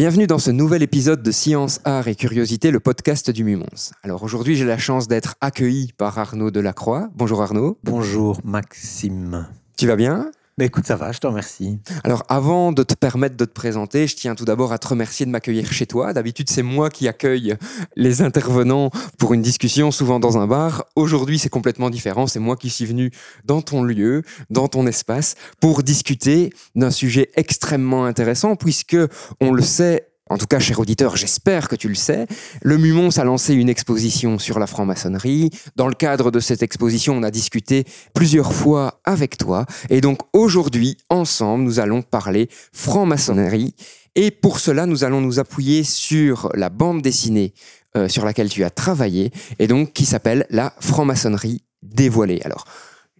Bienvenue 0.00 0.26
dans 0.26 0.38
ce 0.38 0.50
nouvel 0.50 0.82
épisode 0.82 1.22
de 1.22 1.30
Science, 1.30 1.78
Art 1.84 2.08
et 2.08 2.14
Curiosité, 2.14 2.70
le 2.70 2.80
podcast 2.80 3.30
du 3.30 3.44
Mumons. 3.44 3.92
Alors 4.02 4.22
aujourd'hui, 4.22 4.56
j'ai 4.56 4.64
la 4.64 4.78
chance 4.78 5.08
d'être 5.08 5.34
accueilli 5.42 5.92
par 5.92 6.18
Arnaud 6.18 6.50
Delacroix. 6.50 7.10
Bonjour 7.14 7.42
Arnaud. 7.42 7.78
Bonjour 7.84 8.40
Maxime. 8.42 9.46
Tu 9.76 9.86
vas 9.86 9.96
bien? 9.96 10.30
Mais 10.60 10.66
écoute, 10.66 10.84
ça 10.84 10.96
va, 10.96 11.10
je 11.10 11.18
te 11.18 11.26
remercie. 11.26 11.78
Alors 12.04 12.22
avant 12.28 12.70
de 12.70 12.82
te 12.82 12.92
permettre 12.92 13.34
de 13.34 13.46
te 13.46 13.50
présenter, 13.50 14.06
je 14.06 14.14
tiens 14.14 14.34
tout 14.34 14.44
d'abord 14.44 14.74
à 14.74 14.78
te 14.78 14.88
remercier 14.88 15.24
de 15.24 15.30
m'accueillir 15.30 15.72
chez 15.72 15.86
toi. 15.86 16.12
D'habitude, 16.12 16.50
c'est 16.50 16.62
moi 16.62 16.90
qui 16.90 17.08
accueille 17.08 17.56
les 17.96 18.20
intervenants 18.20 18.90
pour 19.18 19.32
une 19.32 19.40
discussion, 19.40 19.90
souvent 19.90 20.20
dans 20.20 20.36
un 20.36 20.46
bar. 20.46 20.84
Aujourd'hui, 20.96 21.38
c'est 21.38 21.48
complètement 21.48 21.88
différent. 21.88 22.26
C'est 22.26 22.40
moi 22.40 22.56
qui 22.56 22.68
suis 22.68 22.84
venu 22.84 23.10
dans 23.46 23.62
ton 23.62 23.82
lieu, 23.82 24.22
dans 24.50 24.68
ton 24.68 24.86
espace, 24.86 25.34
pour 25.62 25.82
discuter 25.82 26.52
d'un 26.74 26.90
sujet 26.90 27.30
extrêmement 27.36 28.04
intéressant, 28.04 28.54
puisque, 28.54 28.98
on 29.40 29.52
le 29.52 29.62
sait, 29.62 30.09
en 30.30 30.38
tout 30.38 30.46
cas, 30.46 30.60
cher 30.60 30.78
auditeur, 30.78 31.16
j'espère 31.16 31.68
que 31.68 31.74
tu 31.74 31.88
le 31.88 31.96
sais, 31.96 32.28
le 32.62 32.78
Mumons 32.78 33.18
a 33.18 33.24
lancé 33.24 33.52
une 33.52 33.68
exposition 33.68 34.38
sur 34.38 34.60
la 34.60 34.68
franc-maçonnerie. 34.68 35.50
Dans 35.74 35.88
le 35.88 35.94
cadre 35.94 36.30
de 36.30 36.38
cette 36.38 36.62
exposition, 36.62 37.14
on 37.14 37.24
a 37.24 37.32
discuté 37.32 37.84
plusieurs 38.14 38.54
fois 38.54 39.00
avec 39.04 39.36
toi. 39.36 39.66
Et 39.90 40.00
donc 40.00 40.20
aujourd'hui, 40.32 40.96
ensemble, 41.10 41.64
nous 41.64 41.80
allons 41.80 42.02
parler 42.02 42.48
franc-maçonnerie. 42.72 43.74
Et 44.14 44.30
pour 44.30 44.60
cela, 44.60 44.86
nous 44.86 45.02
allons 45.02 45.20
nous 45.20 45.40
appuyer 45.40 45.82
sur 45.82 46.48
la 46.54 46.68
bande 46.68 47.02
dessinée 47.02 47.52
euh, 47.96 48.08
sur 48.08 48.24
laquelle 48.24 48.48
tu 48.48 48.62
as 48.62 48.70
travaillé, 48.70 49.32
et 49.58 49.66
donc 49.66 49.92
qui 49.92 50.06
s'appelle 50.06 50.46
La 50.50 50.72
franc-maçonnerie 50.78 51.64
dévoilée. 51.82 52.40
Alors, 52.44 52.66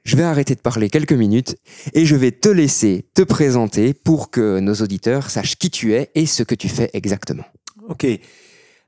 je 0.04 0.16
vais 0.16 0.22
arrêter 0.22 0.54
de 0.54 0.60
parler 0.60 0.88
quelques 0.90 1.12
minutes 1.12 1.56
et 1.92 2.06
je 2.06 2.16
vais 2.16 2.30
te 2.32 2.48
laisser 2.48 3.08
te 3.14 3.22
présenter 3.22 3.94
pour 3.94 4.30
que 4.30 4.60
nos 4.60 4.74
auditeurs 4.74 5.30
sachent 5.30 5.56
qui 5.56 5.70
tu 5.70 5.94
es 5.94 6.10
et 6.14 6.26
ce 6.26 6.42
que 6.42 6.54
tu 6.54 6.68
fais 6.68 6.90
exactement. 6.92 7.44
Ok. 7.88 8.06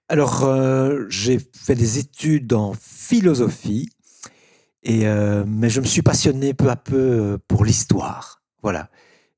Alors, 0.08 0.44
euh, 0.44 1.06
j'ai 1.08 1.38
fait 1.56 1.74
des 1.74 1.98
études 1.98 2.52
en 2.52 2.74
philosophie, 2.78 3.88
et, 4.82 5.06
euh, 5.06 5.44
mais 5.46 5.70
je 5.70 5.80
me 5.80 5.86
suis 5.86 6.02
passionné 6.02 6.54
peu 6.54 6.68
à 6.68 6.76
peu 6.76 6.96
euh, 6.96 7.38
pour 7.48 7.64
l'histoire. 7.64 8.42
Voilà. 8.62 8.90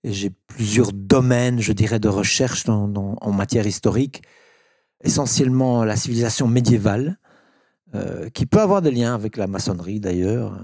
J'ai 0.02 0.30
plusieurs 0.30 0.92
domaines, 0.92 1.60
je 1.60 1.72
dirais, 1.72 2.00
de 2.00 2.08
recherche 2.08 2.64
dans- 2.64 3.16
en 3.20 3.32
matière 3.32 3.66
historique. 3.66 4.22
Essentiellement 5.02 5.84
la 5.84 5.96
civilisation 5.96 6.48
médiévale, 6.48 7.18
qui 8.32 8.44
peut 8.44 8.60
avoir 8.60 8.82
des 8.82 8.90
liens 8.90 9.14
avec 9.14 9.36
la 9.36 9.46
maçonnerie 9.46 10.00
d'ailleurs. 10.00 10.58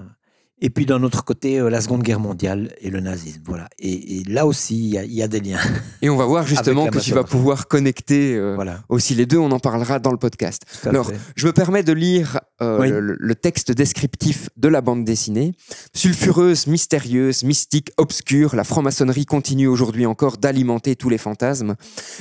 Et 0.63 0.69
puis 0.71 0.85
d'un 0.87 1.03
autre 1.03 1.25
côté, 1.25 1.59
euh, 1.59 1.71
la 1.71 1.81
Seconde 1.81 2.03
Guerre 2.03 2.21
mondiale 2.21 2.75
et 2.81 2.91
le 2.91 3.01
nazisme. 3.01 3.41
Voilà. 3.47 3.69
Et, 3.79 4.19
et 4.19 4.25
là 4.25 4.47
aussi, 4.47 4.77
il 4.79 4.89
y 4.91 4.99
a- 4.99 5.05
il 5.05 5.13
y, 5.13 5.23
a 5.23 5.29
des 5.29 5.41
liens. 5.41 5.59
Et 6.03 6.11
on 6.11 6.17
va 6.17 6.27
voir 6.27 6.47
justement 6.47 6.87
que 6.89 6.99
tu 6.99 7.13
vas 7.13 7.25
pouvoir 7.25 7.67
connecter 7.69 8.35
euh, 8.37 8.55
Voilà. 8.55 8.83
aussi 8.89 9.15
les 9.15 9.27
deux, 9.27 9.39
on 9.39 9.51
en 9.53 9.59
parlera 9.59 9.99
dans 9.99 10.11
le 10.13 10.19
podcast. 10.19 10.63
Alors, 10.85 11.09
fait. 11.09 11.17
je 11.37 11.47
me 11.47 11.53
permets 11.53 11.83
de 11.83 11.93
lire 11.93 12.41
euh, 12.63 12.79
Oui. 12.81 12.91
le, 12.91 13.17
le 13.19 13.35
texte 13.35 13.73
descriptif 13.73 14.51
de 14.57 14.69
la 14.69 14.81
bande 14.83 15.05
dessinée. 15.05 15.53
Sulfureuse, 15.95 16.67
mystérieuse, 16.67 17.43
mystique, 17.43 17.91
obscure, 17.97 18.55
la 18.55 18.65
franc-maçonnerie 18.65 19.27
continue 19.27 19.67
aujourd'hui 19.67 20.07
encore 20.07 20.37
d'alimenter 20.37 20.95
tous 20.97 21.09
les 21.09 21.19
fantasmes. 21.19 21.75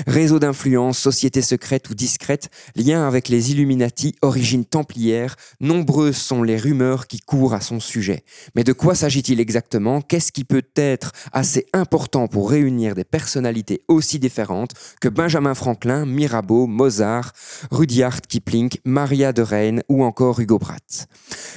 Réseau 0.07 0.39
d'influence, 0.39 0.97
société 0.97 1.41
secrète 1.41 1.89
ou 1.89 1.93
discrète, 1.95 2.49
lien 2.75 3.07
avec 3.07 3.27
les 3.29 3.51
Illuminati, 3.51 4.15
origine 4.21 4.65
templière, 4.65 5.35
nombreuses 5.59 6.17
sont 6.17 6.41
les 6.43 6.57
rumeurs 6.57 7.07
qui 7.07 7.19
courent 7.19 7.53
à 7.53 7.61
son 7.61 7.79
sujet. 7.79 8.23
Mais 8.55 8.63
de 8.63 8.73
quoi 8.73 8.95
s'agit-il 8.95 9.39
exactement? 9.39 10.01
Qu'est-ce 10.01 10.31
qui 10.31 10.43
peut 10.43 10.65
être 10.75 11.11
assez 11.31 11.65
important 11.73 12.27
pour 12.27 12.49
réunir 12.49 12.95
des 12.95 13.03
personnalités 13.03 13.81
aussi 13.87 14.19
différentes 14.19 14.71
que 15.01 15.09
Benjamin 15.09 15.53
Franklin, 15.53 16.05
Mirabeau, 16.05 16.67
Mozart, 16.67 17.33
Rudyard 17.71 18.21
Kipling, 18.21 18.69
Maria 18.85 19.33
de 19.33 19.41
Reine 19.41 19.83
ou 19.89 20.03
encore 20.03 20.39
Hugo 20.39 20.59
Pratt. 20.59 21.07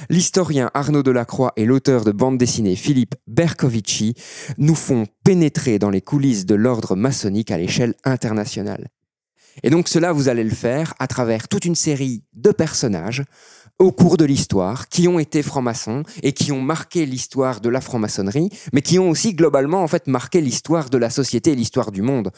L'historien 0.09 0.69
Arnaud 0.73 1.03
Delacroix 1.03 1.53
et 1.55 1.65
l'auteur 1.65 2.05
de 2.05 2.11
bande 2.11 2.37
dessinée 2.37 2.75
Philippe 2.75 3.15
Bercovici 3.27 4.15
nous 4.57 4.75
font 4.75 5.05
pénétrer 5.23 5.79
dans 5.79 5.89
les 5.89 6.01
coulisses 6.01 6.45
de 6.45 6.55
l'ordre 6.55 6.95
maçonnique 6.95 7.51
à 7.51 7.57
l'échelle 7.57 7.95
internationale. 8.03 8.89
Et 9.61 9.69
donc 9.69 9.87
cela, 9.87 10.11
vous 10.11 10.29
allez 10.29 10.43
le 10.43 10.49
faire 10.49 10.93
à 10.99 11.07
travers 11.07 11.47
toute 11.47 11.65
une 11.65 11.75
série 11.75 12.23
de 12.33 12.51
personnages 12.51 13.23
au 13.83 13.91
cours 13.91 14.17
de 14.17 14.25
l'histoire 14.25 14.87
qui 14.87 15.07
ont 15.07 15.19
été 15.19 15.43
francs-maçons 15.43 16.03
et 16.21 16.33
qui 16.33 16.51
ont 16.51 16.61
marqué 16.61 17.05
l'histoire 17.05 17.61
de 17.61 17.69
la 17.69 17.81
franc-maçonnerie, 17.81 18.49
mais 18.71 18.81
qui 18.81 18.97
ont 18.97 19.09
aussi 19.09 19.33
globalement 19.33 19.83
en 19.83 19.87
fait 19.87 20.07
marqué 20.07 20.41
l'histoire 20.41 20.89
de 20.89 20.97
la 20.97 21.09
société 21.09 21.51
et 21.51 21.55
l'histoire 21.55 21.91
du 21.91 22.01
monde. 22.01 22.31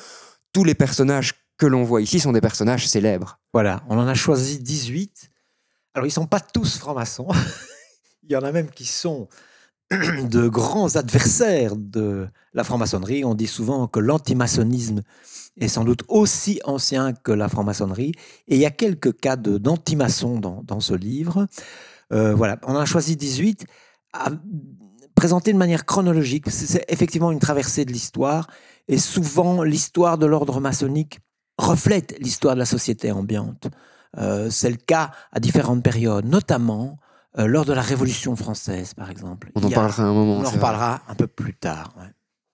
Tous 0.54 0.64
les 0.64 0.76
personnages 0.76 1.34
que 1.58 1.66
l'on 1.66 1.84
voit 1.84 2.02
ici 2.02 2.20
sont 2.20 2.32
des 2.32 2.42
personnages 2.42 2.88
célèbres. 2.88 3.40
Voilà, 3.54 3.84
on 3.90 3.98
en 3.98 4.08
a 4.08 4.14
choisi 4.16 4.60
18. 4.60 5.30
Alors, 5.94 6.06
ils 6.06 6.12
sont 6.12 6.28
pas 6.28 6.42
tous 6.42 6.78
francs-maçons. 6.78 7.28
Il 8.24 8.32
y 8.32 8.36
en 8.36 8.44
a 8.44 8.52
même 8.52 8.70
qui 8.70 8.86
sont 8.86 9.28
de 9.92 10.48
grands 10.48 10.96
adversaires 10.96 11.76
de 11.76 12.28
la 12.54 12.64
franc-maçonnerie. 12.64 13.24
On 13.24 13.36
dit 13.36 13.48
souvent 13.48 13.88
que 13.88 14.00
l'antimaçonnisme 14.00 15.02
est 15.58 15.68
sans 15.68 15.84
doute 15.84 16.04
aussi 16.08 16.60
ancien 16.64 17.14
que 17.14 17.32
la 17.32 17.50
franc-maçonnerie. 17.50 18.14
Et 18.48 18.56
il 18.56 18.62
y 18.62 18.66
a 18.66 18.72
quelques 18.72 19.20
cas 19.20 19.36
d'antimaçons 19.36 20.40
dans, 20.40 20.64
dans 20.64 20.80
ce 20.80 20.94
livre. 20.94 21.48
Euh, 22.14 22.34
voilà, 22.34 22.60
on 22.64 22.76
a 22.76 22.86
choisi 22.86 23.16
18 23.16 23.66
à 24.14 24.32
présenter 25.16 25.54
de 25.54 25.58
manière 25.58 25.86
chronologique. 25.86 26.50
C'est 26.50 26.66
c'est 26.66 26.86
effectivement 26.90 27.32
une 27.32 27.40
traversée 27.40 27.86
de 27.86 27.92
l'histoire. 27.92 28.48
Et 28.88 28.98
souvent, 28.98 29.64
l'histoire 29.64 30.18
de 30.18 30.26
l'ordre 30.26 30.60
maçonnique 30.60 31.20
reflète 31.58 32.16
l'histoire 32.20 32.56
de 32.56 32.60
la 32.60 32.66
société 32.66 33.12
ambiante. 33.12 33.68
Euh, 34.18 34.50
c'est 34.50 34.70
le 34.70 34.78
cas 34.78 35.12
à 35.32 35.40
différentes 35.40 35.84
périodes, 35.84 36.26
notamment 36.26 36.98
euh, 37.38 37.48
lors 37.48 37.66
de 37.66 37.74
la 37.74 37.82
Révolution 37.82 38.36
française, 38.36 38.94
par 38.94 39.10
exemple. 39.10 39.52
On 39.56 39.64
en 39.64 39.70
parlera 39.70 40.04
un 40.04 40.14
moment. 40.14 40.38
On 40.38 40.46
en 40.46 40.50
reparlera 40.50 41.02
un 41.08 41.16
peu 41.16 41.28
plus 41.28 41.54
tard. 41.54 41.94
ouais. 41.98 42.08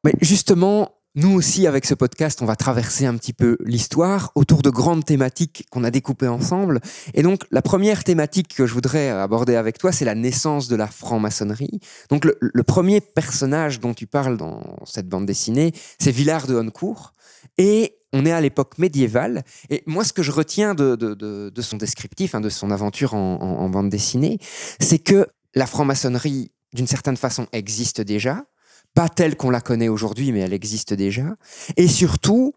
Mais 0.03 0.13
justement, 0.21 0.95
nous 1.13 1.31
aussi, 1.33 1.67
avec 1.67 1.85
ce 1.85 1.93
podcast, 1.93 2.41
on 2.41 2.45
va 2.45 2.55
traverser 2.55 3.05
un 3.05 3.15
petit 3.17 3.33
peu 3.33 3.57
l'histoire 3.63 4.31
autour 4.35 4.61
de 4.61 4.69
grandes 4.69 5.05
thématiques 5.05 5.65
qu'on 5.69 5.83
a 5.83 5.91
découpées 5.91 6.27
ensemble. 6.27 6.79
Et 7.13 7.21
donc, 7.21 7.41
la 7.51 7.61
première 7.61 8.03
thématique 8.03 8.55
que 8.55 8.65
je 8.65 8.73
voudrais 8.73 9.09
aborder 9.09 9.55
avec 9.55 9.77
toi, 9.77 9.91
c'est 9.91 10.05
la 10.05 10.15
naissance 10.15 10.67
de 10.69 10.75
la 10.75 10.87
franc-maçonnerie. 10.87 11.81
Donc, 12.09 12.25
le, 12.25 12.37
le 12.41 12.63
premier 12.63 13.01
personnage 13.01 13.79
dont 13.79 13.93
tu 13.93 14.07
parles 14.07 14.37
dans 14.37 14.61
cette 14.85 15.07
bande 15.09 15.25
dessinée, 15.25 15.73
c'est 15.99 16.11
Villard 16.11 16.47
de 16.47 16.55
Honnecourt. 16.55 17.13
Et 17.57 17.97
on 18.13 18.25
est 18.25 18.31
à 18.31 18.41
l'époque 18.41 18.77
médiévale. 18.77 19.43
Et 19.69 19.83
moi, 19.85 20.03
ce 20.03 20.13
que 20.13 20.23
je 20.23 20.31
retiens 20.31 20.73
de, 20.75 20.95
de- 20.95 21.13
de- 21.49 21.61
son 21.61 21.77
descriptif, 21.77 22.35
hein, 22.35 22.41
de 22.41 22.49
son 22.49 22.71
aventure 22.71 23.13
en, 23.13 23.35
en- 23.41 23.59
en 23.59 23.69
bande 23.69 23.89
dessinée, 23.89 24.39
c'est 24.79 24.99
que 24.99 25.27
la 25.55 25.65
franc-maçonnerie, 25.67 26.51
d'une 26.73 26.87
certaine 26.87 27.17
façon, 27.17 27.47
existe 27.51 28.01
déjà 28.01 28.45
pas 28.93 29.07
telle 29.07 29.37
qu'on 29.37 29.49
la 29.49 29.61
connaît 29.61 29.87
aujourd'hui, 29.87 30.31
mais 30.33 30.39
elle 30.39 30.53
existe 30.53 30.93
déjà. 30.93 31.35
Et 31.77 31.87
surtout, 31.87 32.53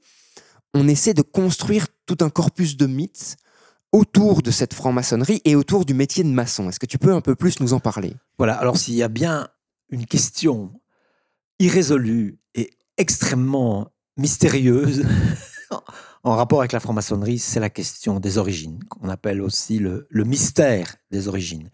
on 0.75 0.89
essaie 0.89 1.15
de 1.15 1.23
construire 1.23 1.87
tout 2.07 2.19
un 2.21 2.31
corpus 2.31 2.77
de 2.77 2.87
mythes 2.87 3.37
autour 3.93 4.43
de 4.43 4.51
cette 4.51 4.75
franc-maçonnerie 4.75 5.41
et 5.45 5.55
autour 5.55 5.85
du 5.85 5.95
métier 5.95 6.25
de 6.25 6.29
maçon. 6.29 6.69
Est-ce 6.69 6.81
que 6.81 6.87
tu 6.87 6.99
peux 6.99 7.13
un 7.13 7.21
peu 7.21 7.37
plus 7.37 7.61
nous 7.61 7.75
en 7.75 7.79
parler? 7.79 8.15
Voilà, 8.39 8.55
alors 8.55 8.77
s'il 8.77 8.95
y 8.95 9.05
a 9.05 9.09
bien 9.09 9.47
une 9.91 10.07
question 10.07 10.73
irrésolue 11.61 12.39
et 12.57 12.71
extrêmement 12.97 13.93
mystérieuse 14.17 15.05
en 16.25 16.37
rapport 16.37 16.61
avec 16.61 16.73
la 16.73 16.81
franc-maçonnerie, 16.81 17.39
c'est 17.39 17.61
la 17.61 17.69
question 17.69 18.19
des 18.19 18.39
origines, 18.39 18.83
qu'on 18.89 19.11
appelle 19.11 19.43
aussi 19.43 19.79
le, 19.79 20.07
mystère 20.11 20.97
des 21.11 21.29
origines. 21.29 21.69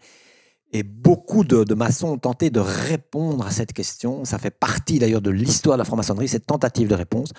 Et 0.73 0.83
beaucoup 0.83 1.45
de, 1.45 1.73
maçons 1.73 2.09
ont 2.09 2.17
tenté 2.17 2.49
de 2.49 2.59
répondre 2.59 3.45
à 3.45 3.51
cette 3.51 3.71
question. 3.71 4.25
Ça 4.25 4.37
fait 4.39 4.51
partie 4.51 4.99
d'ailleurs 4.99 5.21
de 5.21 5.29
l'histoire 5.29 5.77
de 5.77 5.79
la 5.79 5.85
franc-maçonnerie, 5.85 6.27
cette 6.27 6.45
tentative 6.45 6.89
de 6.89 6.95
réponse. 6.95 7.31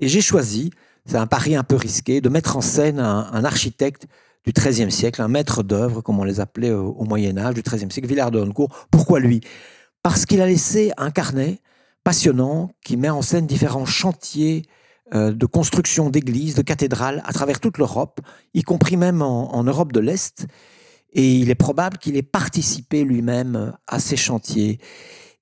Et 0.00 0.08
j'ai 0.08 0.20
choisi, 0.20 0.70
c'est 1.06 1.16
un 1.16 1.26
pari 1.26 1.56
un 1.56 1.64
peu 1.64 1.76
risqué, 1.76 2.20
de 2.20 2.28
mettre 2.28 2.58
en 2.58 2.60
scène 2.60 3.00
un, 3.00 3.30
un 3.32 3.44
architecte 3.44 4.06
du 4.44 4.52
XIIIe 4.52 4.92
siècle, 4.92 5.22
un 5.22 5.28
maître 5.28 5.62
d'œuvre, 5.62 6.02
comme 6.02 6.18
on 6.18 6.24
les 6.24 6.40
appelait 6.40 6.72
au, 6.72 6.90
au 6.90 7.04
Moyen 7.04 7.38
Âge, 7.38 7.54
du 7.54 7.62
XIIIe 7.62 7.90
siècle, 7.90 8.08
Villard 8.08 8.30
de 8.30 8.38
Honnecourt. 8.38 8.86
Pourquoi 8.90 9.18
lui? 9.20 9.40
Parce 10.02 10.26
qu'il 10.26 10.42
a 10.42 10.46
laissé 10.46 10.92
un 10.98 11.10
carnet 11.10 11.60
passionnant 12.04 12.70
qui 12.84 12.96
met 12.96 13.10
en 13.10 13.22
scène 13.22 13.46
différents 13.46 13.86
chantiers 13.86 14.62
euh, 15.12 15.32
de 15.32 15.46
construction 15.46 16.08
d'églises, 16.08 16.54
de 16.54 16.62
cathédrales 16.62 17.22
à 17.24 17.32
travers 17.32 17.58
toute 17.58 17.78
l'Europe, 17.78 18.20
y 18.54 18.62
compris 18.62 18.96
même 18.96 19.22
en, 19.22 19.64
Europe 19.64 19.92
de 19.92 19.98
l'Est. 19.98 20.46
Et 21.12 21.34
il 21.34 21.50
est 21.50 21.56
probable 21.56 21.98
qu'il 21.98 22.16
ait 22.16 22.22
participé 22.22 23.02
lui-même 23.02 23.72
à 23.88 23.98
ces 23.98 24.16
chantiers. 24.16 24.78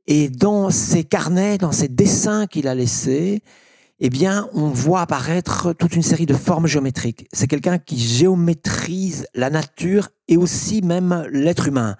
Et 0.06 0.30
dans 0.30 0.70
ses 0.70 1.04
carnets, 1.04 1.58
dans 1.58 1.72
ses 1.72 1.88
dessins 1.88 2.46
qu'il 2.46 2.66
a 2.66 2.74
laissés, 2.74 3.42
eh 4.00 4.08
bien, 4.08 4.48
on 4.54 4.68
voit 4.68 5.02
apparaître 5.02 5.74
toute 5.74 5.94
une 5.94 6.02
série 6.02 6.24
de 6.24 6.34
formes 6.34 6.66
géométriques. 6.66 7.28
C'est 7.34 7.48
quelqu'un 7.48 7.76
qui 7.76 7.98
géométrise 7.98 9.26
la 9.34 9.50
nature 9.50 10.08
et 10.28 10.38
aussi 10.38 10.80
même 10.80 11.26
l'être 11.30 11.66
humain. 11.66 11.96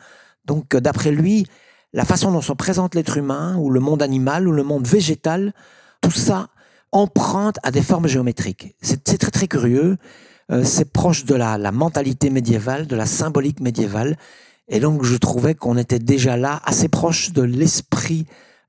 Donc, 0.46 0.74
d'après 0.74 1.10
lui, 1.10 1.46
la 1.92 2.04
façon 2.04 2.32
dont 2.32 2.40
se 2.40 2.52
présente 2.52 2.94
l'être 2.94 3.16
humain, 3.16 3.56
ou 3.56 3.70
le 3.70 3.80
monde 3.80 4.02
animal, 4.02 4.46
ou 4.46 4.52
le 4.52 4.62
monde 4.62 4.86
végétal, 4.86 5.52
tout 6.00 6.10
ça 6.10 6.48
emprunte 6.92 7.58
à 7.62 7.70
des 7.70 7.82
formes 7.82 8.06
géométriques. 8.06 8.76
C'est 8.80 9.04
très 9.04 9.30
très 9.30 9.46
curieux. 9.46 9.96
Euh, 10.50 10.64
c'est 10.64 10.90
proche 10.90 11.24
de 11.24 11.34
la, 11.34 11.58
la 11.58 11.72
mentalité 11.72 12.30
médiévale, 12.30 12.86
de 12.86 12.96
la 12.96 13.06
symbolique 13.06 13.60
médiévale. 13.60 14.16
Et 14.68 14.80
donc, 14.80 15.04
je 15.04 15.16
trouvais 15.16 15.54
qu'on 15.54 15.76
était 15.76 15.98
déjà 15.98 16.36
là, 16.36 16.60
assez 16.64 16.88
proche 16.88 17.32
de 17.32 17.42
l'esprit 17.42 18.26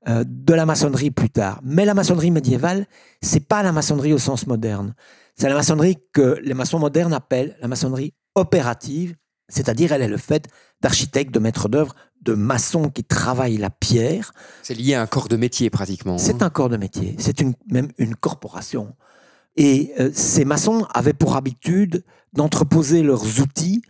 euh, 0.07 0.23
de 0.25 0.53
la 0.53 0.65
maçonnerie 0.65 1.11
plus 1.11 1.29
tard. 1.29 1.59
Mais 1.61 1.83
la 1.83 1.93
maçonnerie 1.93 2.31
médiévale, 2.31 2.85
c'est 3.21 3.45
pas 3.45 3.63
la 3.63 3.73
maçonnerie 3.73 4.13
au 4.13 4.17
sens 4.17 4.47
moderne. 4.47 4.93
C'est 5.35 5.49
la 5.49 5.55
maçonnerie 5.55 5.97
que 6.13 6.39
les 6.41 6.53
maçons 6.53 6.79
modernes 6.79 7.13
appellent 7.13 7.57
la 7.61 7.67
maçonnerie 7.67 8.13
opérative, 8.35 9.15
c'est-à-dire 9.49 9.91
elle 9.91 10.01
est 10.01 10.07
le 10.07 10.17
fait 10.17 10.47
d'architectes, 10.81 11.33
de 11.33 11.39
maîtres 11.39 11.67
d'œuvre, 11.67 11.95
de 12.29 12.35
maçons 12.35 12.89
qui 12.89 13.03
travaillent 13.03 13.57
la 13.57 13.69
pierre. 13.69 14.31
C'est 14.61 14.75
lié 14.75 14.93
à 14.93 15.01
un 15.01 15.07
corps 15.07 15.27
de 15.27 15.35
métier 15.35 15.69
pratiquement. 15.69 16.17
C'est 16.17 16.43
un 16.43 16.49
corps 16.49 16.69
de 16.69 16.77
métier, 16.77 17.15
c'est 17.17 17.41
une, 17.41 17.53
même 17.69 17.89
une 17.97 18.15
corporation. 18.15 18.95
Et 19.57 19.91
euh, 19.99 20.11
ces 20.13 20.45
maçons 20.45 20.85
avaient 20.93 21.13
pour 21.13 21.35
habitude 21.35 22.03
d'entreposer 22.33 23.01
leurs 23.01 23.39
outils 23.41 23.81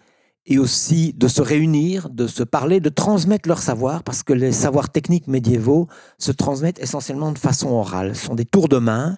et 0.46 0.58
aussi 0.58 1.14
de 1.14 1.28
se 1.28 1.42
réunir, 1.42 2.10
de 2.10 2.26
se 2.28 2.44
parler, 2.44 2.80
de 2.80 2.90
transmettre 2.90 3.48
leur 3.48 3.60
savoir, 3.60 4.04
parce 4.04 4.24
que 4.24 4.34
les 4.34 4.52
savoirs 4.52 4.90
techniques 4.90 5.28
médiévaux 5.28 5.88
se 6.18 6.32
transmettent 6.32 6.80
essentiellement 6.80 7.32
de 7.32 7.38
façon 7.38 7.70
orale. 7.70 8.16
Ce 8.16 8.26
sont 8.26 8.36
des 8.36 8.46
tours 8.46 8.70
de 8.70 8.78
main, 8.78 9.18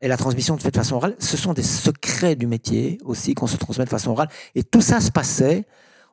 et 0.00 0.06
la 0.06 0.16
transmission 0.16 0.54
de 0.54 0.62
fait 0.62 0.70
de 0.70 0.76
façon 0.76 0.96
orale, 0.96 1.16
ce 1.18 1.36
sont 1.36 1.54
des 1.54 1.64
secrets 1.64 2.36
du 2.36 2.46
métier 2.46 2.98
aussi 3.04 3.34
qu'on 3.34 3.48
se 3.48 3.56
transmet 3.56 3.84
de 3.84 3.90
façon 3.90 4.12
orale. 4.12 4.28
Et 4.54 4.62
tout 4.62 4.80
ça 4.80 5.00
se 5.00 5.10
passait, 5.10 5.66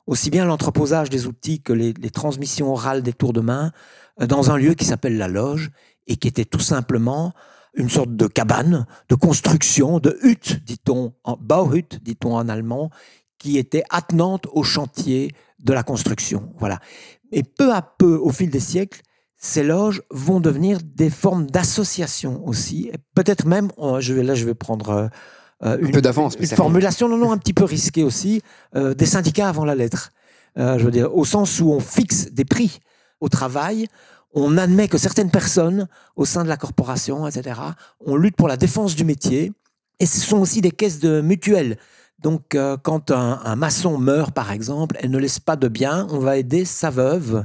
aussi 0.06 0.30
bien 0.30 0.44
l'entreposage 0.44 1.10
des 1.10 1.26
outils 1.26 1.60
que 1.60 1.72
les, 1.72 1.92
transmissions 2.10 2.72
orales 2.72 3.02
des 3.02 3.12
tours 3.12 3.32
de 3.32 3.40
main, 3.40 3.72
euh, 4.20 4.26
dans 4.26 4.50
un 4.50 4.56
lieu 4.56 4.74
qui 4.74 4.84
s'appelle 4.84 5.18
la 5.18 5.28
loge, 5.28 5.70
et 6.06 6.16
qui 6.16 6.28
était 6.28 6.44
tout 6.44 6.60
simplement 6.60 7.32
une 7.74 7.90
sorte 7.90 8.14
de 8.14 8.26
cabane, 8.26 8.86
de 9.08 9.14
construction, 9.14 9.98
de 9.98 10.18
hutte, 10.22 10.64
dit-on, 10.64 11.12
en 11.24 11.36
Bauhut, 11.36 12.00
dit-on 12.02 12.34
en 12.34 12.48
allemand, 12.48 12.90
qui 13.38 13.58
était 13.58 13.82
attenante 13.90 14.46
au 14.52 14.62
chantier 14.62 15.32
de 15.58 15.72
la 15.72 15.82
construction. 15.82 16.54
Voilà. 16.58 16.78
Et 17.32 17.42
peu 17.42 17.74
à 17.74 17.82
peu, 17.82 18.16
au 18.16 18.30
fil 18.30 18.50
des 18.50 18.60
siècles, 18.60 19.02
ces 19.36 19.62
loges 19.62 20.02
vont 20.10 20.40
devenir 20.40 20.78
des 20.82 21.10
formes 21.10 21.46
d'association 21.50 22.46
aussi. 22.46 22.90
Peut-être 23.14 23.46
même, 23.46 23.70
vais, 23.78 24.22
là, 24.22 24.34
je 24.34 24.46
vais 24.46 24.54
prendre 24.54 25.10
euh, 25.64 25.78
une, 25.80 25.90
peu 25.90 26.02
d'avance, 26.02 26.36
une 26.38 26.46
formulation, 26.46 27.08
non, 27.08 27.16
non, 27.16 27.32
un 27.32 27.38
petit 27.38 27.54
peu 27.54 27.64
risquée 27.64 28.04
aussi, 28.04 28.42
euh, 28.74 28.94
des 28.94 29.06
syndicats 29.06 29.48
avant 29.48 29.64
la 29.64 29.74
lettre. 29.74 30.12
Euh, 30.58 30.78
je 30.78 30.84
veux 30.84 30.90
dire, 30.90 31.14
au 31.14 31.24
sens 31.24 31.60
où 31.60 31.70
on 31.70 31.80
fixe 31.80 32.30
des 32.32 32.44
prix 32.44 32.80
au 33.20 33.28
travail, 33.28 33.88
on 34.34 34.58
admet 34.58 34.88
que 34.88 34.98
certaines 34.98 35.30
personnes 35.30 35.88
au 36.14 36.26
sein 36.26 36.44
de 36.44 36.48
la 36.48 36.58
corporation, 36.58 37.26
etc., 37.26 37.58
on 38.04 38.16
lutte 38.16 38.36
pour 38.36 38.48
la 38.48 38.58
défense 38.58 38.94
du 38.94 39.04
métier. 39.04 39.52
Et 39.98 40.04
ce 40.04 40.20
sont 40.20 40.38
aussi 40.38 40.60
des 40.60 40.72
caisses 40.72 41.00
de 41.00 41.22
mutuelles. 41.22 41.78
Donc, 42.18 42.54
euh, 42.54 42.76
quand 42.76 43.10
un, 43.10 43.40
un, 43.42 43.56
maçon 43.56 43.96
meurt, 43.96 44.34
par 44.34 44.50
exemple, 44.50 44.98
elle 45.00 45.10
ne 45.10 45.18
laisse 45.18 45.38
pas 45.38 45.56
de 45.56 45.68
bien, 45.68 46.06
on 46.10 46.18
va 46.18 46.36
aider 46.36 46.66
sa 46.66 46.90
veuve 46.90 47.44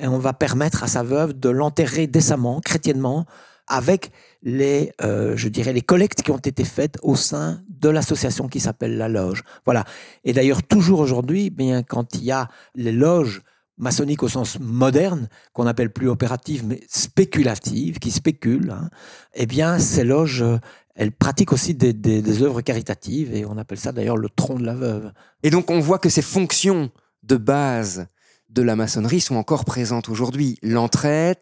et 0.00 0.08
on 0.08 0.18
va 0.18 0.32
permettre 0.32 0.82
à 0.82 0.86
sa 0.86 1.02
veuve 1.02 1.38
de 1.38 1.50
l'enterrer 1.50 2.06
décemment, 2.06 2.62
chrétiennement, 2.62 3.26
avec 3.66 4.12
les, 4.44 4.92
euh, 5.02 5.36
je 5.36 5.48
dirais, 5.48 5.72
les 5.72 5.82
collectes 5.82 6.22
qui 6.22 6.30
ont 6.30 6.38
été 6.38 6.64
faites 6.64 6.98
au 7.02 7.16
sein 7.16 7.62
de 7.68 7.88
l'association 7.88 8.46
qui 8.46 8.60
s'appelle 8.60 8.96
la 8.98 9.08
loge. 9.08 9.42
Voilà. 9.64 9.84
Et 10.22 10.34
d'ailleurs, 10.34 10.62
toujours 10.62 11.00
aujourd'hui, 11.00 11.50
bien 11.50 11.82
quand 11.82 12.14
il 12.14 12.24
y 12.24 12.30
a 12.30 12.48
les 12.74 12.92
loges 12.92 13.42
maçonniques 13.78 14.22
au 14.22 14.28
sens 14.28 14.58
moderne, 14.60 15.28
qu'on 15.52 15.66
appelle 15.66 15.90
plus 15.90 16.08
opératives, 16.08 16.64
mais 16.64 16.80
spéculatives, 16.88 17.98
qui 17.98 18.10
spéculent, 18.12 18.70
hein, 18.70 18.90
eh 19.34 19.46
bien, 19.46 19.80
ces 19.80 20.04
loges, 20.04 20.44
elles 20.94 21.10
pratiquent 21.10 21.52
aussi 21.52 21.74
des, 21.74 21.92
des, 21.92 22.22
des, 22.22 22.42
œuvres 22.42 22.60
caritatives, 22.60 23.34
et 23.34 23.44
on 23.46 23.58
appelle 23.58 23.78
ça 23.78 23.90
d'ailleurs 23.90 24.16
le 24.16 24.28
tronc 24.28 24.58
de 24.60 24.64
la 24.64 24.74
veuve. 24.74 25.12
Et 25.42 25.50
donc, 25.50 25.70
on 25.70 25.80
voit 25.80 25.98
que 25.98 26.08
ces 26.08 26.22
fonctions 26.22 26.92
de 27.24 27.36
base 27.36 28.06
de 28.50 28.62
la 28.62 28.76
maçonnerie 28.76 29.20
sont 29.20 29.34
encore 29.34 29.64
présentes 29.64 30.08
aujourd'hui. 30.08 30.56
L'entraide, 30.62 31.38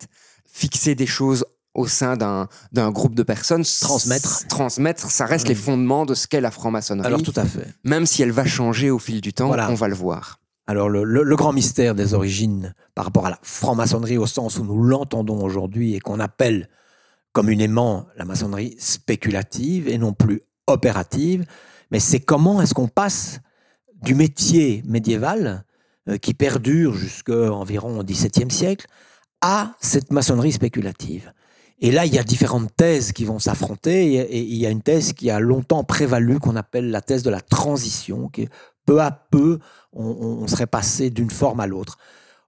fixer 0.47 0.95
des 0.95 1.07
choses 1.07 1.45
au 1.75 1.87
sein 1.87 2.17
d'un 2.17 2.91
groupe 2.91 3.15
de 3.15 3.23
personnes. 3.23 3.65
Transmettre. 3.81 4.47
Transmettre, 4.49 5.11
ça 5.11 5.27
reste 5.27 5.47
mmh. 5.47 5.49
les 5.49 5.55
fondements 5.55 6.07
de 6.07 6.15
ce 6.15 6.27
qu'est 6.27 6.41
la 6.41 6.51
franc-maçonnerie. 6.51 7.07
Alors 7.07 7.23
tout 7.23 7.33
à 7.37 7.45
fait. 7.45 7.67
Même 7.85 8.07
si 8.07 8.23
elle 8.23 8.33
va 8.33 8.45
changer 8.45 8.91
au 8.91 8.99
fil 8.99 9.21
du 9.21 9.33
temps, 9.33 9.49
voilà. 9.49 9.71
on 9.71 9.75
va 9.75 9.89
le 9.89 9.95
voir. 9.95 10.39
Alors 10.67 10.89
le, 10.89 11.03
le, 11.03 11.23
le, 11.23 11.37
grand 11.37 11.53
mystère 11.53 11.95
des 11.95 12.15
origines 12.15 12.73
par 12.95 13.05
rapport 13.05 13.27
à 13.27 13.31
la 13.31 13.39
franc-maçonnerie 13.43 14.17
au 14.17 14.27
sens 14.27 14.59
où 14.59 14.65
nous 14.65 14.81
l'entendons 14.83 15.43
aujourd'hui 15.43 15.95
et 15.95 16.01
qu'on 16.01 16.21
appelle 16.21 16.69
communément 17.33 18.07
la 18.17 18.25
maçonnerie 18.25 18.77
spéculative 18.79 19.89
et 19.89 19.99
non 19.99 20.13
plus 20.13 20.43
opérative, 20.67 21.45
mais 21.91 21.99
c'est 21.99 22.21
comment 22.21 22.63
est-ce 22.63 22.75
qu'on 22.75 22.89
passe 22.89 23.41
du 24.03 24.15
métier 24.15 24.83
médiéval 24.87 25.65
euh, 26.09 26.19
qui 26.19 26.35
perdure 26.35 26.95
jusqu'à 26.95 27.53
environ 27.53 28.03
XVIIe 28.03 28.51
siècle 28.51 28.87
à 29.41 29.73
cette 29.81 30.13
maçonnerie 30.13 30.53
spéculative. 30.53 31.33
Et 31.85 31.91
là, 31.91 32.07
il 32.07 32.15
y 32.15 32.19
a 32.19 32.23
différentes 32.23 32.75
thèses 32.77 33.11
qui 33.11 33.25
vont 33.25 33.41
s'affronter, 33.41 34.15
et 34.15 34.39
il 34.39 34.57
y 34.57 34.67
a 34.67 34.71
une 34.71 34.83
thèse 34.83 35.13
qui 35.13 35.31
a 35.31 35.41
longtemps 35.41 35.83
prévalu, 35.83 36.39
qu'on 36.39 36.55
appelle 36.55 36.93
la 36.93 37.01
thèse 37.01 37.25
de 37.25 37.31
la 37.31 37.41
transition, 37.41 38.29
qui 38.29 38.49
peu 38.87 39.01
à 39.01 39.11
peu, 39.11 39.59
on, 39.93 40.47
serait 40.47 40.69
passé 40.69 41.11
d'une 41.11 41.31
forme 41.31 41.59
à 41.59 41.67
l'autre. 41.67 41.99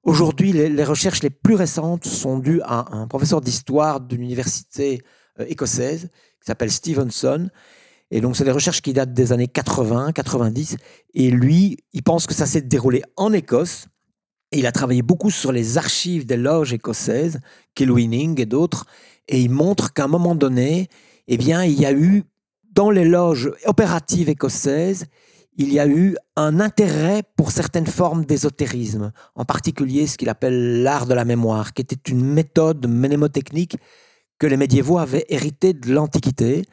Aujourd'hui, 0.05 0.53
les, 0.53 0.69
les, 0.69 0.85
recherches 0.85 1.23
les 1.23 1.31
plus 1.31 1.57
récentes 1.57 2.05
sont 2.05 2.39
dues 2.39 2.61
à 2.63 2.95
un 2.95 3.09
professeur 3.09 3.41
d'histoire 3.41 4.01
d'une 4.01 4.23
université 4.23 5.03
euh, 5.41 5.47
écossaise 5.49 6.11
qui 6.41 6.47
s'appelle 6.47 6.71
Stevenson. 6.71 7.49
Et 8.11 8.21
donc, 8.21 8.37
c'est 8.37 8.45
des 8.45 8.53
recherches 8.53 8.83
qui 8.83 8.93
datent 8.93 9.15
des 9.15 9.33
années 9.33 9.49
80, 9.49 10.13
90. 10.13 10.77
Et 11.15 11.31
lui, 11.31 11.79
il 11.93 12.03
pense 12.03 12.27
que 12.27 12.35
ça 12.35 12.47
s'est 12.47 12.61
déroulé 12.61 13.03
en 13.17 13.33
Écosse. 13.33 13.87
Et 14.53 14.59
il 14.59 14.67
a 14.67 14.73
travaillé 14.73 15.03
beaucoup 15.03 15.31
sur 15.31 15.51
les 15.51 15.79
archives 15.79 16.27
des 16.27 16.37
loges 16.37 16.73
écossaises, 16.73 17.41
Kilwinning 17.75 18.41
et 18.41 18.47
d'autres. 18.47 18.87
Et 19.29 19.41
il 19.41 19.51
montre 19.51 19.93
qu'à 19.93 20.05
un 20.05 20.09
moment 20.09 20.35
donné, 20.35 20.89
eh 21.29 21.37
bien, 21.37 21.65
il 21.65 21.81
y 21.81 21.87
a 21.87 21.93
eu, 21.93 22.25
dans 22.73 22.91
les 22.91 23.05
loges 23.05 23.51
opératives 23.67 24.29
écossaises, 24.29 25.07
il 25.57 25.73
y 25.73 25.79
a 25.79 25.87
eu 25.87 26.17
un 26.37 26.59
intérêt 26.61 27.23
pour 27.37 27.53
certaines 27.53 27.87
formes 27.87 28.25
d'ésotérisme, 28.25 29.13
en 29.37 29.45
particulier 29.45 30.07
ce 30.07 30.17
qu'il 30.17 30.29
appelle 30.29 30.83
l'art 30.83 31.07
de 31.07 31.15
la 31.15 31.25
mémoire, 31.25 31.73
qui 31.73 31.83
était 31.83 32.11
une 32.11 32.25
méthode 32.25 32.87
mnémotechnique 32.89 33.77
que 34.39 34.47
les 34.47 34.57
médiévaux 34.57 34.99
avaient 34.99 35.25
hérité 35.29 35.73
de 35.73 35.93
l'Antiquité. 35.93 36.65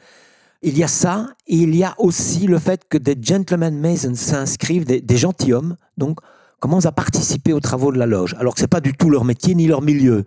Il 0.62 0.76
y 0.76 0.82
a 0.82 0.88
ça, 0.88 1.28
et 1.46 1.56
il 1.56 1.74
y 1.74 1.84
a 1.84 1.94
aussi 1.98 2.46
le 2.46 2.58
fait 2.58 2.82
que 2.88 2.98
des 2.98 3.16
gentlemen 3.20 3.78
masons 3.78 4.14
s'inscrivent, 4.14 4.84
des, 4.84 5.00
des, 5.00 5.16
gentilshommes, 5.16 5.76
donc 5.96 6.18
commencent 6.60 6.86
à 6.86 6.92
participer 6.92 7.52
aux 7.52 7.60
travaux 7.60 7.92
de 7.92 7.98
la 7.98 8.06
loge, 8.06 8.34
alors 8.38 8.54
que 8.54 8.60
ce 8.60 8.64
n'est 8.64 8.68
pas 8.68 8.80
du 8.80 8.92
tout 8.92 9.10
leur 9.10 9.24
métier 9.24 9.54
ni 9.54 9.66
leur 9.66 9.82
milieu. 9.82 10.24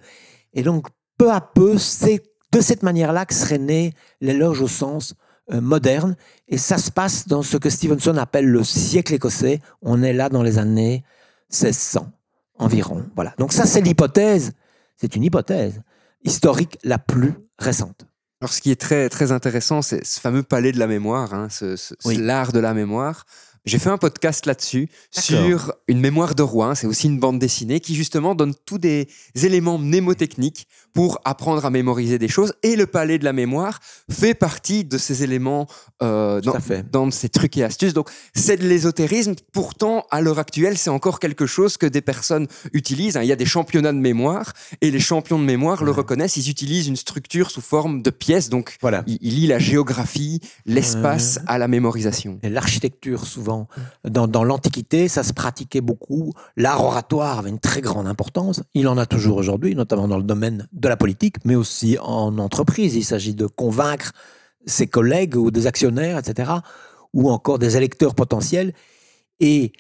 Et 0.53 0.63
donc, 0.63 0.87
peu 1.17 1.31
à 1.31 1.41
peu, 1.41 1.77
c'est 1.77 2.23
de 2.51 2.61
cette 2.61 2.83
manière-là 2.83 3.25
que 3.25 3.33
seraient 3.33 3.57
nées 3.57 3.93
les 4.21 4.33
loges 4.33 4.61
au 4.61 4.67
sens 4.67 5.13
euh, 5.51 5.61
moderne. 5.61 6.15
Et 6.47 6.57
ça 6.57 6.77
se 6.77 6.91
passe 6.91 7.27
dans 7.27 7.43
ce 7.43 7.57
que 7.57 7.69
Stevenson 7.69 8.17
appelle 8.17 8.47
le 8.47 8.63
siècle 8.63 9.13
écossais. 9.13 9.61
On 9.81 10.01
est 10.03 10.13
là 10.13 10.29
dans 10.29 10.43
les 10.43 10.57
années 10.57 11.03
1600 11.51 12.11
environ. 12.57 13.05
Voilà. 13.15 13.33
Donc 13.37 13.53
ça, 13.53 13.65
c'est 13.65 13.81
l'hypothèse. 13.81 14.53
C'est 14.95 15.15
une 15.15 15.23
hypothèse 15.23 15.81
historique 16.23 16.77
la 16.83 16.97
plus 16.97 17.33
récente. 17.59 18.05
Alors, 18.41 18.51
ce 18.53 18.61
qui 18.61 18.71
est 18.71 18.79
très, 18.79 19.09
très 19.09 19.31
intéressant, 19.31 19.81
c'est 19.81 20.05
ce 20.05 20.19
fameux 20.19 20.43
palais 20.43 20.71
de 20.71 20.79
la 20.79 20.87
mémoire, 20.87 21.33
hein, 21.33 21.47
ce, 21.49 21.75
ce, 21.75 21.93
oui. 22.05 22.17
l'art 22.17 22.51
de 22.51 22.59
la 22.59 22.73
mémoire. 22.73 23.25
J'ai 23.65 23.79
fait 23.79 23.89
un 23.89 23.97
podcast 23.97 24.45
là-dessus 24.45 24.89
sur 25.11 25.73
une 25.87 25.99
mémoire 25.99 26.35
de 26.35 26.43
roi. 26.43 26.67
hein, 26.67 26.75
C'est 26.75 26.85
aussi 26.85 27.07
une 27.07 27.19
bande 27.19 27.39
dessinée 27.39 27.79
qui 27.79 27.95
justement 27.95 28.35
donne 28.35 28.53
tous 28.65 28.77
des 28.77 29.07
éléments 29.33 29.79
mnémotechniques 29.79 30.67
pour 30.93 31.19
apprendre 31.25 31.65
à 31.65 31.69
mémoriser 31.71 32.19
des 32.19 32.27
choses. 32.27 32.53
Et 32.61 32.75
le 32.75 32.85
palais 32.85 33.17
de 33.17 33.23
la 33.25 33.33
mémoire 33.33 33.79
fait 34.09 34.35
partie 34.35 34.85
de 34.85 34.97
ces 34.99 35.23
éléments 35.23 35.65
euh, 36.03 36.41
dans, 36.41 36.53
dans 36.91 37.09
ces 37.11 37.27
trucs 37.27 37.57
et 37.57 37.63
astuces. 37.63 37.93
Donc 37.93 38.09
c'est 38.35 38.57
de 38.57 38.67
l'ésotérisme. 38.67 39.33
Pourtant, 39.51 40.05
à 40.11 40.21
l'heure 40.21 40.37
actuelle, 40.39 40.77
c'est 40.77 40.91
encore 40.91 41.19
quelque 41.19 41.47
chose 41.47 41.77
que 41.77 41.87
des 41.87 42.01
personnes 42.01 42.47
utilisent. 42.71 43.17
hein. 43.17 43.23
Il 43.23 43.27
y 43.27 43.31
a 43.33 43.35
des 43.35 43.45
championnats 43.47 43.93
de 43.93 43.97
mémoire 43.97 44.53
et 44.81 44.91
les 44.91 44.99
champions 44.99 45.39
de 45.39 45.43
mémoire 45.43 45.83
le 45.83 45.89
reconnaissent. 45.91 46.37
Ils 46.37 46.49
utilisent 46.51 46.87
une 46.87 46.95
structure 46.95 47.49
sous 47.49 47.61
forme 47.61 48.03
de 48.03 48.11
pièces. 48.11 48.49
Donc 48.49 48.77
Voilà. 48.81 49.03
il, 49.07 49.17
il 49.21 49.35
lie 49.35 49.47
la 49.47 49.57
géographie, 49.59 50.39
l'espace 50.67 51.39
à 51.47 51.57
la 51.57 51.67
mémorisation. 51.67 52.39
Et 52.43 52.49
l'architecture, 52.49 53.25
souvent. 53.25 53.54
Dans, 54.03 54.43
l'Antiquité, 54.43 55.07
ça 55.07 55.23
se 55.23 55.33
pratiquait 55.33 55.81
beaucoup. 55.81 56.33
L'art 56.55 56.83
oratoire 56.83 57.39
avait 57.39 57.49
une 57.49 57.59
très 57.59 57.81
grande 57.81 58.07
importance. 58.07 58.61
Il 58.73 58.87
en 58.87 58.97
a 58.97 59.05
toujours 59.05 59.37
aujourd'hui, 59.37 59.75
notamment 59.75 60.07
dans 60.07 60.17
le 60.17 60.23
domaine 60.23 60.67
de 60.71 60.87
la 60.87 60.97
politique, 60.97 61.37
mais 61.45 61.55
aussi 61.55 61.97
en 61.99 62.37
entreprise. 62.37 62.95
Il 62.95 63.03
s'agit 63.03 63.35
de 63.35 63.47
convaincre 63.47 64.11
ses 64.65 64.87
collègues 64.87 65.35
ou 65.35 65.51
des 65.51 65.67
actionnaires, 65.67 66.17
etc., 66.17 66.51
ou 67.13 67.29
encore 67.29 67.59
des 67.59 67.77
électeurs 67.77 68.15
potentiels. 68.15 68.73
Et 69.39 69.73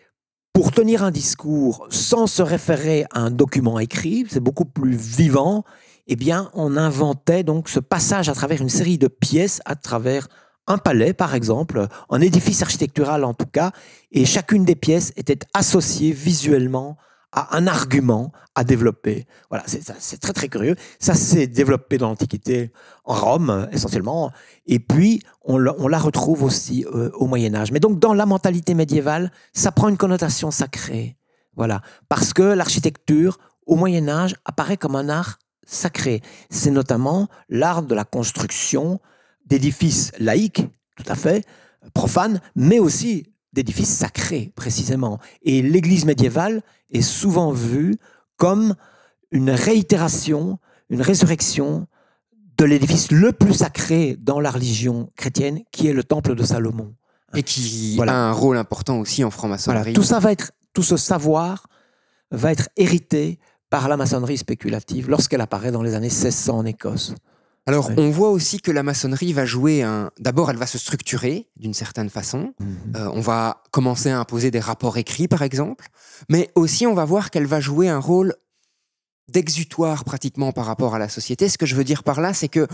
pour 0.53 0.71
tenir 0.71 1.03
un 1.03 1.11
discours 1.11 1.85
sans 1.89 2.27
se 2.27 2.41
référer 2.41 3.05
à 3.11 3.19
un 3.19 3.31
document 3.31 3.77
écrit, 3.79 4.25
c'est 4.29 4.39
beaucoup 4.39 4.65
plus 4.65 4.95
vivant, 4.95 5.65
eh 6.07 6.15
bien, 6.15 6.49
on 6.53 6.77
inventait 6.77 7.43
donc 7.43 7.67
ce 7.67 7.79
passage 7.79 8.29
à 8.29 8.33
travers 8.33 8.61
une 8.61 8.69
série 8.69 8.97
de 8.97 9.07
pièces, 9.07 9.61
à 9.65 9.75
travers 9.75 10.29
un 10.67 10.77
palais, 10.77 11.13
par 11.13 11.35
exemple, 11.35 11.87
un 12.09 12.21
édifice 12.21 12.61
architectural 12.61 13.23
en 13.23 13.33
tout 13.33 13.45
cas, 13.45 13.71
et 14.11 14.25
chacune 14.25 14.65
des 14.65 14.75
pièces 14.75 15.13
était 15.15 15.39
associée 15.53 16.11
visuellement 16.11 16.97
à 17.31 17.57
un 17.57 17.67
argument 17.67 18.31
à 18.55 18.63
développer. 18.63 19.27
Voilà, 19.49 19.65
c'est 19.67 20.19
très 20.21 20.31
très 20.31 20.47
curieux. 20.47 20.75
Ça 20.99 21.13
s'est 21.15 21.47
développé 21.47 21.97
dans 21.97 22.07
l'Antiquité, 22.07 22.71
en 23.03 23.13
Rome 23.13 23.67
essentiellement, 23.73 24.31
et 24.65 24.79
puis 24.79 25.21
on, 25.43 25.57
la- 25.57 25.75
on 25.77 25.89
la 25.89 25.99
retrouve 25.99 26.43
aussi 26.43 26.85
euh, 26.85 27.11
au 27.15 27.27
Moyen 27.27 27.53
Âge. 27.53 27.71
Mais 27.73 27.81
donc 27.81 27.99
dans 27.99 28.13
la 28.13 28.25
mentalité 28.25 28.73
médiévale, 28.73 29.31
ça 29.53 29.73
prend 29.73 29.89
une 29.89 29.97
connotation 29.97 30.49
sacrée. 30.49 31.17
Voilà, 31.57 31.81
parce 32.09 32.33
que 32.33 32.43
l'architecture 32.43 33.37
au 33.65 33.75
Moyen 33.75 34.07
Âge 34.07 34.35
apparaît 34.45 34.77
comme 34.77 34.95
un 34.95 35.09
art 35.09 35.39
sacré. 35.65 36.21
C'est 36.49 36.71
notamment 36.71 37.27
l'art 37.49 37.81
de 37.83 37.95
la 37.95 38.05
construction 38.05 38.99
d'édifices 39.45 40.11
laïques, 40.19 40.67
tout 40.95 41.03
à 41.07 41.15
fait, 41.15 41.45
profanes, 41.93 42.41
mais 42.55 42.79
aussi 42.79 43.27
d'édifices 43.53 43.89
sacrés, 43.95 44.51
précisément. 44.55 45.19
Et 45.43 45.61
l'Église 45.61 46.05
médiévale 46.05 46.61
est 46.91 47.01
souvent 47.01 47.51
vue 47.51 47.95
comme 48.37 48.75
une 49.31 49.49
réitération, 49.51 50.59
une 50.89 51.01
résurrection 51.01 51.87
de 52.57 52.65
l'édifice 52.65 53.11
le 53.11 53.31
plus 53.33 53.53
sacré 53.53 54.17
dans 54.19 54.39
la 54.39 54.49
religion 54.51 55.09
chrétienne, 55.15 55.61
qui 55.71 55.87
est 55.87 55.93
le 55.93 56.03
temple 56.03 56.35
de 56.35 56.43
Salomon. 56.43 56.93
Et 57.33 57.43
qui 57.43 57.95
Voilà. 57.97 58.13
a 58.13 58.29
un 58.29 58.31
rôle 58.31 58.57
important 58.57 58.99
aussi 58.99 59.23
en 59.23 59.27
Voilà, 59.27 59.37
franc-maçonnerie. 59.37 59.93
tout 59.93 60.03
ça 60.03 60.19
va 60.19 60.31
être, 60.31 60.51
tout 60.73 60.83
ce 60.83 60.95
savoir 60.95 61.67
va 62.31 62.51
être 62.51 62.69
hérité 62.77 63.39
par 63.69 63.89
la 63.89 63.97
maçonnerie 63.97 64.37
spéculative 64.37 65.09
lorsqu'elle 65.09 65.41
apparaît 65.41 65.71
dans 65.71 65.81
les 65.81 65.95
années 65.95 66.07
1600 66.07 66.57
en 66.59 66.65
Écosse. 66.65 67.13
Alors, 67.67 67.89
Ouais. 67.89 67.95
on 67.97 68.11
voit 68.11 68.29
aussi 68.29 68.59
que 68.61 68.69
la 68.71 68.83
maçonnerie 68.83 69.33
va 69.33 69.45
jouer 69.45 69.81
un. 69.81 70.11
D'abord, 70.19 70.51
elle 70.51 70.57
va 70.57 70.67
se 70.67 70.77
structurer 70.77 71.47
d'une 71.57 71.73
certaine 71.73 72.09
façon. 72.11 72.53
Euh, 72.95 73.09
on 73.13 73.21
va 73.21 73.63
commencer 73.71 74.09
à 74.11 74.19
imposer 74.19 74.51
des 74.51 74.59
rapports 74.59 74.97
écrits, 74.97 75.27
par 75.27 75.41
exemple. 75.41 75.87
Mais 76.29 76.51
aussi, 76.55 76.85
on 76.85 76.93
va 76.93 77.05
voir 77.05 77.31
qu'elle 77.31 77.47
va 77.47 77.59
jouer 77.59 77.89
un 77.89 77.99
rôle 77.99 78.35
d'exutoire 79.31 80.03
pratiquement 80.03 80.51
par 80.51 80.65
rapport 80.65 80.93
à 80.93 80.99
la 80.99 81.09
société. 81.09 81.49
Ce 81.49 81.57
que 81.57 81.65
je 81.65 81.75
veux 81.75 81.83
dire 81.83 82.03
par 82.03 82.21
là, 82.21 82.33
c'est 82.33 82.47
que 82.49 82.67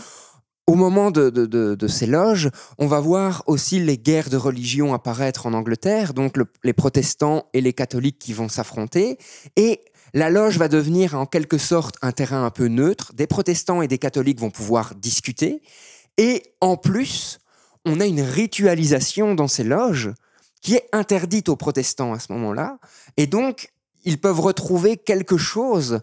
au 0.68 0.76
moment 0.76 1.10
de, 1.10 1.30
de- 1.30 1.46
de- 1.46 1.76
de 1.76 1.88
ces 1.88 2.06
loges, 2.06 2.50
on 2.78 2.88
va 2.88 3.00
voir 3.00 3.44
aussi 3.48 3.80
les 3.80 3.98
guerres 3.98 4.30
de 4.30 4.38
religion 4.38 4.94
apparaître 4.94 5.46
en 5.48 5.54
Angleterre, 5.54 6.14
donc 6.14 6.38
le- 6.38 6.46
les 6.64 6.74
protestants 6.74 7.46
et 7.54 7.62
les 7.62 7.74
catholiques 7.74 8.20
qui 8.20 8.34
vont 8.34 8.48
s'affronter. 8.50 9.18
Et 9.56 9.82
la 10.14 10.30
loge 10.30 10.58
va 10.58 10.68
devenir 10.68 11.16
en 11.16 11.26
quelque 11.26 11.58
sorte 11.58 11.96
un 12.02 12.12
terrain 12.12 12.46
un 12.46 12.50
peu 12.50 12.68
neutre. 12.68 13.14
Des 13.14 13.28
protestants 13.28 13.82
et 13.82 13.88
des 13.88 13.98
catholiques 13.98 14.40
vont 14.40 14.52
pouvoir 14.52 14.96
discuter. 14.96 15.62
Et 16.18 16.44
en 16.60 16.78
plus, 16.78 17.40
on 17.86 18.00
a 18.00 18.06
une 18.06 18.22
ritualisation 18.22 19.36
dans 19.36 19.48
ces 19.48 19.64
loges 19.64 20.12
qui 20.62 20.76
est 20.76 20.88
interdite 20.92 21.50
aux 21.50 21.56
protestants 21.56 22.14
à 22.14 22.20
ce 22.20 22.32
moment-là. 22.34 22.78
Et 23.18 23.26
donc, 23.26 23.72
ils 24.04 24.20
peuvent 24.20 24.40
retrouver 24.40 24.98
quelque 24.98 25.38
chose, 25.38 26.02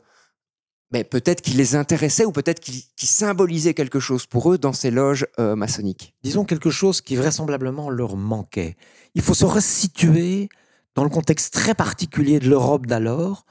mais 0.91 1.05
peut-être 1.05 1.43
qui 1.43 1.53
les 1.53 1.77
intéressait 1.77 2.25
ou 2.25 2.33
peut-être 2.33 2.61
qui, 2.61 2.89
symbolisait 2.97 3.75
quelque 3.75 4.01
chose 4.01 4.27
pour 4.27 4.53
eux 4.53 4.59
dans 4.59 4.73
ces 4.73 4.91
loges 4.91 5.27
euh, 5.39 5.55
maçonniques. 5.57 6.15
disons 6.23 6.45
quelque 6.45 6.71
chose 6.71 7.01
qui 7.01 7.17
vraisemblablement 7.17 7.91
leur 7.91 8.17
manquait. 8.17 8.77
Il 9.15 9.23
faut 9.23 9.35
se 9.35 9.45
resituer 9.45 10.49
dans 10.95 11.05
le 11.05 11.11
contexte 11.11 11.55
très 11.55 11.75
particulier 11.75 12.41
de 12.41 12.49
l'Europe 12.49 12.87
d'alors, 12.87 13.45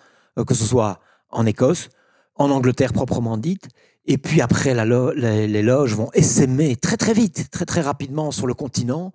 que 0.45 0.53
ce 0.53 0.65
soit 0.65 0.99
en 1.29 1.45
Écosse, 1.45 1.89
en 2.35 2.51
Angleterre 2.51 2.93
proprement 2.93 3.37
dite, 3.37 3.67
et 4.05 4.17
puis 4.17 4.41
après 4.41 4.73
les, 4.73 5.61
loges 5.61 5.95
vont 5.95 6.09
essaimer 6.13 6.75
très 6.75 6.97
très 6.97 7.13
vite, 7.13 7.49
très 7.51 7.65
très 7.65 7.81
rapidement 7.81 8.31
sur 8.31 8.47
le 8.47 8.53
continent, 8.53 9.11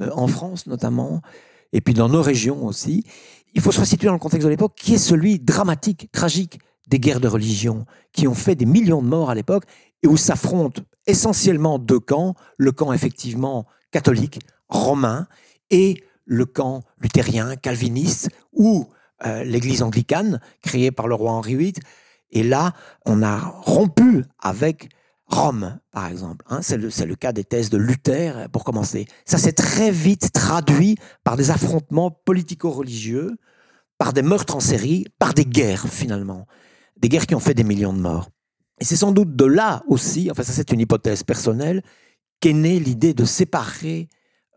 euh, 0.00 0.10
en 0.12 0.26
France 0.26 0.66
notamment, 0.66 1.22
et 1.72 1.80
puis 1.80 1.94
dans 1.94 2.08
nos 2.08 2.22
régions 2.22 2.64
aussi. 2.64 3.04
Il 3.54 3.60
faut 3.62 3.72
se 3.72 3.80
resituer 3.80 4.06
dans 4.06 4.12
le 4.12 4.18
contexte 4.18 4.44
de 4.44 4.50
l'époque 4.50 4.74
qui 4.76 4.94
est 4.94 4.98
celui 4.98 5.38
dramatique, 5.38 6.10
tragique 6.12 6.58
des 6.88 6.98
guerres 6.98 7.20
de 7.20 7.28
religion, 7.28 7.86
qui 8.12 8.28
ont 8.28 8.34
fait 8.34 8.54
des 8.54 8.66
millions 8.66 9.00
de 9.00 9.08
morts 9.08 9.30
à 9.30 9.34
l'époque, 9.34 9.64
et 10.02 10.06
où 10.06 10.16
s'affrontent 10.16 10.82
essentiellement 11.06 11.78
deux 11.78 12.00
camps, 12.00 12.34
le 12.58 12.72
camp 12.72 12.92
effectivement 12.92 13.66
catholique, 13.90 14.40
romain, 14.68 15.26
et 15.70 16.02
le 16.26 16.44
camp 16.44 16.82
luthérien, 17.00 17.56
calviniste, 17.56 18.28
ou 18.52 18.86
euh, 19.26 19.44
l'église 19.44 19.82
anglicane, 19.82 20.40
créée 20.62 20.90
par 20.90 21.08
le 21.08 21.14
roi 21.14 21.32
Henri 21.32 21.56
VIII. 21.56 21.74
Et 22.30 22.42
là, 22.42 22.72
on 23.06 23.22
a 23.22 23.38
rompu 23.38 24.24
avec 24.40 24.88
Rome, 25.26 25.78
par 25.90 26.06
exemple. 26.08 26.44
hein. 26.48 26.60
c'est 26.62 26.76
le, 26.76 26.90
c'est 26.90 27.06
le 27.06 27.14
cas 27.14 27.32
des 27.32 27.44
thèses 27.44 27.70
de 27.70 27.78
Luther, 27.78 28.36
euh, 28.36 28.48
pour 28.48 28.64
commencer. 28.64 29.06
Ça 29.24 29.38
s'est 29.38 29.52
très 29.52 29.90
vite 29.90 30.32
traduit 30.32 30.96
par 31.24 31.36
des 31.36 31.50
affrontements 31.50 32.10
politico-religieux, 32.10 33.36
par 33.98 34.12
des 34.12 34.22
meurtres 34.22 34.56
en 34.56 34.60
série, 34.60 35.06
par 35.18 35.32
des 35.32 35.46
guerres, 35.46 35.86
finalement. 35.88 36.46
Des 37.00 37.08
guerres 37.08 37.26
qui 37.26 37.34
ont 37.34 37.40
fait 37.40 37.54
des 37.54 37.64
millions 37.64 37.92
de 37.92 38.00
morts. 38.00 38.28
Et 38.80 38.84
c'est 38.84 38.96
sans 38.96 39.12
doute 39.12 39.34
de 39.34 39.44
là 39.44 39.82
aussi, 39.86 40.30
enfin 40.30 40.42
ça 40.42 40.52
c'est 40.52 40.72
une 40.72 40.80
hypothèse 40.80 41.22
personnelle, 41.22 41.82
qu'est 42.40 42.52
née 42.52 42.80
l'idée 42.80 43.14
de 43.14 43.24
séparer 43.24 44.08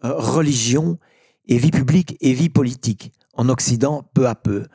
euh, 0.04 0.14
religion 0.16 0.98
et 1.48 1.58
vie 1.58 1.72
publique 1.72 2.18
et 2.20 2.34
vie 2.34 2.50
politique 2.50 3.14
en 3.38 3.50
Occident 3.50 4.10
peu 4.14 4.28
à 4.28 4.36
peu, 4.36 4.66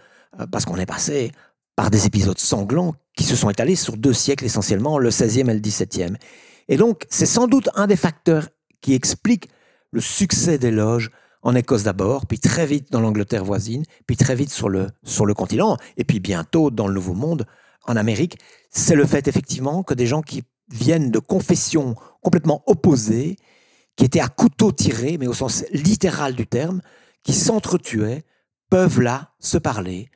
Euh, 0.41 0.47
parce 0.47 0.65
qu'on 0.65 0.77
est 0.77 0.87
passé 0.87 1.33
par 1.77 1.91
des 1.91 2.07
épisodes 2.07 2.39
sanglants 2.39 2.95
qui 3.17 3.25
se 3.25 3.37
sont 3.37 3.51
étalés 3.51 3.77
sur 3.77 3.97
deux 3.97 4.15
siècles 4.15 4.45
essentiellement, 4.45 4.99
le 4.99 5.11
16e 5.11 5.51
et 5.51 5.55
le 5.55 5.61
17e. 5.61 6.17
Et 6.69 6.77
donc 6.77 7.05
c'est 7.11 7.27
sans 7.27 7.47
doute 7.47 7.69
un 7.75 7.87
des 7.87 7.97
facteurs 7.97 8.49
qui 8.81 8.95
explique 8.95 9.49
le 9.91 10.01
succès 10.01 10.59
des 10.59 10.71
loges 10.71 11.11
en 11.43 11.55
Écosse 11.55 11.83
d'abord, 11.83 12.27
puis 12.27 12.39
très 12.39 12.67
vite 12.67 12.91
dans 12.91 13.01
l'Angleterre 13.01 13.45
voisine, 13.45 13.85
puis 14.07 14.17
très 14.17 14.35
vite 14.35 14.51
sur 14.51 14.69
le, 14.69 14.87
sur 15.03 15.27
le 15.27 15.35
continent, 15.35 15.77
et 15.97 16.05
puis 16.05 16.21
bientôt 16.21 16.71
dans 16.71 16.87
le 16.87 16.95
Nouveau 16.95 17.15
Monde, 17.15 17.47
en 17.85 17.97
Amérique, 17.97 18.39
c'est 18.71 18.95
le 18.95 19.05
fait 19.05 19.27
effectivement 19.27 19.83
que 19.83 19.93
des 19.93 20.07
gens 20.07 20.23
qui 20.23 20.45
viennent 20.71 21.11
de 21.11 21.19
confessions 21.19 21.97
complètement 22.23 22.63
opposées, 22.67 23.37
qui 23.97 24.05
étaient 24.05 24.21
à 24.21 24.29
couteau 24.29 24.73
tiré, 24.73 25.19
mais 25.19 25.27
au 25.27 25.35
sens 25.35 25.65
littéral 25.73 26.35
du 26.35 26.47
terme, 26.47 26.81
qui 27.25 27.33
s'entretuaient, 27.33 28.25
peuvent 28.73 29.03
là 29.03 29.29
se 29.39 29.59
parler, 29.59 30.09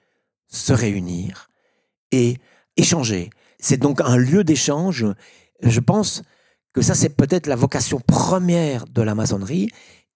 se 0.48 0.72
réunir 0.72 1.50
et 2.10 2.38
échanger. 2.78 3.28
C'est 3.58 3.76
donc 3.76 4.00
un 4.00 4.16
lieu 4.16 4.44
d'échange. 4.44 5.04
Je 5.60 5.80
pense 5.80 6.22
que 6.72 6.80
ça, 6.80 6.94
c'est 6.94 7.14
peut-être 7.14 7.48
la 7.48 7.54
vocation 7.54 8.00
première 8.00 8.86
de 8.86 9.02
la 9.02 9.14
maçonnerie. 9.14 9.68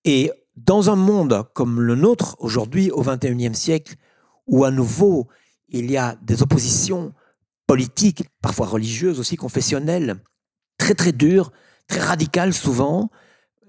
Et 0.06 0.32
dans 0.56 0.88
un 0.88 0.96
monde 0.96 1.44
comme 1.52 1.82
le 1.82 1.96
nôtre, 1.96 2.36
aujourd'hui, 2.38 2.90
au 2.90 3.02
XXIe 3.02 3.54
siècle, 3.54 3.96
où 4.46 4.64
à 4.64 4.70
nouveau, 4.70 5.28
il 5.68 5.90
y 5.90 5.98
a 5.98 6.16
des 6.22 6.42
oppositions 6.42 7.12
politiques, 7.66 8.24
parfois 8.40 8.68
religieuses 8.68 9.20
aussi, 9.20 9.36
confessionnelles, 9.36 10.16
très 10.78 10.94
très 10.94 11.12
dures, 11.12 11.52
très 11.88 12.00
radicales 12.00 12.54
souvent, 12.54 13.10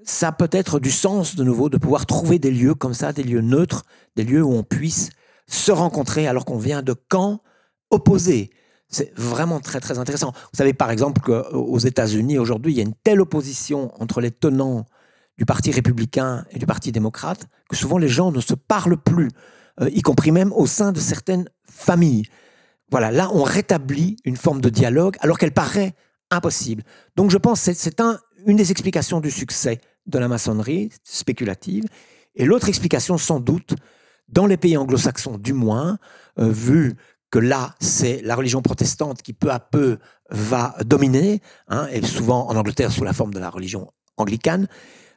ça 0.03 0.29
a 0.29 0.31
peut-être 0.31 0.79
du 0.79 0.91
sens 0.91 1.35
de 1.35 1.43
nouveau 1.43 1.69
de 1.69 1.77
pouvoir 1.77 2.05
trouver 2.05 2.39
des 2.39 2.51
lieux 2.51 2.73
comme 2.73 2.93
ça, 2.93 3.13
des 3.13 3.23
lieux 3.23 3.41
neutres, 3.41 3.83
des 4.15 4.23
lieux 4.23 4.43
où 4.43 4.53
on 4.53 4.63
puisse 4.63 5.09
se 5.47 5.71
rencontrer 5.71 6.27
alors 6.27 6.45
qu'on 6.45 6.57
vient 6.57 6.81
de 6.81 6.93
camps 6.93 7.41
opposés. 7.89 8.51
C'est 8.87 9.13
vraiment 9.17 9.59
très 9.59 9.79
très 9.79 9.99
intéressant. 9.99 10.31
Vous 10.31 10.57
savez 10.57 10.73
par 10.73 10.91
exemple 10.91 11.21
qu'aux 11.21 11.77
États-Unis 11.77 12.37
aujourd'hui, 12.37 12.73
il 12.73 12.77
y 12.77 12.81
a 12.81 12.83
une 12.83 12.95
telle 13.03 13.21
opposition 13.21 13.91
entre 14.01 14.21
les 14.21 14.31
tenants 14.31 14.85
du 15.37 15.45
Parti 15.45 15.71
républicain 15.71 16.45
et 16.51 16.59
du 16.59 16.65
Parti 16.65 16.91
démocrate 16.91 17.47
que 17.69 17.75
souvent 17.75 17.97
les 17.97 18.09
gens 18.09 18.31
ne 18.31 18.41
se 18.41 18.53
parlent 18.53 18.97
plus, 18.97 19.29
euh, 19.79 19.89
y 19.89 20.01
compris 20.01 20.31
même 20.31 20.51
au 20.53 20.67
sein 20.67 20.91
de 20.91 20.99
certaines 20.99 21.49
familles. 21.63 22.25
Voilà, 22.91 23.11
là, 23.11 23.29
on 23.33 23.43
rétablit 23.43 24.17
une 24.25 24.35
forme 24.35 24.59
de 24.59 24.69
dialogue 24.69 25.15
alors 25.21 25.37
qu'elle 25.37 25.53
paraît 25.53 25.95
impossible. 26.29 26.83
Donc 27.15 27.31
je 27.31 27.37
pense 27.37 27.65
que 27.65 27.73
c'est 27.73 28.01
un, 28.01 28.19
une 28.45 28.57
des 28.57 28.71
explications 28.71 29.21
du 29.21 29.31
succès 29.31 29.79
de 30.05 30.19
la 30.19 30.27
maçonnerie 30.27 30.89
spéculative. 31.03 31.85
Et 32.35 32.45
l'autre 32.45 32.69
explication, 32.69 33.17
sans 33.17 33.39
doute, 33.39 33.75
dans 34.29 34.45
les 34.45 34.57
pays 34.57 34.77
anglo-saxons 34.77 35.37
du 35.37 35.53
moins, 35.53 35.97
euh, 36.39 36.49
vu 36.49 36.95
que 37.29 37.39
là, 37.39 37.75
c'est 37.79 38.21
la 38.23 38.35
religion 38.35 38.61
protestante 38.61 39.21
qui 39.21 39.33
peu 39.33 39.51
à 39.51 39.59
peu 39.59 39.97
va 40.29 40.75
dominer, 40.85 41.41
hein, 41.67 41.87
et 41.91 42.01
souvent 42.01 42.47
en 42.47 42.55
Angleterre 42.55 42.91
sous 42.91 43.03
la 43.03 43.13
forme 43.13 43.33
de 43.33 43.39
la 43.39 43.49
religion 43.49 43.91
anglicane, 44.17 44.67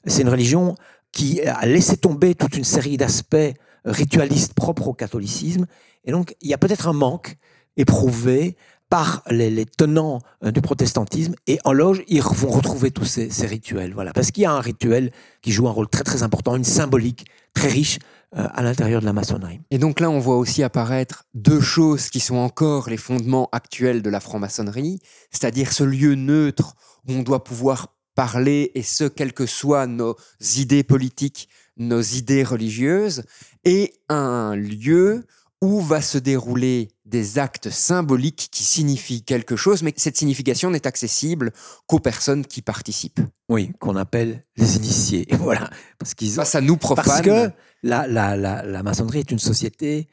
c'est 0.06 0.22
une 0.22 0.28
religion 0.28 0.74
qui 1.12 1.40
a 1.42 1.64
laissé 1.66 1.96
tomber 1.96 2.34
toute 2.34 2.56
une 2.56 2.64
série 2.64 2.96
d'aspects 2.96 3.54
ritualistes 3.84 4.54
propres 4.54 4.88
au 4.88 4.94
catholicisme. 4.94 5.66
Et 6.04 6.12
donc, 6.12 6.34
il 6.40 6.48
y 6.48 6.54
a 6.54 6.58
peut-être 6.58 6.88
un 6.88 6.92
manque 6.92 7.36
éprouvé 7.76 8.56
par 8.94 9.24
les, 9.28 9.66
tenants 9.66 10.20
euh, 10.44 10.52
du 10.52 10.60
protestantisme. 10.60 11.34
Et 11.48 11.58
en 11.64 11.72
loge, 11.72 12.04
ils 12.06 12.22
vont 12.22 12.50
retrouver 12.50 12.92
tous 12.92 13.04
ces, 13.04 13.28
ces 13.28 13.44
rituels. 13.44 13.92
Voilà. 13.92 14.12
Parce 14.12 14.30
qu'il 14.30 14.44
y 14.44 14.46
a 14.46 14.52
un 14.52 14.60
rituel 14.60 15.10
qui 15.42 15.50
joue 15.50 15.66
un 15.66 15.72
rôle 15.72 15.88
très 15.88 16.04
très 16.04 16.22
important, 16.22 16.54
une 16.54 16.62
symbolique 16.62 17.26
très 17.54 17.66
riche 17.66 17.98
euh, 18.36 18.46
à 18.54 18.62
l'intérieur 18.62 19.00
de 19.00 19.06
la 19.06 19.12
maçonnerie. 19.12 19.60
Et 19.72 19.78
donc 19.78 19.98
là, 19.98 20.10
on 20.10 20.20
voit 20.20 20.36
aussi 20.36 20.62
apparaître 20.62 21.24
deux 21.34 21.60
choses 21.60 22.08
qui 22.08 22.20
sont 22.20 22.36
encore 22.36 22.88
les 22.88 22.96
fondements 22.96 23.48
actuels 23.50 24.00
de 24.00 24.10
la 24.10 24.20
franc-maçonnerie, 24.20 25.00
c'est-à-dire 25.32 25.72
ce 25.72 25.82
lieu 25.82 26.14
neutre 26.14 26.76
où 27.08 27.14
on 27.14 27.22
doit 27.22 27.42
pouvoir 27.42 27.96
parler, 28.14 28.70
et 28.76 28.84
ce, 28.84 29.02
quelles 29.02 29.32
que 29.32 29.46
soient 29.46 29.88
nos 29.88 30.14
idées 30.56 30.84
politiques, 30.84 31.48
nos 31.76 32.00
idées 32.00 32.44
religieuses, 32.44 33.24
et 33.64 33.92
un 34.08 34.54
lieu 34.54 35.24
où 35.60 35.80
va 35.80 36.00
se 36.00 36.18
dérouler 36.18 36.93
des 37.04 37.38
actes 37.38 37.70
symboliques 37.70 38.48
qui 38.50 38.64
signifient 38.64 39.22
quelque 39.22 39.56
chose, 39.56 39.82
mais 39.82 39.92
cette 39.96 40.16
signification 40.16 40.70
n'est 40.70 40.86
accessible 40.86 41.52
qu'aux 41.86 41.98
personnes 41.98 42.46
qui 42.46 42.62
participent. 42.62 43.20
Oui, 43.48 43.72
qu'on 43.78 43.96
appelle 43.96 44.44
les 44.56 44.76
initiés. 44.76 45.26
Voilà. 45.32 45.68
Parce 45.98 46.14
qu'ils 46.14 46.40
à 46.40 46.60
nous 46.60 46.76
profanes. 46.76 47.04
Parce 47.04 47.20
que 47.20 47.50
la, 47.82 48.06
la, 48.06 48.36
la, 48.36 48.62
la 48.62 48.82
maçonnerie 48.82 49.18
est 49.20 49.30
une 49.30 49.38
société 49.38 50.08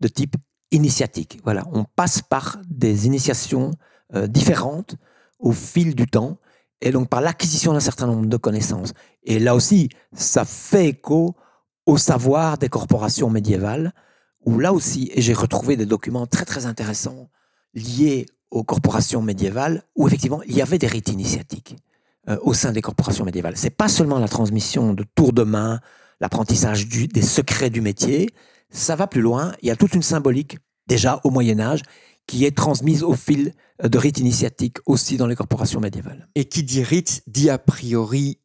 de 0.00 0.08
type 0.08 0.36
initiatique. 0.70 1.40
Voilà. 1.42 1.64
On 1.72 1.84
passe 1.84 2.22
par 2.22 2.58
des 2.68 3.06
initiations 3.06 3.72
euh, 4.14 4.26
différentes 4.28 4.94
au 5.40 5.52
fil 5.52 5.94
du 5.94 6.06
temps 6.06 6.38
et 6.80 6.92
donc 6.92 7.08
par 7.08 7.20
l'acquisition 7.20 7.72
d'un 7.72 7.80
certain 7.80 8.06
nombre 8.06 8.26
de 8.26 8.36
connaissances. 8.36 8.92
Et 9.24 9.40
là 9.40 9.56
aussi, 9.56 9.88
ça 10.12 10.44
fait 10.44 10.86
écho 10.86 11.34
au 11.86 11.96
savoir 11.96 12.58
des 12.58 12.68
corporations 12.68 13.30
médiévales, 13.30 13.92
où 14.48 14.58
là 14.60 14.72
aussi, 14.72 15.12
j'ai 15.14 15.34
retrouvé 15.34 15.76
des 15.76 15.84
documents 15.84 16.26
très 16.26 16.46
très 16.46 16.64
intéressants 16.64 17.28
liés 17.74 18.24
aux 18.50 18.64
corporations 18.64 19.20
médiévales, 19.20 19.82
où 19.94 20.06
effectivement 20.06 20.40
il 20.44 20.56
y 20.56 20.62
avait 20.62 20.78
des 20.78 20.86
rites 20.86 21.10
initiatiques 21.10 21.76
euh, 22.30 22.38
au 22.40 22.54
sein 22.54 22.72
des 22.72 22.80
corporations 22.80 23.26
médiévales. 23.26 23.58
C'est 23.58 23.68
pas 23.68 23.88
seulement 23.88 24.18
la 24.18 24.26
transmission 24.26 24.94
de 24.94 25.04
tours 25.14 25.34
de 25.34 25.42
main, 25.42 25.80
l'apprentissage 26.18 26.88
des 26.88 27.20
secrets 27.20 27.68
du 27.68 27.82
métier, 27.82 28.30
ça 28.70 28.96
va 28.96 29.06
plus 29.06 29.20
loin. 29.20 29.52
Il 29.60 29.68
y 29.68 29.70
a 29.70 29.76
toute 29.76 29.94
une 29.94 30.02
symbolique 30.02 30.56
déjà 30.86 31.20
au 31.24 31.30
Moyen 31.30 31.60
Âge 31.60 31.82
qui 32.26 32.46
est 32.46 32.56
transmise 32.56 33.02
au 33.02 33.12
fil 33.12 33.52
de 33.82 33.98
rites 33.98 34.18
initiatiques 34.18 34.78
aussi 34.86 35.18
dans 35.18 35.26
les 35.26 35.36
corporations 35.36 35.80
médiévales. 35.80 36.26
Et 36.34 36.46
qui 36.46 36.62
dit 36.62 36.82
rite 36.82 37.22
dit 37.26 37.50
a 37.50 37.58
priori 37.58 38.38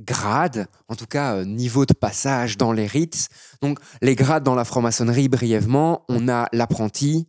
grade, 0.00 0.66
en 0.88 0.94
tout 0.94 1.06
cas 1.06 1.36
euh, 1.36 1.44
niveau 1.44 1.86
de 1.86 1.94
passage 1.94 2.56
dans 2.56 2.72
les 2.72 2.86
rites. 2.86 3.28
Donc 3.62 3.78
les 4.02 4.14
grades 4.14 4.44
dans 4.44 4.54
la 4.54 4.64
franc-maçonnerie, 4.64 5.28
brièvement, 5.28 6.04
on 6.08 6.28
a 6.28 6.48
l'apprenti, 6.52 7.28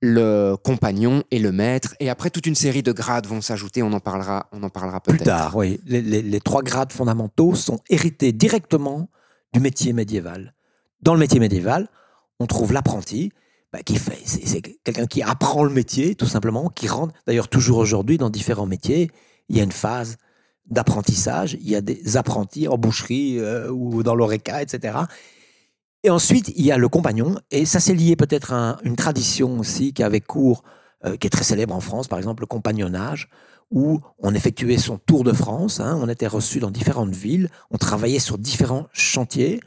le 0.00 0.56
compagnon 0.56 1.22
et 1.30 1.38
le 1.38 1.52
maître. 1.52 1.94
Et 2.00 2.10
après, 2.10 2.30
toute 2.30 2.46
une 2.46 2.54
série 2.54 2.82
de 2.82 2.92
grades 2.92 3.26
vont 3.26 3.40
s'ajouter. 3.40 3.82
On 3.82 3.92
en 3.92 4.00
parlera, 4.00 4.48
on 4.52 4.62
en 4.62 4.70
parlera 4.70 5.00
peut-être. 5.00 5.18
Plus 5.18 5.24
tard, 5.24 5.56
oui. 5.56 5.80
Les, 5.86 6.00
les, 6.00 6.22
les, 6.22 6.40
trois 6.40 6.62
grades 6.62 6.92
fondamentaux 6.92 7.54
sont 7.54 7.80
hérités 7.88 8.32
directement 8.32 9.08
du 9.52 9.60
métier 9.60 9.92
médiéval. 9.92 10.54
Dans 11.02 11.14
le 11.14 11.20
métier 11.20 11.40
médiéval, 11.40 11.88
on 12.38 12.46
trouve 12.46 12.72
l'apprenti, 12.72 13.30
bah, 13.72 13.82
qui 13.82 13.96
fait, 13.96 14.18
c'est 14.24 14.62
quelqu'un 14.62 15.06
qui 15.06 15.22
apprend 15.22 15.64
le 15.64 15.70
métier, 15.70 16.14
tout 16.14 16.26
simplement, 16.26 16.68
qui 16.70 16.88
rentre. 16.88 17.14
D'ailleurs, 17.26 17.48
toujours 17.48 17.78
aujourd'hui, 17.78 18.18
dans 18.18 18.30
différents 18.30 18.66
métiers, 18.66 19.10
il 19.48 19.56
y 19.56 19.60
a 19.60 19.64
une 19.64 19.72
phase 19.72 20.16
d'apprentissage. 20.70 21.56
Il 21.60 21.68
y 21.68 21.76
a 21.76 21.80
des 21.80 22.16
apprentis 22.16 22.68
en 22.68 22.78
boucherie 22.78 23.38
euh, 23.38 23.70
ou 23.70 24.02
dans 24.02 24.14
l'oreca, 24.14 24.62
etc. 24.62 24.98
Et 26.02 26.10
ensuite, 26.10 26.52
il 26.56 26.64
y 26.64 26.72
a 26.72 26.78
le 26.78 26.88
compagnon. 26.88 27.36
Et 27.50 27.66
ça, 27.66 27.80
c'est 27.80 27.94
lié 27.94 28.16
peut-être 28.16 28.52
à 28.52 28.78
une 28.84 28.96
tradition 28.96 29.58
aussi 29.58 29.92
qui 29.92 30.02
avait 30.02 30.20
cours, 30.20 30.62
euh, 31.04 31.16
qui 31.16 31.26
est 31.26 31.30
très 31.30 31.44
célèbre 31.44 31.74
en 31.74 31.80
France, 31.80 32.08
par 32.08 32.18
exemple, 32.18 32.42
le 32.42 32.46
compagnonnage, 32.46 33.28
où 33.70 34.00
on 34.18 34.34
effectuait 34.34 34.78
son 34.78 34.98
tour 34.98 35.24
de 35.24 35.32
France. 35.32 35.80
Hein, 35.80 35.98
on 36.00 36.08
était 36.08 36.26
reçu 36.26 36.58
dans 36.58 36.70
différentes 36.70 37.14
villes, 37.14 37.50
on 37.70 37.76
travaillait 37.76 38.18
sur 38.18 38.38
différents 38.38 38.86
chantiers. 38.92 39.60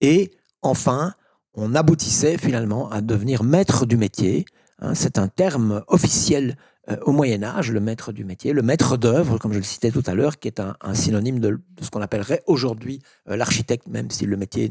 Et 0.00 0.32
enfin, 0.60 1.14
on 1.54 1.74
aboutissait 1.74 2.38
finalement 2.38 2.90
à 2.90 3.00
devenir 3.00 3.42
maître 3.42 3.86
du 3.86 3.96
métier. 3.96 4.44
Hein, 4.78 4.94
c'est 4.94 5.18
un 5.18 5.28
terme 5.28 5.82
officiel 5.88 6.56
euh, 6.90 6.96
au 7.02 7.12
Moyen 7.12 7.42
Âge, 7.42 7.70
le 7.70 7.80
maître 7.80 8.12
du 8.12 8.24
métier, 8.24 8.52
le 8.52 8.62
maître 8.62 8.96
d'œuvre, 8.96 9.38
comme 9.38 9.52
je 9.52 9.58
le 9.58 9.64
citais 9.64 9.90
tout 9.90 10.02
à 10.06 10.14
l'heure, 10.14 10.38
qui 10.38 10.48
est 10.48 10.60
un, 10.60 10.94
synonyme 10.94 11.38
de, 11.38 11.50
de, 11.50 11.84
ce 11.84 11.90
qu'on 11.90 12.00
appellerait 12.00 12.42
aujourd'hui 12.46 13.00
euh, 13.28 13.36
l'architecte, 13.36 13.86
même 13.88 14.10
si 14.10 14.26
le 14.26 14.36
métier 14.36 14.70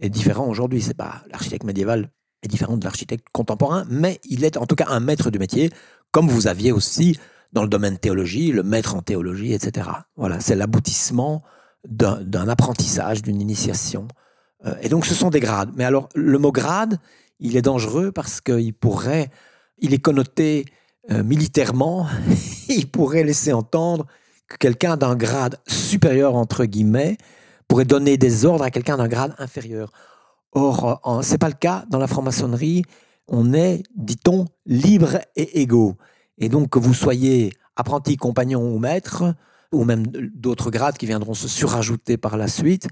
est 0.00 0.08
différent 0.08 0.48
aujourd'hui. 0.48 0.82
C'est 0.82 0.94
pas 0.94 1.22
l'architecte 1.30 1.64
médiéval 1.64 2.10
est 2.42 2.48
différent 2.48 2.76
de 2.76 2.84
l'architecte 2.84 3.26
contemporain, 3.32 3.84
mais 3.88 4.20
il 4.24 4.44
est 4.44 4.56
en 4.56 4.66
tout 4.66 4.74
cas 4.74 4.86
un 4.88 5.00
maître 5.00 5.30
du 5.30 5.38
métier, 5.38 5.70
comme 6.10 6.28
vous 6.28 6.46
aviez 6.46 6.72
aussi 6.72 7.18
dans 7.52 7.62
le 7.62 7.68
domaine 7.68 7.98
théologie, 7.98 8.50
le 8.50 8.62
maître 8.62 8.96
en 8.96 9.02
théologie, 9.02 9.52
etc. 9.52 9.88
Voilà, 10.16 10.40
c'est 10.40 10.56
l'aboutissement 10.56 11.42
d'un 11.88 12.48
apprentissage, 12.48 13.22
d'une 13.22 13.40
initiation. 13.40 14.08
Euh, 14.66 14.74
et 14.82 14.88
donc, 14.88 15.06
ce 15.06 15.14
sont 15.14 15.30
des 15.30 15.40
grades. 15.40 15.70
Mais 15.76 15.84
alors, 15.84 16.08
le 16.14 16.38
mot 16.38 16.50
grade, 16.50 16.98
il 17.38 17.56
est 17.56 17.62
dangereux 17.62 18.10
parce 18.10 18.40
qu'il 18.40 18.74
pourrait, 18.74 19.30
il 19.78 19.94
est 19.94 19.98
connoté 19.98 20.64
euh, 21.10 21.22
militairement, 21.22 22.06
il 22.68 22.90
pourrait 22.90 23.24
laisser 23.24 23.52
entendre 23.52 24.06
que 24.48 24.56
quelqu'un 24.56 24.96
d'un 24.96 25.16
grade 25.16 25.58
supérieur, 25.66 26.34
entre 26.34 26.64
guillemets, 26.64 27.16
pourrait 27.68 27.84
donner 27.84 28.16
des 28.16 28.44
ordres 28.44 28.64
à 28.64 28.70
quelqu'un 28.70 28.96
d'un 28.96 29.08
grade 29.08 29.34
inférieur. 29.38 29.92
Or, 30.52 31.00
ce 31.22 31.32
n'est 31.32 31.38
pas 31.38 31.48
le 31.48 31.54
cas 31.54 31.84
dans 31.90 31.98
la 31.98 32.06
franc-maçonnerie. 32.06 32.82
On 33.26 33.54
est, 33.54 33.82
dit-on, 33.96 34.46
libre 34.66 35.18
et 35.34 35.60
égaux. 35.60 35.96
Et 36.38 36.48
donc, 36.48 36.70
que 36.70 36.78
vous 36.78 36.94
soyez 36.94 37.52
apprenti, 37.76 38.16
compagnon 38.16 38.62
ou 38.62 38.78
maître, 38.78 39.34
ou 39.72 39.84
même 39.84 40.06
d'autres 40.06 40.70
grades 40.70 40.96
qui 40.96 41.06
viendront 41.06 41.34
se 41.34 41.48
surajouter 41.48 42.16
par 42.16 42.36
la 42.36 42.48
suite, 42.48 42.88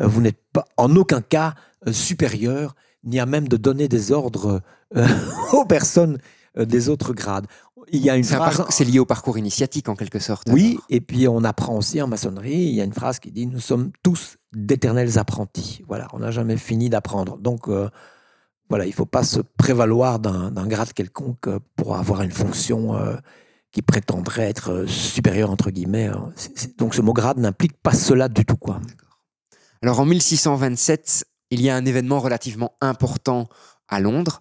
euh, 0.00 0.06
vous 0.06 0.20
n'êtes 0.20 0.40
pas 0.52 0.64
en 0.76 0.94
aucun 0.96 1.20
cas 1.20 1.54
euh, 1.86 1.92
supérieur, 1.92 2.74
ni 3.04 3.20
à 3.20 3.26
même 3.26 3.48
de 3.48 3.56
donner 3.56 3.88
des 3.88 4.12
ordres 4.12 4.60
euh, 4.96 5.06
aux 5.52 5.64
personnes 5.64 6.18
des 6.56 6.88
autres 6.88 7.12
grades. 7.12 7.46
Il 7.88 8.00
y 8.00 8.10
a 8.10 8.16
une 8.16 8.24
phrase. 8.24 8.64
C'est 8.70 8.84
lié 8.84 8.98
au 8.98 9.04
parcours 9.04 9.38
initiatique 9.38 9.88
en 9.88 9.96
quelque 9.96 10.18
sorte. 10.18 10.48
Oui, 10.50 10.78
et 10.88 11.00
puis 11.00 11.28
on 11.28 11.44
apprend 11.44 11.76
aussi 11.76 12.00
en 12.00 12.06
maçonnerie. 12.06 12.52
Il 12.52 12.74
y 12.74 12.80
a 12.80 12.84
une 12.84 12.92
phrase 12.92 13.18
qui 13.18 13.30
dit 13.30 13.46
Nous 13.46 13.60
sommes 13.60 13.90
tous 14.02 14.36
d'éternels 14.52 15.18
apprentis. 15.18 15.82
Voilà, 15.88 16.08
on 16.12 16.20
n'a 16.20 16.30
jamais 16.30 16.56
fini 16.56 16.88
d'apprendre. 16.88 17.36
Donc 17.38 17.68
voilà, 18.68 18.86
il 18.86 18.90
ne 18.90 18.94
faut 18.94 19.06
pas 19.06 19.24
se 19.24 19.40
prévaloir 19.40 20.18
d'un 20.18 20.66
grade 20.66 20.92
quelconque 20.92 21.48
pour 21.76 21.96
avoir 21.96 22.22
une 22.22 22.32
fonction 22.32 22.96
qui 23.74 23.82
prétendrait 23.82 24.48
être 24.48 24.86
supérieure 24.86 25.50
entre 25.50 25.70
guillemets. 25.70 26.06
Hein. 26.06 26.32
donc 26.78 26.94
ce 26.94 27.02
mot 27.02 27.12
grade 27.12 27.38
n'implique 27.38 27.76
pas 27.82 27.92
cela 27.92 28.28
du 28.28 28.44
tout 28.46 28.56
quoi. 28.56 28.80
Alors 29.82 30.00
en 30.00 30.06
1627, 30.06 31.26
il 31.50 31.60
y 31.60 31.68
a 31.68 31.76
un 31.76 31.84
événement 31.84 32.20
relativement 32.20 32.74
important 32.80 33.48
à 33.88 34.00
Londres. 34.00 34.40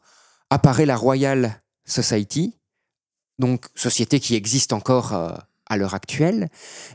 Apparaît 0.52 0.86
la 0.86 0.96
Royal 0.96 1.63
Society, 1.86 2.56
donc 3.40 3.66
société 3.76 4.20
qui 4.20 4.36
existe 4.36 4.74
encore 4.74 5.14
euh, 5.14 5.32
à 5.68 5.78
l'heure 5.78 5.94
actuelle. 5.94 6.50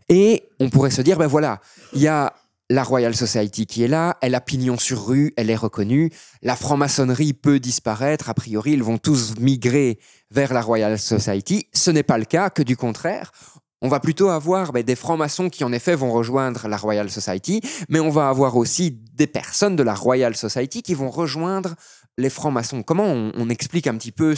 Et 0.09 0.49
on 0.61 0.71
pourrait 0.71 0.91
se 0.91 1.03
dire, 1.03 1.19
ben 1.19 1.27
voilà, 1.27 1.61
il 1.93 2.01
y 2.01 2.09
a 2.09 2.35
la 2.71 2.83
Royal 2.83 3.17
Society 3.17 3.67
qui 3.67 3.83
est 3.83 3.89
là, 3.89 4.19
elle 4.21 4.35
a 4.35 4.41
pignon 4.41 4.77
sur 4.79 5.07
rue, 5.07 5.33
elle 5.37 5.49
est 5.49 5.57
reconnue. 5.57 6.13
La 6.43 6.55
franc-maçonnerie 6.55 7.33
peut 7.33 7.61
disparaître, 7.61 8.29
a 8.29 8.35
priori, 8.35 8.73
ils 8.73 8.83
vont 8.83 8.99
tous 8.99 9.39
migrer 9.39 9.99
vers 10.31 10.53
la 10.53 10.61
Royal 10.61 10.99
Society. 10.99 11.67
Ce 11.73 11.91
n'est 11.91 12.03
pas 12.03 12.19
le 12.19 12.27
cas, 12.27 12.51
que 12.51 12.63
du 12.63 12.77
contraire 12.77 13.33
on 13.81 13.89
va 13.89 14.01
plutôt 14.01 14.29
avoir 14.29 14.73
ben, 14.73 14.83
des 14.83 14.97
francs-maçons 14.97 15.51
qui 15.51 15.65
en 15.65 15.73
effet 15.73 15.95
vont 15.95 16.13
rejoindre 16.13 16.69
la 16.69 16.77
Royal 16.77 17.11
Society, 17.11 17.61
mais 17.89 18.01
on 18.01 18.11
va 18.11 18.29
avoir 18.29 18.57
aussi 18.57 18.91
des 18.91 19.27
personnes 19.27 19.77
de 19.77 19.83
la 19.83 19.95
Royal 19.95 20.37
Society 20.37 20.83
qui 20.83 20.95
vont 20.95 21.11
rejoindre 21.11 21.75
les 22.19 22.31
francs-maçons. 22.31 22.83
Comment 22.83 23.07
on, 23.07 23.49
explique 23.49 23.87
un 23.87 23.97
petit 23.97 24.13
peu 24.13 24.35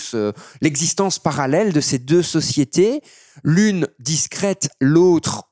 l'existence 0.61 1.19
parallèle 1.19 1.73
de 1.73 1.81
ces 1.81 1.99
deux 1.99 2.23
sociétés, 2.23 3.01
l'une 3.43 3.89
discrète, 3.99 4.71
l'autre 4.81 5.51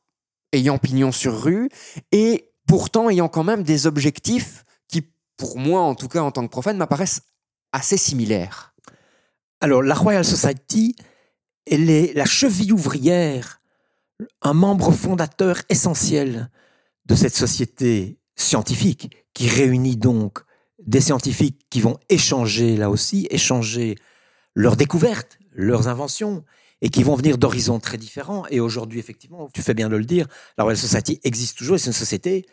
ayant 0.52 0.78
pignon 0.78 1.10
sur 1.10 1.42
rue, 1.42 1.68
et 2.12 2.52
pourtant 2.66 3.10
ayant 3.10 3.28
quand 3.28 3.44
même 3.44 3.62
des 3.62 3.86
objectifs 3.86 4.64
qui, 4.88 5.10
pour 5.36 5.58
moi 5.58 5.80
en 5.80 5.94
tout 5.94 6.08
cas 6.08 6.20
en 6.20 6.30
tant 6.30 6.44
que 6.44 6.50
profane, 6.50 6.76
m'apparaissent 6.76 7.22
assez 7.72 7.96
similaires. 7.96 8.74
Alors, 9.60 9.82
la 9.82 9.94
Royal 9.94 10.24
Society, 10.24 10.94
elle 11.66 11.90
est 11.90 12.12
la 12.14 12.26
cheville 12.26 12.72
ouvrière, 12.72 13.60
un 14.42 14.52
membre 14.52 14.92
fondateur 14.92 15.62
essentiel 15.68 16.50
de 17.06 17.14
cette 17.14 17.34
société 17.34 18.20
scientifique 18.36 19.16
qui 19.34 19.48
réunit 19.48 19.96
donc 19.96 20.40
des 20.84 21.00
scientifiques 21.00 21.60
qui 21.70 21.80
vont 21.80 21.98
échanger 22.08 22.76
là 22.76 22.90
aussi, 22.90 23.26
échanger 23.30 23.96
leurs 24.54 24.76
découvertes, 24.76 25.38
leurs 25.52 25.88
inventions, 25.88 26.44
et 26.80 26.90
qui 26.90 27.02
vont 27.02 27.16
venir 27.16 27.38
d'horizons 27.38 27.80
très 27.80 27.98
différents. 27.98 28.44
Et 28.50 28.60
aujourd'hui, 28.60 29.00
effectivement, 29.00 29.48
tu 29.52 29.62
fais 29.62 29.74
bien 29.74 29.88
de 29.88 29.96
le 29.96 30.04
dire, 30.04 30.26
la 30.56 30.64
Royal 30.64 30.78
Society 30.78 31.20
existe 31.24 31.58
toujours 31.58 31.76
et 31.76 31.78
c'est 31.78 31.88
une 31.88 31.92
société 31.92 32.46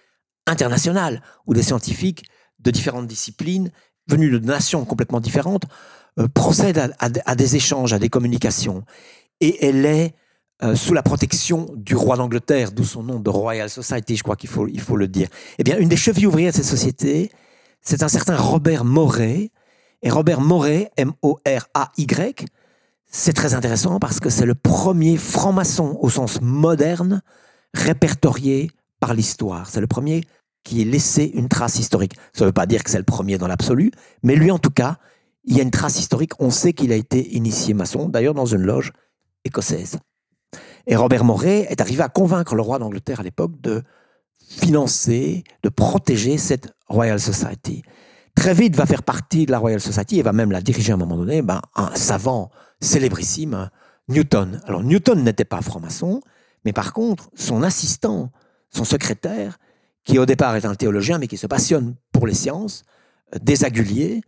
internationale 0.47 1.21
où 1.45 1.53
des 1.53 1.63
scientifiques 1.63 2.25
de 2.59 2.71
différentes 2.71 3.07
disciplines, 3.07 3.71
venus 4.07 4.31
de 4.31 4.39
nations 4.39 4.85
complètement 4.85 5.19
différentes, 5.19 5.63
euh, 6.19 6.27
procèdent 6.27 6.93
à, 6.99 7.35
des 7.35 7.55
échanges, 7.55 7.93
à 7.93 7.99
des 7.99 8.09
communications. 8.09 8.83
Et 9.41 9.65
elle 9.65 9.85
est 9.85 10.15
euh, 10.63 10.75
sous 10.75 10.93
la 10.93 11.03
protection 11.03 11.69
du 11.75 11.95
roi 11.95 12.15
d'Angleterre, 12.15 12.71
d'où 12.71 12.85
son 12.85 13.03
nom 13.03 13.19
de 13.19 13.29
Royal 13.29 13.69
Society, 13.69 14.15
je 14.15 14.23
crois 14.23 14.35
qu'il 14.35 14.49
faut, 14.49 14.67
il 14.67 14.79
faut 14.79 14.95
le 14.95 15.07
dire. 15.07 15.27
Eh 15.57 15.63
bien, 15.63 15.77
une 15.77 15.89
des 15.89 15.97
chevilles 15.97 16.27
ouvrières 16.27 16.51
de 16.51 16.57
cette 16.57 16.65
société, 16.65 17.31
c'est 17.86 18.04
un 18.04 18.08
certain 18.08 18.36
Robert 18.36 18.84
Moret. 18.84 19.52
Et 20.02 20.10
Robert 20.10 20.41
Moret, 20.41 20.91
M-O-R-A-Y, 20.98 22.45
c'est 23.06 23.34
très 23.34 23.54
intéressant 23.54 24.00
parce 24.00 24.19
que 24.19 24.30
c'est 24.30 24.45
le 24.45 24.56
premier 24.56 25.17
franc-maçon 25.17 25.98
au 26.02 26.10
sens 26.10 26.41
moderne 26.41 27.21
répertorié 27.74 28.71
par 29.00 29.13
l'histoire. 29.13 29.69
C'est 29.69 29.82
le 29.82 29.88
premier 29.88 30.26
qui 30.63 30.82
ait 30.82 30.86
laissé 30.86 31.32
une 31.34 31.48
trace 31.48 31.80
historique. 31.80 32.15
Ça 32.34 32.43
ne 32.43 32.50
veut 32.50 32.54
pas 32.54 32.65
dire 32.65 32.84
que 32.84 32.89
c'est 32.89 32.98
le 32.98 33.04
premier 33.04 33.38
dans 33.38 33.48
l'absolu, 33.48 33.91
mais 34.24 34.36
lui 34.36 34.52
en 34.52 34.60
tout 34.60 34.71
cas, 34.71 34.98
il 35.43 35.56
y 35.56 35.60
a 35.60 35.63
une 35.63 35.71
trace 35.71 36.00
historique. 36.00 36.34
On 36.39 36.50
sait 36.50 36.74
qu'il 36.74 36.91
a 36.91 36.95
été 36.95 37.36
initié 37.36 37.74
maçon, 37.74 38.10
d'ailleurs 38.10 38.34
dans 38.34 38.48
une 38.48 38.63
loge 38.63 38.91
écossaise. 39.43 40.00
Et 40.88 40.95
Robert 40.95 41.24
Moret 41.24 41.67
est 41.69 41.82
arrivé 41.82 42.02
à 42.02 42.10
convaincre 42.10 42.56
le 42.56 42.62
roi 42.62 42.80
d'Angleterre 42.80 43.19
à 43.19 43.24
l'époque 43.24 43.60
de 43.62 43.84
financer, 44.39 45.43
de 45.63 45.69
protéger 45.69 46.38
cette 46.38 46.74
Royal 46.88 47.19
Society. 47.19 47.84
Très 48.36 48.54
vite 48.54 48.76
va 48.76 48.86
faire 48.86 49.04
partie 49.04 49.45
de 49.45 49.52
la 49.52 49.60
Royal 49.60 49.80
Society 49.80 50.19
et 50.19 50.21
va 50.21 50.34
même 50.34 50.52
la 50.52 50.62
diriger 50.62 50.91
à 50.91 50.95
un 50.95 51.00
moment 51.00 51.17
donné 51.17 51.41
ben, 51.41 51.62
un 51.76 51.95
savant 51.95 52.52
célébrissime, 52.82 53.69
Newton. 54.10 54.62
Alors 54.65 54.84
Newton 54.84 55.24
n'était 55.24 55.45
pas 55.45 55.62
franc-maçon, 55.62 56.21
mais 56.65 56.74
par 56.74 56.93
contre, 56.93 57.30
son 57.36 57.63
assistant, 57.63 58.32
son 58.69 58.84
secrétaire, 58.84 59.58
qui 60.04 60.19
au 60.19 60.26
départ 60.26 60.56
est 60.56 60.65
un 60.65 60.76
théologien, 60.76 61.17
mais 61.17 61.28
qui 61.28 61.38
se 61.38 61.48
passionne 61.48 61.95
pour 62.12 62.28
les 62.28 62.34
sciences, 62.34 62.84
euh, 63.34 63.39
Desaguliers, 63.41 64.21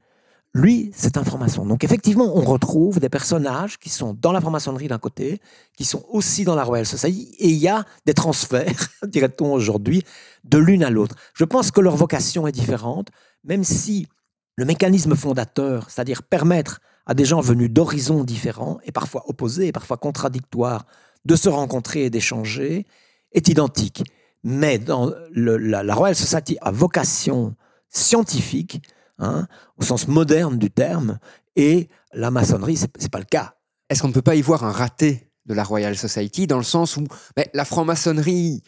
lui, 0.57 0.91
un 1.15 1.23
franc-maçon. 1.23 1.65
Donc 1.65 1.83
effectivement, 1.83 2.35
on 2.35 2.41
retrouve 2.41 2.99
des 2.99 3.09
personnages 3.09 3.77
qui 3.77 3.89
sont 3.89 4.13
dans 4.19 4.31
la 4.31 4.41
franc-maçonnerie 4.41 4.87
d'un 4.87 4.97
côté, 4.97 5.39
qui 5.75 5.85
sont 5.85 6.03
aussi 6.09 6.43
dans 6.43 6.55
la 6.55 6.63
Royal 6.63 6.85
Society, 6.85 7.35
et 7.39 7.49
il 7.49 7.57
y 7.57 7.67
a 7.67 7.85
des 8.05 8.13
transferts, 8.13 8.89
dirait-on 9.03 9.53
aujourd'hui, 9.53 10.03
de 10.43 10.57
l'une 10.57 10.83
à 10.83 10.89
l'autre. 10.89 11.15
Je 11.33 11.45
pense 11.45 11.71
que 11.71 11.81
leur 11.81 11.95
vocation 11.95 12.47
est 12.47 12.51
différente, 12.51 13.09
même 13.43 13.63
si 13.63 14.07
le 14.55 14.65
mécanisme 14.65 15.15
fondateur, 15.15 15.89
c'est-à-dire 15.89 16.23
permettre 16.23 16.81
à 17.05 17.13
des 17.13 17.25
gens 17.25 17.39
venus 17.39 17.71
d'horizons 17.71 18.23
différents, 18.23 18.79
et 18.83 18.91
parfois 18.91 19.23
opposés, 19.29 19.67
et 19.67 19.71
parfois 19.71 19.97
contradictoires, 19.97 20.85
de 21.25 21.35
se 21.35 21.49
rencontrer 21.49 22.05
et 22.05 22.09
d'échanger, 22.09 22.85
est 23.31 23.47
identique. 23.47 24.03
Mais 24.43 24.77
dans 24.77 25.11
la, 25.33 25.95
Royal 25.95 26.15
Society 26.15 26.57
a 26.61 26.71
vocation 26.71 27.55
scientifique, 27.89 28.81
hein, 29.19 29.47
au 29.77 29.83
sens 29.83 30.07
moderne 30.07 30.57
du 30.57 30.71
terme, 30.71 31.19
et 31.55 31.89
la 32.13 32.31
maçonnerie, 32.31 32.77
ce 32.77 32.85
n'est 33.01 33.09
pas 33.09 33.19
le 33.19 33.25
cas. 33.25 33.55
Est-ce 33.89 34.01
qu'on 34.01 34.09
ne 34.09 34.13
peut 34.13 34.21
pas 34.21 34.35
y 34.35 34.41
voir 34.41 34.63
un 34.63 34.71
raté 34.71 35.31
de 35.45 35.53
la 35.53 35.63
Royal 35.63 35.97
Society 35.97 36.45
dans 36.45 36.57
le 36.57 36.63
sens 36.63 36.97
où 36.97 37.07
la 37.53 37.65
franc-maçonnerie, 37.65 38.61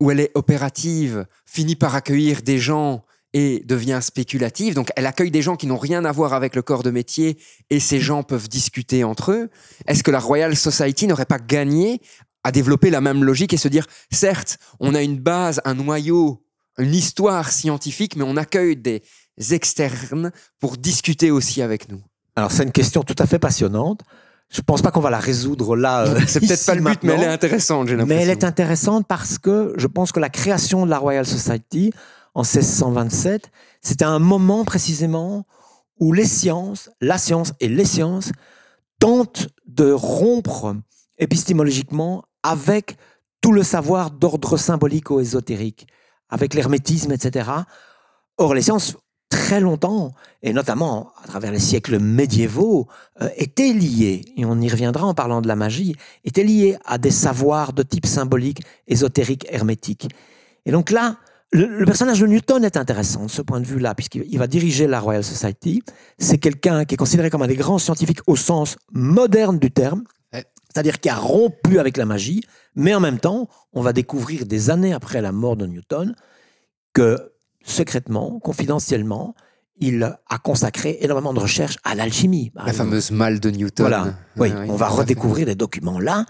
où 0.00 0.10
elle 0.10 0.20
est 0.20 0.30
opérative, 0.34 1.26
finit 1.44 1.76
par 1.76 1.94
accueillir 1.94 2.42
des 2.42 2.58
gens 2.58 3.04
et 3.32 3.62
devient 3.66 4.00
spéculative. 4.02 4.74
Donc 4.74 4.90
elle 4.96 5.06
accueille 5.06 5.30
des 5.30 5.42
gens 5.42 5.56
qui 5.56 5.66
n'ont 5.66 5.78
rien 5.78 6.04
à 6.04 6.12
voir 6.12 6.32
avec 6.32 6.54
le 6.54 6.62
corps 6.62 6.82
de 6.82 6.90
métier 6.90 7.38
et 7.68 7.80
ces 7.80 8.00
gens 8.00 8.22
peuvent 8.22 8.48
discuter 8.48 9.04
entre 9.04 9.32
eux. 9.32 9.50
Est-ce 9.86 10.02
que 10.02 10.10
la 10.10 10.20
Royal 10.20 10.56
Society 10.56 11.06
n'aurait 11.06 11.26
pas 11.26 11.38
gagné 11.38 12.00
à 12.42 12.52
développer 12.52 12.90
la 12.90 13.00
même 13.00 13.22
logique 13.22 13.52
et 13.52 13.58
se 13.58 13.68
dire, 13.68 13.86
certes, 14.10 14.58
on 14.80 14.94
a 14.94 15.02
une 15.02 15.18
base, 15.18 15.60
un 15.64 15.74
noyau, 15.74 16.42
une 16.78 16.94
histoire 16.94 17.52
scientifique, 17.52 18.16
mais 18.16 18.24
on 18.26 18.36
accueille 18.36 18.76
des 18.76 19.02
externes 19.50 20.32
pour 20.58 20.76
discuter 20.76 21.30
aussi 21.30 21.62
avec 21.62 21.90
nous 21.90 22.02
Alors 22.36 22.52
c'est 22.52 22.62
une 22.62 22.72
question 22.72 23.02
tout 23.02 23.16
à 23.18 23.26
fait 23.26 23.38
passionnante. 23.38 24.02
Je 24.50 24.62
pense 24.62 24.82
pas 24.82 24.90
qu'on 24.90 25.00
va 25.00 25.10
la 25.10 25.20
résoudre 25.20 25.76
là. 25.76 26.06
Euh, 26.06 26.20
c'est 26.26 26.40
peut-être 26.40 26.66
pas 26.66 26.74
le 26.74 26.82
but, 26.82 27.02
mais 27.04 27.12
elle 27.14 27.22
est 27.22 27.26
intéressante, 27.26 27.88
j'ai 27.88 27.96
Mais 27.96 28.16
elle 28.16 28.30
est 28.30 28.44
intéressante 28.44 29.06
parce 29.06 29.38
que 29.38 29.74
je 29.76 29.86
pense 29.86 30.10
que 30.12 30.20
la 30.20 30.28
création 30.28 30.84
de 30.84 30.90
la 30.90 30.98
Royal 30.98 31.24
Society, 31.24 31.92
en 32.34 32.42
1627, 32.42 33.50
c'était 33.80 34.04
un 34.04 34.18
moment 34.18 34.64
précisément 34.64 35.46
où 36.00 36.12
les 36.12 36.24
sciences, 36.24 36.90
la 37.00 37.18
science 37.18 37.52
et 37.60 37.68
les 37.68 37.84
sciences 37.84 38.32
tentent 38.98 39.48
de 39.66 39.92
rompre 39.92 40.74
épistémologiquement 41.18 42.24
avec 42.42 42.96
tout 43.40 43.52
le 43.52 43.62
savoir 43.62 44.10
d'ordre 44.10 44.56
symbolique 44.56 45.10
ou 45.10 45.20
ésotérique, 45.20 45.86
avec 46.28 46.54
l'hermétisme, 46.54 47.12
etc. 47.12 47.50
Or, 48.38 48.54
les 48.54 48.62
sciences, 48.62 48.96
très 49.50 49.60
longtemps, 49.60 50.12
et 50.44 50.52
notamment 50.52 51.10
à 51.24 51.26
travers 51.26 51.50
les 51.50 51.58
siècles 51.58 51.98
médiévaux, 51.98 52.86
euh, 53.20 53.28
étaient 53.36 53.72
liées, 53.72 54.22
et 54.36 54.44
on 54.44 54.60
y 54.60 54.68
reviendra 54.68 55.04
en 55.04 55.12
parlant 55.12 55.40
de 55.40 55.48
la 55.48 55.56
magie, 55.56 55.96
étaient 56.24 56.44
liées 56.44 56.78
à 56.84 56.98
des 56.98 57.10
savoirs 57.10 57.72
de 57.72 57.82
type 57.82 58.06
symbolique, 58.06 58.62
ésotérique, 58.86 59.48
hermétique. 59.50 60.08
Et 60.66 60.70
donc 60.70 60.92
là, 60.92 61.16
le, 61.50 61.84
personnage 61.84 62.20
de 62.20 62.28
Newton 62.28 62.64
est 62.64 62.76
intéressant 62.76 63.24
de 63.24 63.30
ce 63.30 63.42
point 63.42 63.58
de 63.58 63.66
vue-là, 63.66 63.96
puisqu'il 63.96 64.38
va 64.38 64.46
diriger 64.46 64.86
la 64.86 65.00
Royal 65.00 65.24
Society. 65.24 65.82
C'est 66.16 66.38
quelqu'un 66.38 66.84
qui 66.84 66.94
est 66.94 66.96
considéré 66.96 67.28
comme 67.28 67.42
un 67.42 67.48
des 67.48 67.56
grands 67.56 67.80
scientifiques 67.80 68.20
au 68.28 68.36
sens 68.36 68.76
moderne 68.92 69.58
du 69.58 69.72
terme, 69.72 70.04
c'est-à-dire 70.32 71.00
qui 71.00 71.08
a 71.08 71.16
rompu 71.16 71.80
avec 71.80 71.96
la 71.96 72.04
magie, 72.04 72.44
mais 72.76 72.94
en 72.94 73.00
même 73.00 73.18
temps, 73.18 73.48
on 73.72 73.82
va 73.82 73.92
découvrir 73.92 74.46
des 74.46 74.70
années 74.70 74.92
après 74.92 75.20
la 75.20 75.32
mort 75.32 75.56
de 75.56 75.66
Newton 75.66 76.14
que 76.92 77.32
secrètement, 77.70 78.38
confidentiellement, 78.40 79.34
il 79.80 80.02
a 80.02 80.38
consacré 80.38 80.98
énormément 81.00 81.32
de 81.32 81.40
recherches 81.40 81.78
à 81.84 81.94
l'alchimie. 81.94 82.52
La 82.54 82.72
fameuse 82.72 83.10
malle 83.10 83.40
de 83.40 83.50
Newton. 83.50 83.86
Voilà. 83.86 84.14
Oui, 84.36 84.52
on 84.68 84.76
va 84.76 84.88
redécouvrir 84.88 85.46
des 85.46 85.54
documents 85.54 85.98
là 85.98 86.26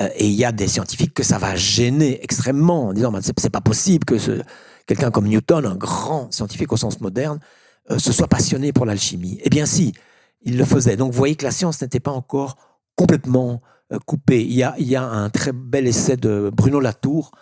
euh, 0.00 0.08
et 0.16 0.26
il 0.26 0.34
y 0.34 0.44
a 0.44 0.52
des 0.52 0.68
scientifiques 0.68 1.14
que 1.14 1.22
ça 1.22 1.38
va 1.38 1.56
gêner 1.56 2.22
extrêmement 2.22 2.88
en 2.88 2.92
disant 2.92 3.12
c'est 3.38 3.50
pas 3.50 3.60
possible 3.60 4.04
que 4.04 4.16
quelqu'un 4.86 5.10
comme 5.10 5.26
Newton, 5.26 5.64
un 5.66 5.76
grand 5.76 6.30
scientifique 6.32 6.72
au 6.72 6.76
sens 6.76 7.00
moderne, 7.00 7.40
euh, 7.90 7.98
se 7.98 8.12
soit 8.12 8.28
passionné 8.28 8.72
pour 8.72 8.86
l'alchimie. 8.86 9.40
Eh 9.44 9.50
bien 9.50 9.66
si, 9.66 9.92
il 10.42 10.58
le 10.58 10.64
faisait. 10.64 10.96
Donc 10.96 11.12
vous 11.12 11.18
voyez 11.18 11.36
que 11.36 11.44
la 11.44 11.50
science 11.50 11.80
n'était 11.80 12.00
pas 12.00 12.12
encore 12.12 12.56
complètement 12.96 13.62
euh, 13.92 13.98
coupée. 14.04 14.42
Il 14.42 14.52
y, 14.52 14.62
a, 14.62 14.74
il 14.78 14.86
y 14.86 14.96
a 14.96 15.02
un 15.02 15.30
très 15.30 15.52
bel 15.52 15.86
essai 15.86 16.16
de 16.16 16.50
Bruno 16.52 16.80
Latour, 16.80 17.32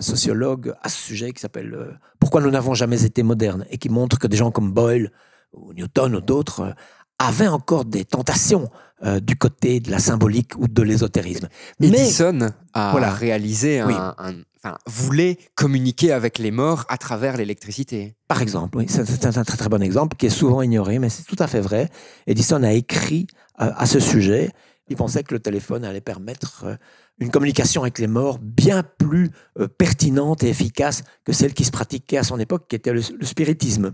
sociologue, 0.00 0.74
à 0.82 0.88
ce 0.88 0.96
sujet 0.96 1.32
qui 1.32 1.40
s'appelle 1.40 1.98
Pourquoi 2.18 2.40
nous 2.40 2.50
n'avons 2.50 2.74
jamais 2.74 3.04
été 3.04 3.22
modernes 3.22 3.66
et 3.70 3.78
qui 3.78 3.88
montre 3.88 4.18
que 4.18 4.26
des 4.26 4.36
gens 4.36 4.50
comme 4.50 4.72
Boyle 4.72 5.12
ou 5.52 5.72
Newton 5.74 6.16
ou 6.16 6.20
d'autres 6.20 6.74
avaient 7.18 7.48
encore 7.48 7.84
des 7.84 8.04
tentations 8.04 8.70
euh, 9.04 9.20
du 9.20 9.36
côté 9.36 9.80
de 9.80 9.90
la 9.90 9.98
symbolique 9.98 10.52
ou 10.58 10.68
de 10.68 10.82
l'ésotérisme. 10.82 11.48
Edison 11.80 12.48
a 12.74 12.92
voilà. 12.92 13.10
réalisé 13.10 13.80
un, 13.80 14.14
voulait 14.86 15.38
communiquer 15.54 16.12
avec 16.12 16.38
les 16.38 16.50
morts 16.50 16.84
à 16.88 16.98
travers 16.98 17.36
l'électricité. 17.36 18.16
Par 18.26 18.42
exemple, 18.42 18.78
oui, 18.78 18.86
c'est 18.88 19.26
un 19.26 19.44
très 19.44 19.56
très 19.56 19.68
bon 19.68 19.82
exemple 19.82 20.16
qui 20.16 20.26
est 20.26 20.30
souvent 20.30 20.62
ignoré, 20.62 20.98
mais 20.98 21.08
c'est 21.08 21.24
tout 21.24 21.36
à 21.38 21.46
fait 21.46 21.60
vrai. 21.60 21.88
Edison 22.26 22.62
a 22.62 22.72
écrit 22.72 23.26
euh, 23.60 23.70
à 23.76 23.86
ce 23.86 24.00
sujet. 24.00 24.50
Il 24.88 24.96
pensait 24.96 25.24
que 25.24 25.34
le 25.34 25.40
téléphone 25.40 25.84
allait 25.84 26.00
permettre 26.00 26.64
euh, 26.64 26.76
une 27.18 27.30
communication 27.30 27.82
avec 27.82 27.98
les 27.98 28.06
morts 28.06 28.38
bien 28.38 28.82
plus 28.82 29.30
euh, 29.58 29.66
pertinente 29.66 30.42
et 30.42 30.48
efficace 30.48 31.02
que 31.24 31.32
celle 31.32 31.54
qui 31.54 31.64
se 31.64 31.70
pratiquait 31.70 32.18
à 32.18 32.22
son 32.22 32.38
époque, 32.38 32.66
qui 32.68 32.76
était 32.76 32.92
le, 32.92 33.02
spiritisme. 33.02 33.92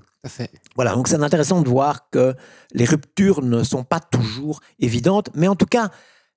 Voilà, 0.77 0.95
donc 0.95 1.09
c'est 1.09 1.23
intéressant 1.23 1.63
de 1.63 1.69
voir 1.69 2.11
que 2.11 2.35
les 2.73 2.85
ruptures 2.85 3.43
ne 3.43 3.63
sont 3.63 3.85
pas 3.85 4.01
toujours 4.01 4.61
évidentes, 4.79 5.31
mais 5.35 5.49
en 5.49 5.57
tout 5.57 5.67
cas, 5.67 5.91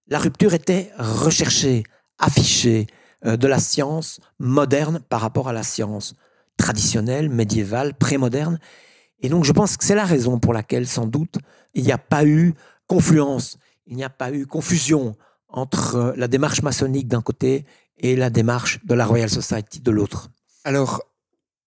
la 0.08 0.20
rupture 0.20 0.54
était 0.54 0.92
recherchée, 0.98 1.84
affichée 2.20 2.88
euh, 3.26 3.38
de 3.38 3.48
la 3.48 3.60
science 3.60 4.20
moderne 4.40 5.00
par 5.10 5.22
rapport 5.22 5.50
à 5.50 5.54
la 5.54 5.64
science 5.64 6.16
traditionnelle, 6.58 7.30
médiévale, 7.30 7.94
prémoderne. 7.94 8.60
Et 9.20 9.30
donc 9.30 9.44
je 9.44 9.52
pense 9.52 9.76
que 9.76 9.84
c'est 9.84 9.96
la 9.96 10.06
raison 10.06 10.40
pour 10.40 10.54
laquelle, 10.54 10.88
sans 10.88 11.08
doute, 11.08 11.38
il 11.74 11.84
n'y 11.84 11.92
a 11.92 11.98
pas 11.98 12.26
eu 12.26 12.54
confluence, 12.88 13.58
il 13.88 13.96
n'y 13.96 14.04
a 14.04 14.10
pas 14.10 14.32
eu 14.32 14.46
confusion 14.46 15.16
entre 15.48 16.14
la 16.18 16.28
démarche 16.28 16.62
maçonnique 16.62 17.08
d'un 17.08 17.22
côté 17.22 17.66
et 17.98 18.16
la 18.16 18.30
démarche 18.30 18.84
de 18.86 18.94
la 18.94 19.06
Royal 19.06 19.30
Society 19.30 19.80
de 19.80 19.92
l'autre 19.92 20.30
Alors, 20.64 21.02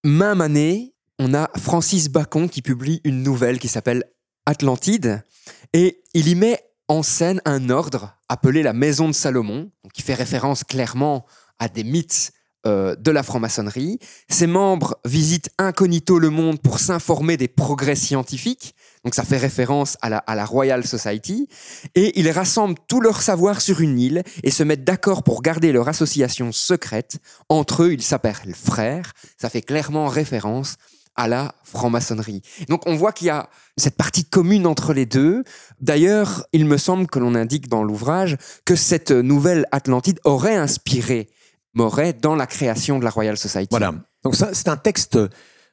même 0.05 0.41
année, 0.41 0.95
on 1.19 1.35
a 1.35 1.51
Francis 1.57 2.09
Bacon 2.09 2.49
qui 2.49 2.63
publie 2.63 3.01
une 3.05 3.23
nouvelle 3.23 3.59
qui 3.59 3.69
s'appelle 3.69 4.05
Atlantide 4.47 5.25
et 5.73 6.03
il 6.15 6.29
y 6.29 6.35
met 6.35 6.63
en 6.89 7.03
scène 7.03 7.41
un 7.45 7.71
ordre 7.71 8.19
appelé 8.29 8.63
la 8.63 8.73
Maison 8.73 9.09
de 9.09 9.13
Salomon, 9.13 9.71
qui 9.93 10.03
fait 10.03 10.15
référence 10.15 10.65
clairement 10.65 11.27
à 11.59 11.69
des 11.69 11.85
mythes 11.85 12.33
euh, 12.67 12.97
de 12.97 13.11
la 13.11 13.23
franc-maçonnerie. 13.23 13.99
Ses 14.29 14.47
membres 14.47 14.99
visitent 15.05 15.51
incognito 15.59 16.19
le 16.19 16.31
monde 16.31 16.61
pour 16.61 16.79
s'informer 16.79 17.37
des 17.37 17.49
progrès 17.49 17.95
scientifiques. 17.95 18.75
Donc 19.05 19.15
ça 19.15 19.25
fait 19.25 19.37
référence 19.37 19.97
à 20.03 20.09
la, 20.09 20.45
Royal 20.45 20.85
Society. 20.87 21.49
Et 21.95 22.19
ils 22.19 22.31
rassemblent 22.31 22.79
tout 22.89 23.01
leur 23.01 23.23
savoir 23.23 23.61
sur 23.61 23.81
une 23.81 23.99
île 23.99 24.23
et 24.43 24.51
se 24.51 24.63
mettent 24.63 24.85
d'accord 24.85 25.23
pour 25.23 25.43
garder 25.43 25.73
leur 25.73 25.89
association 25.89 26.53
secrète. 26.53 27.19
Entre 27.49 27.85
eux, 27.85 27.93
ils 27.93 28.03
s'appellent 28.03 28.55
frères. 28.55 29.13
Ça 29.41 29.49
fait 29.51 29.63
clairement 29.63 30.07
référence 30.07 30.77
à 31.17 31.27
la 31.27 31.55
franc-maçonnerie. 31.65 32.43
Donc 32.69 32.83
on 32.87 32.95
voit 32.95 33.13
qu'il 33.13 33.27
y 33.27 33.31
a 33.31 33.49
cette 33.77 33.97
partie 33.97 34.25
commune 34.25 34.67
entre 34.67 34.93
les 34.93 35.05
deux. 35.05 35.43
D'ailleurs, 35.81 36.47
il 36.53 36.65
me 36.65 36.77
semble 36.77 37.09
que 37.09 37.19
l'on 37.19 37.35
indique 37.35 37.69
dans 37.69 37.83
l'ouvrage 37.83 38.37
que 38.65 38.77
cette 38.77 39.11
nouvelle 39.11 39.67
Atlantide 39.73 40.21
aurait 40.25 40.55
inspiré 40.55 41.29
Moret 41.75 42.13
dans 42.13 42.37
la 42.37 42.47
création 42.47 42.99
de 42.99 43.05
la 43.05 43.11
Royal 43.11 43.37
Society. 43.37 43.69
Voilà. 43.71 43.95
Donc 44.23 44.37
c'est 44.37 44.69
un 44.69 44.77
texte 44.77 45.19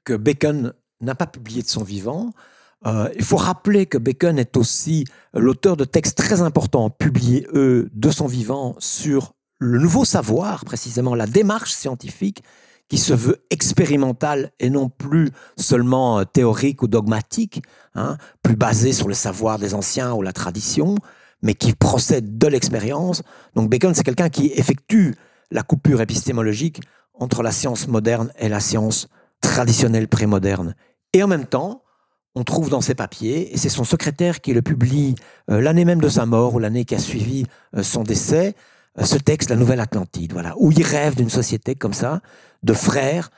que 0.04 0.14
Bacon 0.14 0.74
n'a 1.02 1.16
pas 1.16 1.28
publié 1.28 1.62
de 1.62 1.68
son 1.68 1.84
vivant. 1.84 2.32
Euh, 2.86 3.10
il 3.16 3.24
faut 3.24 3.38
rappeler 3.38 3.86
que 3.86 3.98
Bacon 3.98 4.38
est 4.38 4.58
aussi 4.58 5.06
l'auteur 5.34 5.76
de 5.78 5.86
textes 5.86 6.18
très 6.18 6.42
importants 6.42 6.90
publiés, 6.90 7.48
eux, 7.54 7.90
de 7.94 8.10
son 8.10 8.28
vivant 8.28 8.76
sur 8.80 9.34
le 9.60 9.80
nouveau 9.80 10.06
savoir, 10.06 10.66
précisément 10.66 11.16
la 11.16 11.26
démarche 11.26 11.74
scientifique 11.74 12.44
qui 12.88 12.98
se 12.98 13.14
veut 13.14 13.44
expérimentale 13.50 14.52
et 14.60 14.70
non 14.70 14.90
plus 14.90 15.30
seulement 15.58 16.20
euh, 16.20 16.24
théorique 16.24 16.84
ou 16.84 16.88
dogmatique, 16.88 17.64
hein, 17.96 18.18
plus 18.44 18.56
basée 18.56 18.94
sur 18.94 19.08
le 19.08 19.16
savoir 19.16 19.58
des 19.58 19.74
anciens 19.74 20.14
ou 20.14 20.22
la 20.22 20.34
tradition, 20.34 20.96
mais 21.42 21.56
qui 21.56 21.74
procède 21.74 22.38
de 22.38 22.48
l'expérience. 22.48 23.24
Donc 23.56 23.70
Bacon, 23.70 23.94
c'est 23.96 24.04
quelqu'un 24.04 24.30
qui 24.30 24.48
effectue 24.48 25.16
la 25.52 25.64
coupure 25.64 26.02
épistémologique 26.02 26.82
entre 27.14 27.42
la 27.42 27.52
science 27.52 27.88
moderne 27.88 28.32
et 28.38 28.50
la 28.50 28.60
science 28.60 29.08
traditionnelle 29.42 30.08
prémoderne. 30.08 30.76
Et 31.14 31.24
en 31.24 31.28
même 31.28 31.46
temps, 31.46 31.85
on 32.36 32.44
trouve 32.44 32.70
dans 32.70 32.82
ses 32.82 32.96
papiers, 32.96 33.54
et 33.54 33.58
c'est 33.58 33.70
son 33.70 33.86
secrétaire 33.86 34.42
qui 34.42 34.54
le 34.54 34.62
publie 34.62 35.16
euh, 35.50 35.62
l'année 35.62 35.86
même 35.86 36.02
de 36.02 36.10
sa 36.10 36.26
mort 36.26 36.54
ou 36.54 36.60
l'année 36.60 36.84
qui 36.84 36.94
a 36.94 37.00
suivi 37.00 37.46
euh, 37.76 37.82
son 37.82 38.04
décès, 38.04 38.56
euh, 39.00 39.06
ce 39.06 39.18
texte, 39.18 39.50
La 39.50 39.56
Nouvelle 39.56 39.80
Atlantide, 39.80 40.34
voilà, 40.34 40.54
où 40.58 40.72
il 40.72 40.84
rêve 40.84 41.16
d'une 41.16 41.30
société 41.30 41.76
comme 41.76 41.94
ça, 41.94 42.22
de 42.62 42.74
frères 42.74 43.32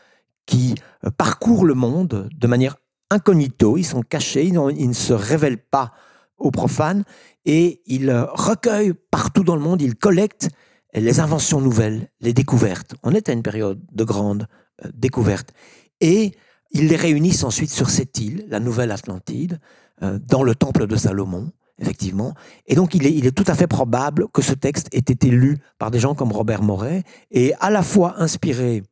qui 0.48 0.76
parcourent 1.18 1.66
le 1.66 1.74
monde 1.74 2.30
de 2.34 2.48
manière 2.48 2.78
incognito, 3.12 3.78
ils 3.78 3.86
sont 3.86 4.02
cachés, 4.02 4.46
ils, 4.46 4.60
ils 4.78 4.88
ne 4.88 4.94
se 4.94 5.14
révèlent 5.14 5.58
pas 5.58 5.92
aux 6.38 6.52
profanes, 6.52 7.04
et 7.46 7.82
ils 7.86 8.12
recueillent 8.34 8.94
partout 9.12 9.44
dans 9.44 9.56
le 9.56 9.62
monde, 9.62 9.82
ils 9.82 9.96
collectent 9.96 10.50
les 10.94 11.20
inventions 11.20 11.60
nouvelles, 11.60 12.10
les 12.22 12.34
découvertes. 12.34 12.96
On 13.04 13.12
est 13.12 13.28
à 13.28 13.34
une 13.34 13.44
période 13.44 13.82
de 13.92 14.04
grande 14.06 14.48
découverte. 14.94 15.52
Et 16.00 16.34
ils 16.72 16.88
les 16.88 16.96
réunissent 16.96 17.44
ensuite 17.44 17.72
sur 17.72 17.90
cette 17.90 18.20
île, 18.20 18.46
la 18.50 18.60
Nouvelle 18.60 18.92
Atlantide, 18.92 19.60
euh, 20.04 20.20
dans 20.28 20.44
le 20.44 20.56
temple 20.56 20.88
de 20.88 20.96
Salomon, 20.96 21.52
effectivement. 21.80 22.34
Et 22.66 22.76
donc, 22.76 22.96
il 22.96 23.06
est, 23.06 23.32
tout 23.32 23.44
à 23.48 23.56
fait 23.56 23.68
probable 23.68 24.28
que 24.30 24.42
ce 24.42 24.54
texte 24.54 24.88
ait 24.94 25.00
été 25.00 25.30
lu 25.30 25.58
par 25.78 25.92
des 25.92 26.00
gens 26.00 26.16
comme 26.16 26.32
Robert 26.32 26.62
Moret 26.62 27.04
et 27.32 27.54
à 27.60 27.70
la 27.70 27.84
fois 27.84 28.22
inspiré 28.22 28.84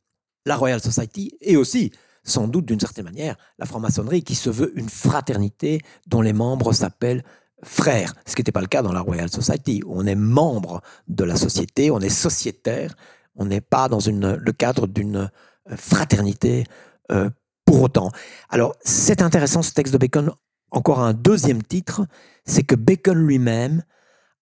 la 0.46 0.56
Royal 0.56 0.82
Society 0.82 1.38
et 1.42 1.58
aussi, 1.58 1.92
sans 2.24 2.48
doute 2.48 2.66
d'une 2.66 2.80
certaine 2.80 3.06
manière, 3.06 3.36
la 3.60 3.66
franc-maçonnerie 3.66 4.24
qui 4.24 4.36
se 4.36 4.50
veut 4.50 4.78
une 4.78 4.90
fraternité 4.90 5.82
dont 6.08 6.22
les 6.22 6.34
membres 6.34 6.74
s'appellent 6.74 7.24
frères, 7.64 8.14
ce 8.26 8.36
qui 8.36 8.42
n'était 8.42 8.52
pas 8.52 8.62
le 8.62 8.68
cas 8.68 8.84
dans 8.84 8.94
la 8.94 9.02
Royal 9.02 9.30
Society, 9.30 9.82
on 9.88 10.06
est 10.06 10.16
membre 10.16 10.82
de 11.08 11.24
la 11.24 11.36
société, 11.36 11.90
on 11.90 12.00
est 12.00 12.10
sociétaire, 12.10 12.96
on 13.36 13.46
n'est 13.46 13.62
pas 13.62 13.88
dans 13.90 14.00
le 14.08 14.52
cadre 14.52 14.88
d'une 14.88 15.32
fraternité 15.76 16.66
euh, 17.12 17.30
pour 17.66 17.82
autant. 17.82 18.12
Alors, 18.50 18.76
c'est 18.84 19.22
intéressant 19.22 19.62
ce 19.62 19.74
texte 19.74 19.94
de 19.94 19.98
Bacon. 19.98 20.32
Encore 20.72 21.00
un 21.00 21.14
deuxième 21.14 21.64
titre, 21.64 22.06
c'est 22.46 22.64
que 22.64 22.76
Bacon 22.76 23.18
lui-même 23.18 23.84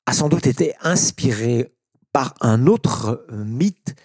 a 0.05 0.13
sans 0.13 0.29
doute 0.29 0.47
été 0.47 0.73
inspiré 0.81 1.73
par 2.11 2.35
un 2.41 2.67
autre 2.67 3.25
euh, 3.31 3.43
mythe 3.43 3.95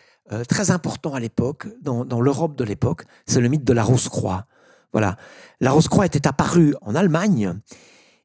très 0.46 0.70
important 0.70 1.14
à 1.14 1.20
l'époque, 1.20 1.68
dans, 1.80 2.04
dans 2.04 2.20
l'Europe 2.20 2.56
de 2.56 2.64
l'époque, 2.64 3.04
c'est 3.26 3.40
le 3.40 3.48
mythe 3.48 3.64
de 3.64 3.72
la 3.72 3.82
Rose-Croix. 3.82 4.44
Voilà. 4.92 5.16
La 5.60 5.70
Rose-Croix 5.72 6.06
était 6.06 6.26
apparue 6.26 6.74
en 6.82 6.94
Allemagne 6.94 7.54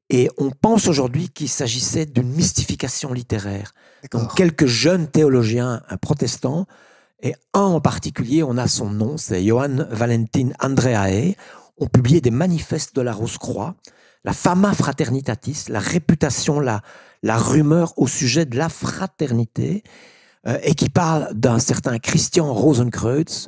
et 0.10 0.30
on 0.38 0.52
pense 0.52 0.88
aujourd'hui 0.88 1.30
qu'il 1.30 1.50
s'agissait 1.50 2.06
d'une 2.06 2.30
mystification 2.30 3.14
littéraire. 3.14 3.74
Donc 4.12 4.36
quelques 4.36 4.66
jeunes 4.66 5.08
théologiens 5.08 5.82
protestants, 6.02 6.68
et 7.24 7.36
un 7.54 7.62
en 7.62 7.80
particulier, 7.82 8.44
on 8.44 8.58
a 8.58 8.68
son 8.68 8.90
nom, 8.90 9.18
c'est 9.18 9.44
Johann 9.44 9.88
Valentin 9.90 10.50
Andreae, 10.62 11.36
ont 11.78 11.88
publié 11.88 12.20
des 12.20 12.32
manifestes 12.32 12.96
de 12.96 13.02
la 13.02 13.14
Rose-Croix, 13.14 13.76
la 14.26 14.34
fama 14.34 14.74
fraternitatis, 14.74 15.66
la 15.70 15.80
réputation, 15.80 16.60
la, 16.60 16.82
la 17.24 17.38
rumeur 17.38 17.94
au 17.98 18.08
sujet 18.08 18.46
de 18.46 18.58
la 18.58 18.68
fraternité, 18.68 19.84
euh, 20.46 20.60
et 20.64 20.76
qui 20.76 20.90
parle 20.90 21.34
d'un 21.34 21.60
certain 21.60 21.98
Christian 21.98 22.54
Rosenkreutz, 22.54 23.48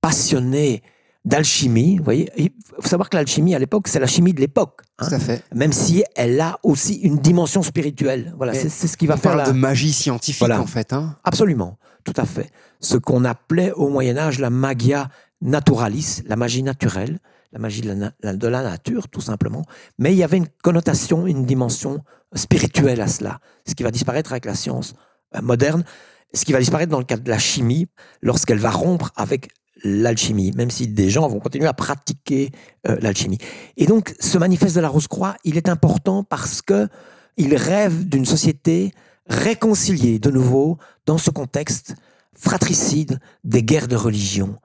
passionné 0.00 0.84
d'alchimie. 1.26 1.98
Vous 1.98 2.04
voyez, 2.04 2.30
il 2.38 2.50
faut 2.80 2.88
savoir 2.88 3.10
que 3.10 3.16
l'alchimie 3.16 3.54
à 3.54 3.58
l'époque, 3.58 3.88
c'est 3.88 3.98
la 3.98 4.06
chimie 4.06 4.32
de 4.32 4.40
l'époque. 4.40 4.80
Hein, 4.98 5.18
fait. 5.18 5.44
Même 5.54 5.72
si 5.72 6.04
elle 6.14 6.40
a 6.40 6.58
aussi 6.62 6.94
une 6.94 7.18
dimension 7.18 7.62
spirituelle. 7.62 8.32
Voilà, 8.38 8.54
c'est 8.54 8.70
ce 8.70 8.96
qui 8.96 9.06
va 9.06 9.14
on 9.14 9.18
faire 9.18 9.32
parle 9.32 9.46
la... 9.46 9.52
de 9.52 9.58
magie 9.58 9.92
scientifique 9.92 10.48
en 10.48 10.66
fait. 10.66 10.92
Hein. 10.94 11.16
Absolument, 11.24 11.78
tout 12.04 12.14
à 12.16 12.24
fait. 12.24 12.50
Ce 12.80 12.96
qu'on 12.96 13.24
appelait 13.24 13.72
au 13.72 13.88
Moyen 13.88 14.16
Âge 14.16 14.38
la 14.38 14.50
magia 14.50 15.08
naturalis, 15.42 16.22
la 16.26 16.36
magie 16.36 16.62
naturelle, 16.62 17.18
la 17.52 17.58
magie 17.58 17.82
de 17.82 18.12
la, 18.22 18.32
de 18.32 18.48
la 18.48 18.62
nature, 18.62 19.08
tout 19.08 19.20
simplement. 19.20 19.64
Mais 19.98 20.12
il 20.12 20.16
y 20.16 20.24
avait 20.24 20.36
une 20.36 20.48
connotation, 20.62 21.26
une 21.26 21.44
dimension 21.44 22.02
spirituelle 22.34 23.00
à 23.00 23.08
cela, 23.08 23.40
ce 23.66 23.74
qui 23.74 23.82
va 23.82 23.90
disparaître 23.90 24.32
avec 24.32 24.44
la 24.44 24.54
science 24.54 24.94
euh, 25.34 25.42
moderne, 25.42 25.84
ce 26.32 26.44
qui 26.44 26.52
va 26.52 26.58
disparaître 26.58 26.90
dans 26.90 26.98
le 26.98 27.04
cadre 27.04 27.22
de 27.22 27.30
la 27.30 27.38
chimie, 27.38 27.86
lorsqu'elle 28.22 28.58
va 28.58 28.70
rompre 28.70 29.12
avec 29.16 29.48
l'alchimie, 29.84 30.52
même 30.56 30.70
si 30.70 30.88
des 30.88 31.10
gens 31.10 31.28
vont 31.28 31.38
continuer 31.38 31.66
à 31.66 31.74
pratiquer 31.74 32.50
euh, 32.88 32.96
l'alchimie. 33.00 33.38
Et 33.76 33.86
donc, 33.86 34.14
ce 34.20 34.38
manifeste 34.38 34.76
de 34.76 34.80
la 34.80 34.88
Rose-Croix, 34.88 35.36
il 35.44 35.56
est 35.56 35.68
important 35.68 36.24
parce 36.24 36.62
que 36.62 36.88
il 37.36 37.54
rêve 37.54 38.08
d'une 38.08 38.24
société 38.24 38.92
réconciliée 39.28 40.18
de 40.18 40.30
nouveau 40.30 40.78
dans 41.04 41.18
ce 41.18 41.30
contexte 41.30 41.94
fratricide 42.34 43.20
des 43.44 43.62
guerres 43.62 43.88
de 43.88 43.96
religion, 43.96 44.56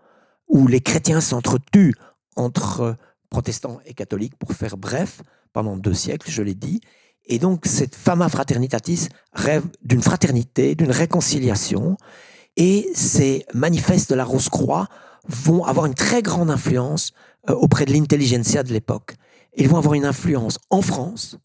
où 0.47 0.67
les 0.67 0.81
chrétiens 0.81 1.21
s'entretuent 1.21 1.95
entre 2.35 2.95
protestants 3.29 3.79
et 3.85 3.93
catholiques, 3.93 4.35
pour 4.37 4.53
faire 4.53 4.77
bref, 4.77 5.21
pendant 5.53 5.77
deux 5.77 5.93
siècles, 5.93 6.29
je 6.29 6.41
l'ai 6.41 6.53
dit. 6.53 6.81
Et 7.25 7.39
donc, 7.39 7.65
cette 7.65 7.95
fama 7.95 8.29
fraternitatis 8.29 9.07
rêve 9.33 9.63
d'une 9.83 10.01
fraternité, 10.01 10.75
d'une 10.75 10.91
réconciliation, 10.91 11.97
et 12.57 12.89
ces 12.93 13.45
manifestes 13.53 14.09
de 14.09 14.15
la 14.15 14.25
Rose-Croix 14.25 14.87
vont 15.27 15.63
avoir 15.63 15.85
une 15.85 15.93
très 15.93 16.21
grande 16.21 16.49
influence 16.49 17.13
euh, 17.49 17.53
auprès 17.53 17.85
de 17.85 17.93
l'intelligentsia 17.93 18.63
de 18.63 18.73
l'époque. 18.73 19.15
Ils 19.55 19.67
vont 19.67 19.77
avoir 19.77 19.93
une 19.93 20.05
influence 20.05 20.57
en 20.69 20.81
France. 20.81 21.37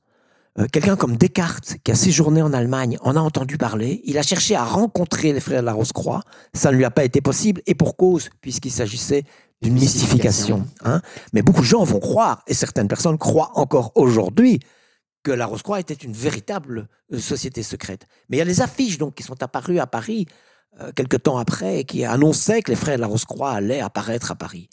Euh, 0.58 0.66
quelqu'un 0.72 0.96
comme 0.96 1.16
Descartes, 1.16 1.76
qui 1.84 1.92
a 1.92 1.94
séjourné 1.94 2.42
en 2.42 2.52
Allemagne, 2.52 2.98
en 3.02 3.16
a 3.16 3.20
entendu 3.20 3.58
parler. 3.58 4.00
Il 4.04 4.18
a 4.18 4.22
cherché 4.22 4.56
à 4.56 4.64
rencontrer 4.64 5.32
les 5.32 5.40
frères 5.40 5.60
de 5.60 5.66
la 5.66 5.72
Rose-Croix. 5.72 6.22
Ça 6.54 6.70
ne 6.70 6.76
lui 6.76 6.84
a 6.84 6.90
pas 6.90 7.04
été 7.04 7.20
possible, 7.20 7.62
et 7.66 7.74
pour 7.74 7.96
cause, 7.96 8.30
puisqu'il 8.40 8.72
s'agissait 8.72 9.24
d'une 9.62 9.74
mystification. 9.74 10.66
Hein. 10.84 11.00
Mais 11.32 11.42
beaucoup 11.42 11.60
de 11.60 11.66
gens 11.66 11.84
vont 11.84 12.00
croire, 12.00 12.42
et 12.46 12.54
certaines 12.54 12.88
personnes 12.88 13.18
croient 13.18 13.52
encore 13.54 13.92
aujourd'hui, 13.94 14.60
que 15.22 15.30
la 15.30 15.46
Rose-Croix 15.46 15.80
était 15.80 15.94
une 15.94 16.12
véritable 16.12 16.88
euh, 17.12 17.18
société 17.18 17.62
secrète. 17.62 18.06
Mais 18.28 18.36
il 18.36 18.38
y 18.38 18.42
a 18.42 18.46
les 18.46 18.60
affiches 18.60 18.98
donc 18.98 19.14
qui 19.14 19.22
sont 19.22 19.42
apparues 19.42 19.80
à 19.80 19.86
Paris 19.86 20.26
euh, 20.80 20.92
quelque 20.94 21.16
temps 21.16 21.38
après, 21.38 21.84
qui 21.84 22.04
annonçait 22.04 22.62
que 22.62 22.70
les 22.70 22.76
frères 22.76 22.96
de 22.96 23.00
la 23.00 23.06
Rose-Croix 23.06 23.52
allaient 23.52 23.80
apparaître 23.80 24.30
à 24.30 24.34
Paris. 24.34 24.68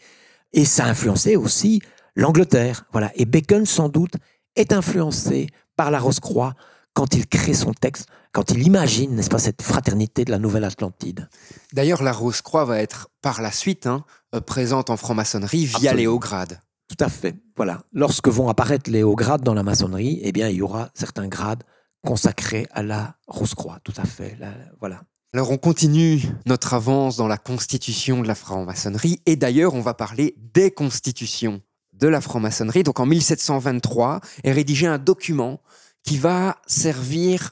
Et 0.51 0.65
ça 0.65 0.85
a 0.85 0.89
influencé 0.89 1.35
aussi 1.35 1.81
l'Angleterre. 2.15 2.85
Voilà. 2.91 3.11
Et 3.15 3.25
Bacon, 3.25 3.65
sans 3.65 3.89
doute, 3.89 4.13
est 4.55 4.73
influencé 4.73 5.47
par 5.75 5.91
la 5.91 5.99
Rose-Croix 5.99 6.53
quand 6.93 7.15
il 7.15 7.27
crée 7.27 7.53
son 7.53 7.73
texte, 7.73 8.07
quand 8.31 8.51
il 8.51 8.63
imagine, 8.63 9.15
n'est-ce 9.15 9.29
pas, 9.29 9.39
cette 9.39 9.61
fraternité 9.61 10.25
de 10.25 10.31
la 10.31 10.39
Nouvelle 10.39 10.63
Atlantide. 10.63 11.27
D'ailleurs, 11.73 12.03
la 12.03 12.11
Rose-Croix 12.11 12.65
va 12.65 12.79
être 12.79 13.09
par 13.21 13.41
la 13.41 13.51
suite 13.51 13.87
hein, 13.87 14.05
euh, 14.35 14.41
présente 14.41 14.89
en 14.89 14.97
franc-maçonnerie 14.97 15.65
via 15.65 15.93
les 15.93 16.07
hauts 16.07 16.19
grades. 16.19 16.59
Tout 16.87 17.03
à 17.03 17.09
fait. 17.09 17.35
Voilà. 17.55 17.81
Lorsque 17.93 18.27
vont 18.27 18.49
apparaître 18.49 18.91
les 18.91 19.03
hauts 19.03 19.15
grades 19.15 19.41
dans 19.41 19.53
la 19.53 19.63
maçonnerie, 19.63 20.19
eh 20.21 20.31
bien, 20.31 20.49
il 20.49 20.57
y 20.57 20.61
aura 20.61 20.89
certains 20.93 21.27
grades 21.27 21.63
consacrés 22.05 22.67
à 22.71 22.83
la 22.83 23.15
Rose-Croix. 23.27 23.79
Tout 23.83 23.93
à 23.97 24.05
fait. 24.05 24.35
Là, 24.39 24.51
voilà. 24.79 25.01
Alors 25.35 25.49
on 25.49 25.57
continue 25.57 26.21
notre 26.45 26.75
avance 26.75 27.17
dans 27.17 27.27
la 27.27 27.37
constitution 27.37 28.21
de 28.21 28.27
la 28.27 28.35
franc-maçonnerie 28.35 29.19
et 29.25 29.35
d'ailleurs 29.35 29.73
on 29.73 29.81
va 29.81 29.95
parler 29.95 30.35
des 30.53 30.69
constitutions 30.69 31.61
de 31.93 32.07
la 32.07 32.21
franc-maçonnerie. 32.21 32.83
Donc 32.83 32.99
en 32.99 33.07
1723 33.07 34.21
est 34.43 34.51
rédigé 34.51 34.85
un 34.85 34.99
document 34.99 35.59
qui 36.03 36.19
va 36.19 36.57
servir 36.67 37.51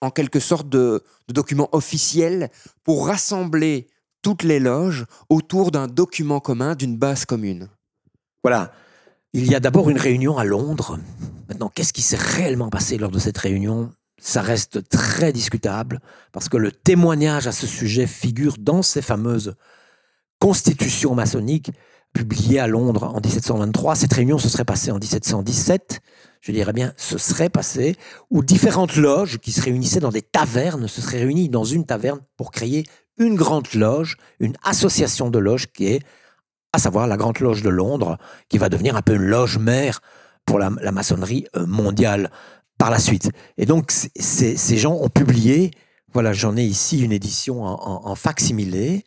en 0.00 0.10
quelque 0.10 0.40
sorte 0.40 0.68
de, 0.68 1.04
document 1.28 1.68
officiel 1.70 2.50
pour 2.82 3.06
rassembler 3.06 3.86
toutes 4.20 4.42
les 4.42 4.58
loges 4.58 5.06
autour 5.28 5.70
d'un 5.70 5.86
document 5.86 6.40
commun, 6.40 6.74
d'une 6.74 6.96
base 6.96 7.24
commune. 7.24 7.68
Voilà. 8.42 8.72
Il 9.32 9.48
y 9.48 9.54
a 9.54 9.60
d'abord 9.60 9.90
une 9.90 9.98
réunion 9.98 10.38
à 10.38 10.44
Londres. 10.44 10.98
Maintenant, 11.48 11.70
qu'est-ce 11.72 11.92
qui 11.92 12.02
s'est 12.02 12.16
réellement 12.16 12.68
passé 12.68 12.98
lors 12.98 13.10
de 13.10 13.18
cette 13.20 13.38
réunion? 13.38 13.92
Ça 14.18 14.40
reste 14.40 14.88
très 14.88 15.32
discutable 15.32 16.00
parce 16.32 16.48
que 16.48 16.56
le 16.56 16.72
témoignage 16.72 17.46
à 17.46 17.52
ce 17.52 17.66
sujet 17.66 18.06
figure 18.06 18.56
dans 18.58 18.82
ces 18.82 19.02
fameuses 19.02 19.54
constitutions 20.40 21.14
maçonniques 21.14 21.72
publiées 22.12 22.60
à 22.60 22.66
Londres 22.66 23.04
en 23.04 23.20
1723. 23.20 23.94
Cette 23.94 24.12
réunion 24.14 24.38
se 24.38 24.48
serait 24.48 24.64
passée 24.64 24.90
en 24.90 24.98
1717 24.98 26.00
je 26.46 26.52
dirais 26.52 26.72
bien, 26.72 26.92
se 26.96 27.18
serait 27.18 27.48
passé, 27.48 27.96
où 28.30 28.40
différentes 28.40 28.94
loges 28.94 29.38
qui 29.38 29.50
se 29.50 29.60
réunissaient 29.60 29.98
dans 29.98 30.10
des 30.10 30.22
tavernes 30.22 30.86
se 30.86 31.00
seraient 31.00 31.18
réunies 31.18 31.48
dans 31.48 31.64
une 31.64 31.84
taverne 31.84 32.20
pour 32.36 32.52
créer 32.52 32.86
une 33.18 33.34
grande 33.34 33.72
loge, 33.74 34.16
une 34.38 34.56
association 34.62 35.28
de 35.28 35.40
loges 35.40 35.66
qui 35.66 35.88
est, 35.88 36.02
à 36.72 36.78
savoir 36.78 37.08
la 37.08 37.16
Grande 37.16 37.40
Loge 37.40 37.62
de 37.62 37.68
Londres, 37.68 38.16
qui 38.48 38.58
va 38.58 38.68
devenir 38.68 38.94
un 38.94 39.02
peu 39.02 39.14
une 39.14 39.24
loge 39.24 39.58
mère 39.58 40.00
pour 40.44 40.60
la, 40.60 40.70
maçonnerie 40.70 41.48
euh, 41.56 41.66
mondiale 41.66 42.30
par 42.78 42.90
la 42.90 42.98
suite. 42.98 43.30
Et 43.56 43.66
donc, 43.66 43.90
ces 43.90 44.76
gens 44.76 44.94
ont 44.94 45.08
publié, 45.08 45.70
voilà, 46.12 46.32
j'en 46.32 46.56
ai 46.56 46.64
ici 46.64 47.02
une 47.02 47.12
édition 47.12 47.64
en, 47.64 48.14
facsimilé, 48.14 49.04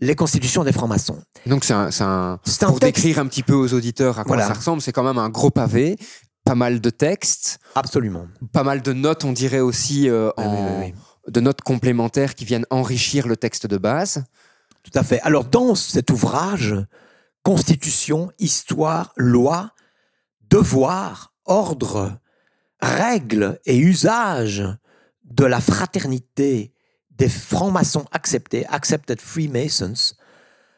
les 0.00 0.14
constitutions 0.14 0.64
des 0.64 0.72
francs-maçons. 0.72 1.22
Donc 1.46 1.64
c'est 1.64 1.72
un, 1.72 1.88
un, 2.00 2.38
pour 2.66 2.80
décrire 2.80 3.18
un 3.18 3.26
petit 3.26 3.42
peu 3.42 3.54
aux 3.54 3.72
auditeurs 3.72 4.18
à 4.18 4.24
quoi 4.24 4.38
ça 4.38 4.52
ressemble, 4.52 4.82
c'est 4.82 4.92
quand 4.92 5.04
même 5.04 5.16
un 5.16 5.30
gros 5.30 5.50
pavé 5.50 5.96
pas 6.46 6.54
mal 6.54 6.80
de 6.80 6.90
textes. 6.90 7.58
Absolument. 7.74 8.28
Pas 8.52 8.62
mal 8.62 8.80
de 8.80 8.92
notes, 8.94 9.24
on 9.24 9.32
dirait 9.32 9.60
aussi, 9.60 10.08
euh, 10.08 10.30
de 11.28 11.40
notes 11.40 11.60
complémentaires 11.60 12.34
qui 12.34 12.46
viennent 12.46 12.66
enrichir 12.70 13.26
le 13.26 13.36
texte 13.36 13.66
de 13.66 13.76
base. 13.76 14.24
Tout 14.84 14.96
à 14.96 15.02
fait. 15.02 15.20
Alors, 15.22 15.44
dans 15.44 15.74
cet 15.74 16.10
ouvrage, 16.10 16.76
Constitution, 17.42 18.30
Histoire, 18.38 19.12
Loi, 19.16 19.72
Devoir, 20.48 21.34
Ordre, 21.44 22.16
Règles 22.86 23.58
et 23.66 23.76
usages 23.76 24.64
de 25.24 25.44
la 25.44 25.60
fraternité 25.60 26.72
des 27.10 27.28
francs-maçons 27.28 28.04
acceptés, 28.12 28.66
Accepted 28.66 29.20
Freemasons, 29.20 30.14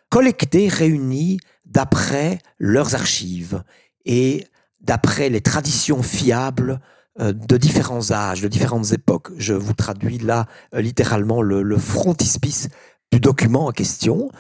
collectés, 0.09 0.69
réunis 0.69 1.39
d'après 1.65 2.39
leurs 2.59 2.95
archives 2.95 3.63
et 4.05 4.47
d'après 4.81 5.29
les 5.29 5.41
traditions 5.41 6.03
fiables 6.03 6.81
euh, 7.21 7.33
de 7.33 7.57
différents 7.57 8.13
âges, 8.13 8.43
de 8.43 8.49
différentes 8.49 8.93
époques. 8.93 9.31
Je 9.37 9.53
vous 9.53 9.75
traduis 9.75 10.19
là 10.19 10.47
euh, 10.75 10.81
littéralement 10.81 11.43
le, 11.43 11.77
frontispice 11.77 12.69
du 13.13 13.21
document 13.21 13.67
en 13.67 13.73
question. 13.73 14.31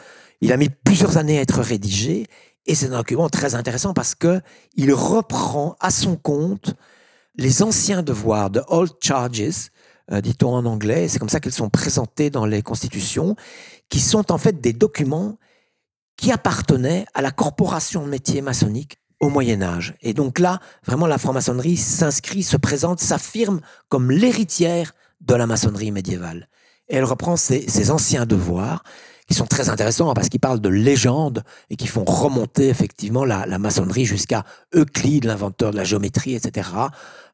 Il 0.40 0.52
a 0.52 0.57
mis 0.57 0.68
plusieurs 0.68 1.16
années 1.16 1.38
à 1.38 1.42
être 1.42 1.61
rédigé 1.61 2.26
et 2.66 2.74
c'est 2.74 2.87
un 2.87 2.98
document 2.98 3.28
très 3.28 3.54
intéressant 3.54 3.94
parce 3.94 4.14
que 4.14 4.40
il 4.76 4.92
reprend 4.92 5.76
à 5.81 5.90
son 5.90 6.16
compte 6.16 6.74
les 7.38 7.62
anciens 7.62 8.03
devoirs 8.03 8.51
de 8.51 8.62
old 8.68 8.92
charges, 9.01 9.70
euh, 10.11 10.20
dit-on 10.20 10.55
en 10.55 10.66
anglais, 10.66 11.09
c'est 11.09 11.18
comme 11.18 11.29
ça 11.29 11.40
qu'ils 11.40 11.53
sont 11.53 11.70
présentés 11.70 12.31
dans 12.31 12.44
les 12.44 12.62
constitutions, 12.62 13.37
qui 13.88 14.01
sont 14.01 14.33
en 14.33 14.38
fait 14.38 14.61
des 14.61 14.72
documents 14.72 15.38
qui 16.16 16.33
appartenaient 16.33 17.07
à 17.14 17.22
la 17.22 17.31
corporation 17.31 18.05
de 18.05 18.11
métier 18.11 18.42
maçonnique 18.42 18.98
au 19.20 19.29
Moyen 19.29 19.62
Âge. 19.62 19.94
Et 20.03 20.14
donc 20.14 20.38
là, 20.38 20.61
vraiment, 20.85 21.07
la 21.07 21.18
franc-maçonnerie 21.18 21.77
s'inscrit, 21.77 22.42
se 22.42 22.57
présente, 22.57 23.01
s'affirme 23.01 23.61
comme 23.88 24.11
l'héritière 24.11 24.94
de 25.20 25.35
la 25.35 25.46
maçonnerie 25.46 25.92
médiévale. 25.92 26.48
Et 26.88 26.96
elle 26.96 27.05
reprend 27.05 27.37
ses, 27.37 27.90
anciens 27.90 28.27
devoirs, 28.27 28.83
qui 29.29 29.35
sont 29.35 29.47
très 29.47 29.69
intéressants 29.69 30.12
parce 30.14 30.29
qu'ils 30.29 30.41
parlent 30.41 30.61
de 30.61 30.71
légendes 30.71 31.45
et 31.69 31.77
qui 31.77 31.87
font 31.87 32.05
remonter 32.05 32.69
effectivement 32.69 33.25
la, 33.25 33.47
maçonnerie 33.59 34.07
jusqu'à 34.07 34.45
Euclide, 34.75 35.25
l'inventeur 35.25 35.71
de 35.71 35.77
la 35.77 35.85
géométrie, 35.85 36.35
etc. 36.35 36.71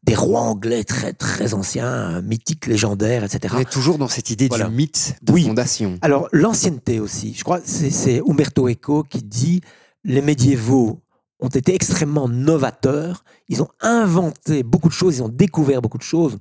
Des 0.03 0.17
rois 0.17 0.41
anglais 0.41 0.83
très 0.85 1.13
très 1.13 1.55
anciens, 1.55 2.21
mythiques, 2.23 2.67
légendaires, 2.67 3.23
etc. 3.25 3.55
On 3.57 3.61
est 3.61 3.71
toujours 3.71 3.99
dans 3.99 4.09
cette 4.09 4.29
idée 4.31 4.49
du 4.49 4.65
mythe 4.65 5.17
de 5.23 5.33
fondation. 5.33 5.99
Alors 6.03 6.29
l'ancienneté 6.33 6.99
aussi. 6.99 7.33
Je 7.35 7.45
crois 7.45 7.61
c'est 7.65 8.21
Umberto 8.29 8.69
Eco 8.69 9.05
qui 9.05 9.23
dit 9.23 9.61
les 10.03 10.21
médiévaux 10.21 11.01
ont 11.41 11.49
été 11.49 11.75
extrêmement 11.75 12.29
novateurs. 12.29 13.25
Ils 13.49 13.63
ont 13.63 13.69
inventé 13.81 14.63
beaucoup 14.63 14.89
de 14.89 14.95
choses, 14.95 15.19
ils 15.19 15.23
ont 15.23 15.29
découvert 15.29 15.81
beaucoup 15.81 15.99
de 15.99 16.03
choses. 16.03 16.39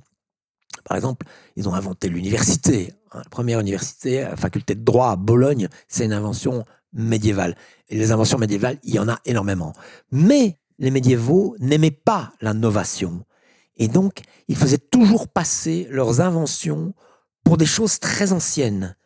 Par 0.84 0.96
exemple, 0.96 1.26
ils 1.56 1.68
ont 1.68 1.74
inventé 1.74 2.08
l'université. 2.08 2.92
Hein, 3.12 3.20
la 3.24 3.30
première 3.30 3.60
université, 3.60 4.22
la 4.22 4.36
faculté 4.36 4.74
de 4.74 4.84
droit 4.84 5.10
à 5.10 5.16
Bologne, 5.16 5.68
c'est 5.88 6.04
une 6.04 6.12
invention 6.12 6.64
médiévale. 6.92 7.56
Et 7.88 7.96
les 7.96 8.12
inventions 8.12 8.38
médiévales, 8.38 8.78
il 8.82 8.94
y 8.94 8.98
en 8.98 9.08
a 9.08 9.18
énormément. 9.24 9.72
Mais 10.12 10.58
les 10.78 10.90
médiévaux 10.90 11.56
n'aimaient 11.60 11.90
pas 11.90 12.32
la 12.40 12.54
novation. 12.54 13.24
Et 13.76 13.88
donc, 13.88 14.20
ils 14.48 14.56
faisaient 14.56 14.78
toujours 14.78 15.28
passer 15.28 15.86
leurs 15.90 16.20
inventions 16.20 16.94
pour 17.44 17.56
des 17.56 17.66
choses 17.66 17.98
très 17.98 18.32
anciennes. 18.32 18.96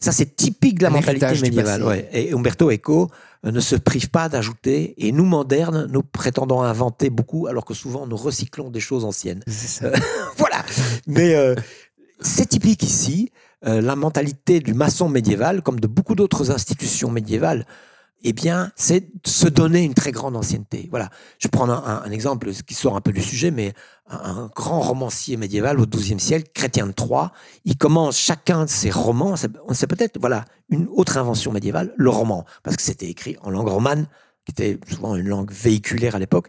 Ça, 0.00 0.12
c'est 0.12 0.36
typique 0.36 0.78
de 0.78 0.84
la 0.84 0.90
mentalité 0.90 1.40
médiévale. 1.40 2.06
Et 2.12 2.32
Umberto 2.32 2.70
Eco 2.70 3.10
euh, 3.44 3.50
ne 3.50 3.60
se 3.60 3.74
prive 3.74 4.10
pas 4.10 4.28
d'ajouter, 4.28 4.94
et 4.98 5.10
nous, 5.10 5.24
modernes, 5.24 5.86
nous 5.90 6.02
prétendons 6.02 6.62
inventer 6.62 7.10
beaucoup, 7.10 7.48
alors 7.48 7.64
que 7.64 7.74
souvent 7.74 8.06
nous 8.06 8.16
recyclons 8.16 8.70
des 8.70 8.80
choses 8.80 9.04
anciennes. 9.04 9.42
Euh, 9.82 9.92
voilà. 10.36 10.47
Mais 11.06 11.34
euh, 11.34 11.54
c'est 12.20 12.46
typique 12.46 12.82
ici, 12.82 13.32
la 13.62 13.96
mentalité 13.96 14.60
du 14.60 14.72
maçon 14.72 15.08
médiéval, 15.08 15.62
comme 15.62 15.80
de 15.80 15.88
beaucoup 15.88 16.14
d'autres 16.14 16.52
institutions 16.52 17.10
médiévales, 17.10 17.66
eh 18.22 18.32
bien, 18.32 18.72
c'est 18.76 19.08
se 19.24 19.48
donner 19.48 19.82
une 19.82 19.94
très 19.94 20.12
grande 20.12 20.36
ancienneté. 20.36 20.88
Voilà. 20.90 21.10
Je 21.38 21.48
prends 21.48 21.68
un, 21.68 22.02
un, 22.04 22.10
exemple 22.10 22.52
qui 22.52 22.74
sort 22.74 22.96
un 22.96 23.00
peu 23.00 23.12
du 23.12 23.22
sujet, 23.22 23.50
mais 23.50 23.74
un, 24.10 24.50
grand 24.54 24.80
romancier 24.80 25.36
médiéval 25.36 25.80
au 25.80 25.86
XIIe 25.86 26.18
siècle, 26.18 26.50
Chrétien 26.54 26.86
de 26.86 26.92
Troyes, 26.92 27.32
il 27.64 27.76
commence 27.76 28.18
chacun 28.18 28.64
de 28.64 28.70
ses 28.70 28.90
romans, 28.90 29.36
c'est 29.36 29.86
peut-être 29.86 30.18
voilà 30.18 30.44
une 30.68 30.88
autre 30.88 31.16
invention 31.18 31.52
médiévale, 31.52 31.92
le 31.96 32.10
roman, 32.10 32.44
parce 32.62 32.76
que 32.76 32.82
c'était 32.82 33.08
écrit 33.08 33.36
en 33.42 33.50
langue 33.50 33.68
romane, 33.68 34.06
qui 34.44 34.52
était 34.52 34.80
souvent 34.88 35.14
une 35.14 35.28
langue 35.28 35.52
véhiculaire 35.52 36.14
à 36.14 36.18
l'époque. 36.18 36.48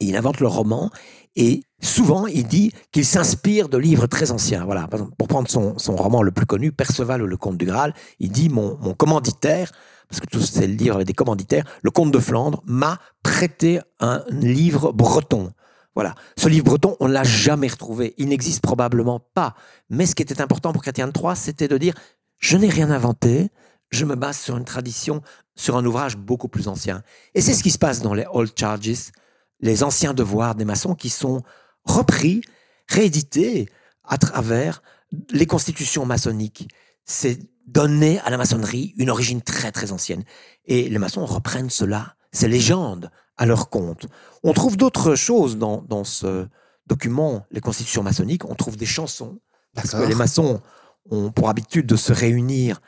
Il 0.00 0.16
invente 0.16 0.40
le 0.40 0.46
roman 0.46 0.90
et 1.36 1.62
souvent 1.80 2.26
il 2.26 2.46
dit 2.46 2.72
qu'il 2.92 3.04
s'inspire 3.04 3.68
de 3.68 3.78
livres 3.78 4.06
très 4.06 4.30
anciens. 4.30 4.64
Voilà, 4.64 4.88
pour 5.18 5.28
prendre 5.28 5.48
son, 5.48 5.78
son, 5.78 5.96
roman 5.96 6.22
le 6.22 6.30
plus 6.30 6.46
connu, 6.46 6.72
Perceval 6.72 7.22
ou 7.22 7.26
le 7.26 7.36
Comte 7.36 7.56
du 7.56 7.64
Graal, 7.64 7.94
il 8.20 8.30
dit 8.30 8.48
mon, 8.48 8.78
mon 8.80 8.94
commanditaire 8.94 9.72
parce 10.12 10.20
que 10.20 10.26
tous 10.26 10.42
ces 10.42 10.66
livres 10.66 10.96
avaient 10.96 11.06
des 11.06 11.14
commanditaires, 11.14 11.64
le 11.82 11.90
comte 11.90 12.12
de 12.12 12.18
Flandre 12.18 12.62
m'a 12.66 12.98
prêté 13.22 13.80
un 13.98 14.22
livre 14.28 14.92
breton. 14.92 15.54
Voilà. 15.94 16.14
Ce 16.36 16.50
livre 16.50 16.66
breton, 16.66 16.96
on 17.00 17.08
ne 17.08 17.14
l'a 17.14 17.24
jamais 17.24 17.68
retrouvé. 17.68 18.12
Il 18.18 18.28
n'existe 18.28 18.60
probablement 18.60 19.20
pas. 19.32 19.54
Mais 19.88 20.04
ce 20.04 20.14
qui 20.14 20.22
était 20.22 20.42
important 20.42 20.74
pour 20.74 20.82
Chrétien 20.82 21.08
de 21.08 21.12
c'était 21.34 21.66
de 21.66 21.78
dire 21.78 21.94
je 22.36 22.58
n'ai 22.58 22.68
rien 22.68 22.90
inventé, 22.90 23.48
je 23.90 24.04
me 24.04 24.14
base 24.14 24.38
sur 24.38 24.56
une 24.58 24.66
tradition, 24.66 25.22
sur 25.54 25.78
un 25.78 25.84
ouvrage 25.86 26.18
beaucoup 26.18 26.48
plus 26.48 26.68
ancien. 26.68 27.02
Et 27.34 27.40
c'est 27.40 27.54
ce 27.54 27.62
qui 27.62 27.70
se 27.70 27.78
passe 27.78 28.02
dans 28.02 28.12
les 28.12 28.26
Old 28.32 28.52
Charges, 28.54 29.12
les 29.62 29.82
anciens 29.82 30.12
devoirs 30.12 30.54
des 30.54 30.64
maçons 30.64 30.94
qui 30.94 31.08
sont 31.08 31.42
repris, 31.84 32.42
réédités 32.88 33.68
à 34.04 34.18
travers 34.18 34.82
les 35.30 35.46
constitutions 35.46 36.04
maçonniques. 36.04 36.68
C'est 37.04 37.38
donner 37.66 38.20
à 38.20 38.30
la 38.30 38.36
maçonnerie 38.36 38.92
une 38.96 39.10
origine 39.10 39.40
très 39.40 39.72
très 39.72 39.92
ancienne. 39.92 40.24
Et 40.66 40.88
les 40.88 40.98
maçons 40.98 41.24
reprennent 41.24 41.70
cela, 41.70 42.16
ces 42.32 42.48
légendes, 42.48 43.10
à 43.36 43.46
leur 43.46 43.70
compte. 43.70 44.06
On 44.42 44.52
trouve 44.52 44.76
d'autres 44.76 45.14
choses 45.14 45.56
dans, 45.56 45.82
dans 45.82 46.04
ce 46.04 46.46
document, 46.86 47.46
les 47.50 47.60
constitutions 47.60 48.02
maçonniques. 48.02 48.44
On 48.44 48.54
trouve 48.54 48.76
des 48.76 48.86
chansons, 48.86 49.40
parce 49.74 49.92
que 49.92 50.02
les 50.02 50.14
maçons 50.14 50.60
ont 51.10 51.30
pour 51.30 51.48
habitude 51.48 51.86
de 51.86 51.96
se 51.96 52.12
réunir, 52.12 52.80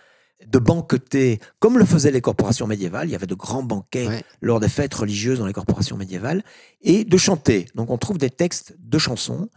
de 0.47 0.59
banqueter, 0.59 1.41
comme 1.59 1.79
le 1.79 1.85
faisaient 1.85 2.11
les 2.11 2.21
corporations 2.21 2.67
médiévales. 2.67 3.09
Il 3.09 3.13
y 3.13 3.15
avait 3.15 3.27
de 3.27 3.35
grands 3.35 3.63
banquets 3.63 4.25
lors 4.41 4.61
des 4.61 4.69
fêtes 4.69 4.95
religieuses 4.95 5.39
dans 5.39 5.47
les 5.47 5.53
corporations 5.53 5.97
médiévales, 5.97 6.43
et 6.83 7.05
de 7.05 7.17
chanter. 7.17 7.67
Donc 7.75 7.91
on 7.91 7.99
trouve 7.99 8.19
des 8.19 8.31
textes 8.31 8.77
de 8.79 8.99
chansons, 8.99 9.49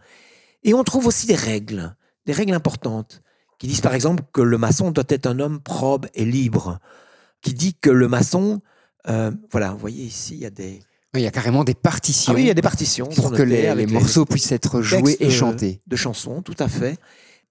et 0.64 0.74
on 0.74 0.84
trouve 0.84 1.06
aussi 1.06 1.26
des 1.26 1.34
règles, 1.34 1.94
des 2.26 2.32
règles 2.32 2.54
importantes 2.54 3.22
qui 3.58 3.66
disent 3.66 3.80
par 3.80 3.94
exemple 3.94 4.22
que 4.32 4.40
le 4.40 4.56
maçon 4.56 4.90
doit 4.90 5.04
être 5.08 5.26
un 5.26 5.40
homme 5.40 5.60
probe 5.60 6.06
et 6.14 6.24
libre, 6.24 6.78
qui 7.42 7.54
dit 7.54 7.74
que 7.74 7.90
le 7.90 8.08
maçon, 8.08 8.60
euh, 9.08 9.30
voilà, 9.50 9.70
vous 9.70 9.78
voyez 9.78 10.04
ici, 10.04 10.34
il 10.34 10.40
y 10.40 10.46
a 10.46 10.50
des... 10.50 10.80
il 11.14 11.20
y 11.20 11.26
a 11.26 11.30
carrément 11.30 11.64
des 11.64 11.74
partitions. 11.74 12.32
Ah 12.32 12.36
oui, 12.36 12.42
il 12.42 12.46
y 12.46 12.50
a 12.50 12.54
des 12.54 12.62
partitions. 12.62 13.08
Pour 13.08 13.32
que 13.32 13.42
les, 13.42 13.86
morceaux 13.86 14.24
puissent 14.24 14.52
être 14.52 14.80
joués 14.80 15.16
et 15.20 15.30
chantés. 15.30 15.80
De 15.86 15.96
chansons, 15.96 16.42
tout 16.42 16.56
à 16.58 16.68
fait. 16.68 16.98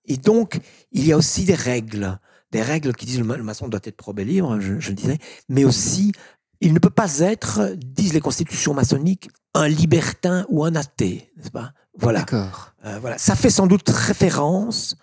Et 0.05 0.17
donc, 0.17 0.59
il 0.93 1.05
y 1.05 1.11
a 1.11 1.17
aussi 1.17 1.43
des 1.43 1.55
règles, 1.55 2.19
des 2.51 2.61
règles 2.61 2.93
qui 2.93 3.05
disent 3.05 3.19
le 3.19 3.43
maçon 3.43 3.67
doit 3.67 3.79
être 3.83 3.97
probé 3.97 4.23
libre, 4.23 4.59
je, 4.59 4.79
je 4.79 4.89
le 4.89 4.95
disais, 4.95 5.17
mais 5.49 5.65
aussi, 5.65 6.13
il 6.61 6.73
ne 6.73 6.79
peut 6.79 6.89
pas 6.89 7.19
être, 7.19 7.75
disent 7.75 8.13
les 8.13 8.21
constitutions 8.21 8.73
maçonniques, 8.73 9.29
un 9.53 9.67
libertin 9.67 10.45
ou 10.49 10.63
un 10.63 10.75
athée, 10.75 11.31
n'est-ce 11.37 11.51
pas? 11.51 11.71
Voilà. 11.97 12.19
D'accord. 12.19 12.73
Euh, 12.85 12.99
voilà. 12.99 13.17
Ça 13.17 13.35
fait 13.35 13.49
sans 13.49 13.67
doute 13.67 13.89
référence 13.89 14.95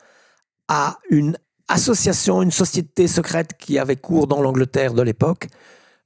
à 0.69 0.99
une 1.11 1.37
association, 1.69 2.43
une 2.43 2.51
société 2.51 3.09
secrète 3.09 3.57
qui 3.59 3.79
avait 3.79 3.97
cours 3.97 4.27
dans 4.27 4.41
l'Angleterre 4.41 4.95
de 4.95 5.03
l'époque 5.03 5.49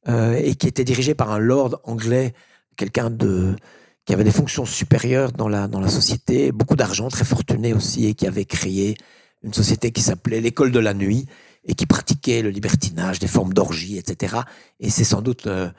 euh, 0.08 0.34
et 0.34 0.54
qui 0.54 0.66
était 0.66 0.84
dirigée 0.84 1.14
par 1.14 1.30
un 1.30 1.38
lord 1.38 1.80
anglais, 1.84 2.32
quelqu'un 2.76 3.10
de 3.10 3.56
qui 4.04 4.14
avait 4.14 4.24
des 4.24 4.30
fonctions 4.30 4.64
supérieures 4.64 5.32
dans 5.32 5.48
la, 5.48 5.68
dans 5.68 5.80
la 5.80 5.88
société, 5.88 6.50
beaucoup 6.50 6.76
d'argent, 6.76 7.08
très 7.08 7.26
fortuné 7.26 7.74
aussi, 7.74 8.06
et 8.06 8.14
qui 8.14 8.26
avait 8.26 8.46
créé 8.46 8.96
une 9.42 9.54
société 9.54 9.92
qui 9.92 10.02
s'appelait 10.02 10.40
l'école 10.40 10.72
de 10.72 10.78
la 10.78 10.94
nuit 10.94 11.26
et 11.64 11.74
qui 11.74 11.86
pratiquait 11.86 12.42
le 12.42 12.50
libertinage, 12.50 13.18
des 13.18 13.28
formes 13.28 13.52
d'orgie, 13.52 13.98
etc. 13.98 14.36
Et 14.80 14.90
c'est 14.90 15.04
sans 15.04 15.22
doute... 15.22 15.46
euh, 15.46 15.70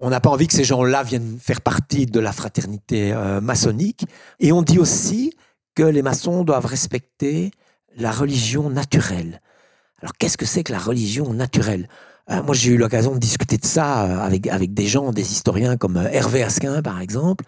on 0.00 0.10
n'a 0.10 0.20
pas 0.20 0.30
envie 0.30 0.48
que 0.48 0.54
ces 0.54 0.64
gens-là 0.64 1.02
viennent 1.02 1.38
faire 1.38 1.60
partie 1.60 2.06
de 2.06 2.18
la 2.20 2.32
fraternité 2.32 3.12
euh, 3.12 3.40
maçonnique. 3.40 4.04
Et 4.40 4.52
on 4.52 4.62
dit 4.62 4.78
aussi 4.78 5.36
que 5.74 5.82
les 5.84 6.02
maçons 6.02 6.44
doivent 6.44 6.66
respecter 6.66 7.52
la 7.96 8.10
religion 8.10 8.70
naturelle. 8.70 9.40
Alors 10.00 10.12
qu'est-ce 10.18 10.36
que 10.36 10.46
c'est 10.46 10.64
que 10.64 10.72
la 10.72 10.78
religion 10.78 11.32
naturelle? 11.32 11.88
Euh, 12.30 12.42
Moi 12.42 12.54
j'ai 12.54 12.72
eu 12.72 12.76
l'occasion 12.76 13.14
de 13.14 13.18
discuter 13.18 13.56
de 13.56 13.64
ça 13.64 14.24
avec, 14.24 14.48
avec 14.48 14.74
des 14.74 14.86
gens, 14.86 15.12
des 15.12 15.32
historiens 15.32 15.76
comme 15.76 15.96
Hervé 15.96 16.42
Asquin 16.42 16.82
par 16.82 17.00
exemple. 17.00 17.44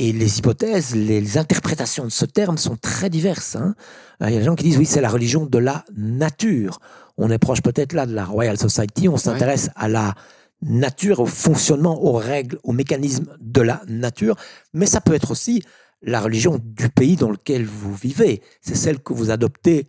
Et 0.00 0.12
les 0.12 0.38
hypothèses, 0.38 0.94
les, 0.94 1.38
interprétations 1.38 2.04
de 2.04 2.10
ce 2.10 2.24
terme 2.24 2.56
sont 2.56 2.76
très 2.76 3.10
diverses. 3.10 3.56
hein. 3.56 3.74
Il 4.20 4.30
y 4.30 4.36
a 4.36 4.38
des 4.38 4.44
gens 4.44 4.54
qui 4.54 4.62
disent 4.62 4.78
oui, 4.78 4.86
c'est 4.86 5.00
la 5.00 5.08
religion 5.08 5.44
de 5.44 5.58
la 5.58 5.84
nature. 5.96 6.78
On 7.16 7.30
est 7.30 7.38
proche 7.38 7.62
peut-être 7.62 7.94
là 7.94 8.06
de 8.06 8.14
la 8.14 8.24
Royal 8.24 8.56
Society, 8.56 9.08
on 9.08 9.16
s'intéresse 9.16 9.70
à 9.74 9.88
la 9.88 10.14
nature, 10.62 11.18
au 11.18 11.26
fonctionnement, 11.26 12.00
aux 12.00 12.12
règles, 12.12 12.60
aux 12.62 12.72
mécanismes 12.72 13.36
de 13.40 13.60
la 13.60 13.82
nature, 13.88 14.36
mais 14.72 14.86
ça 14.86 15.00
peut 15.00 15.14
être 15.14 15.32
aussi 15.32 15.64
la 16.00 16.20
religion 16.20 16.60
du 16.62 16.88
pays 16.88 17.16
dans 17.16 17.30
lequel 17.30 17.64
vous 17.66 17.92
vivez. 17.92 18.40
C'est 18.60 18.76
celle 18.76 19.00
que 19.00 19.12
vous 19.12 19.30
adoptez 19.30 19.88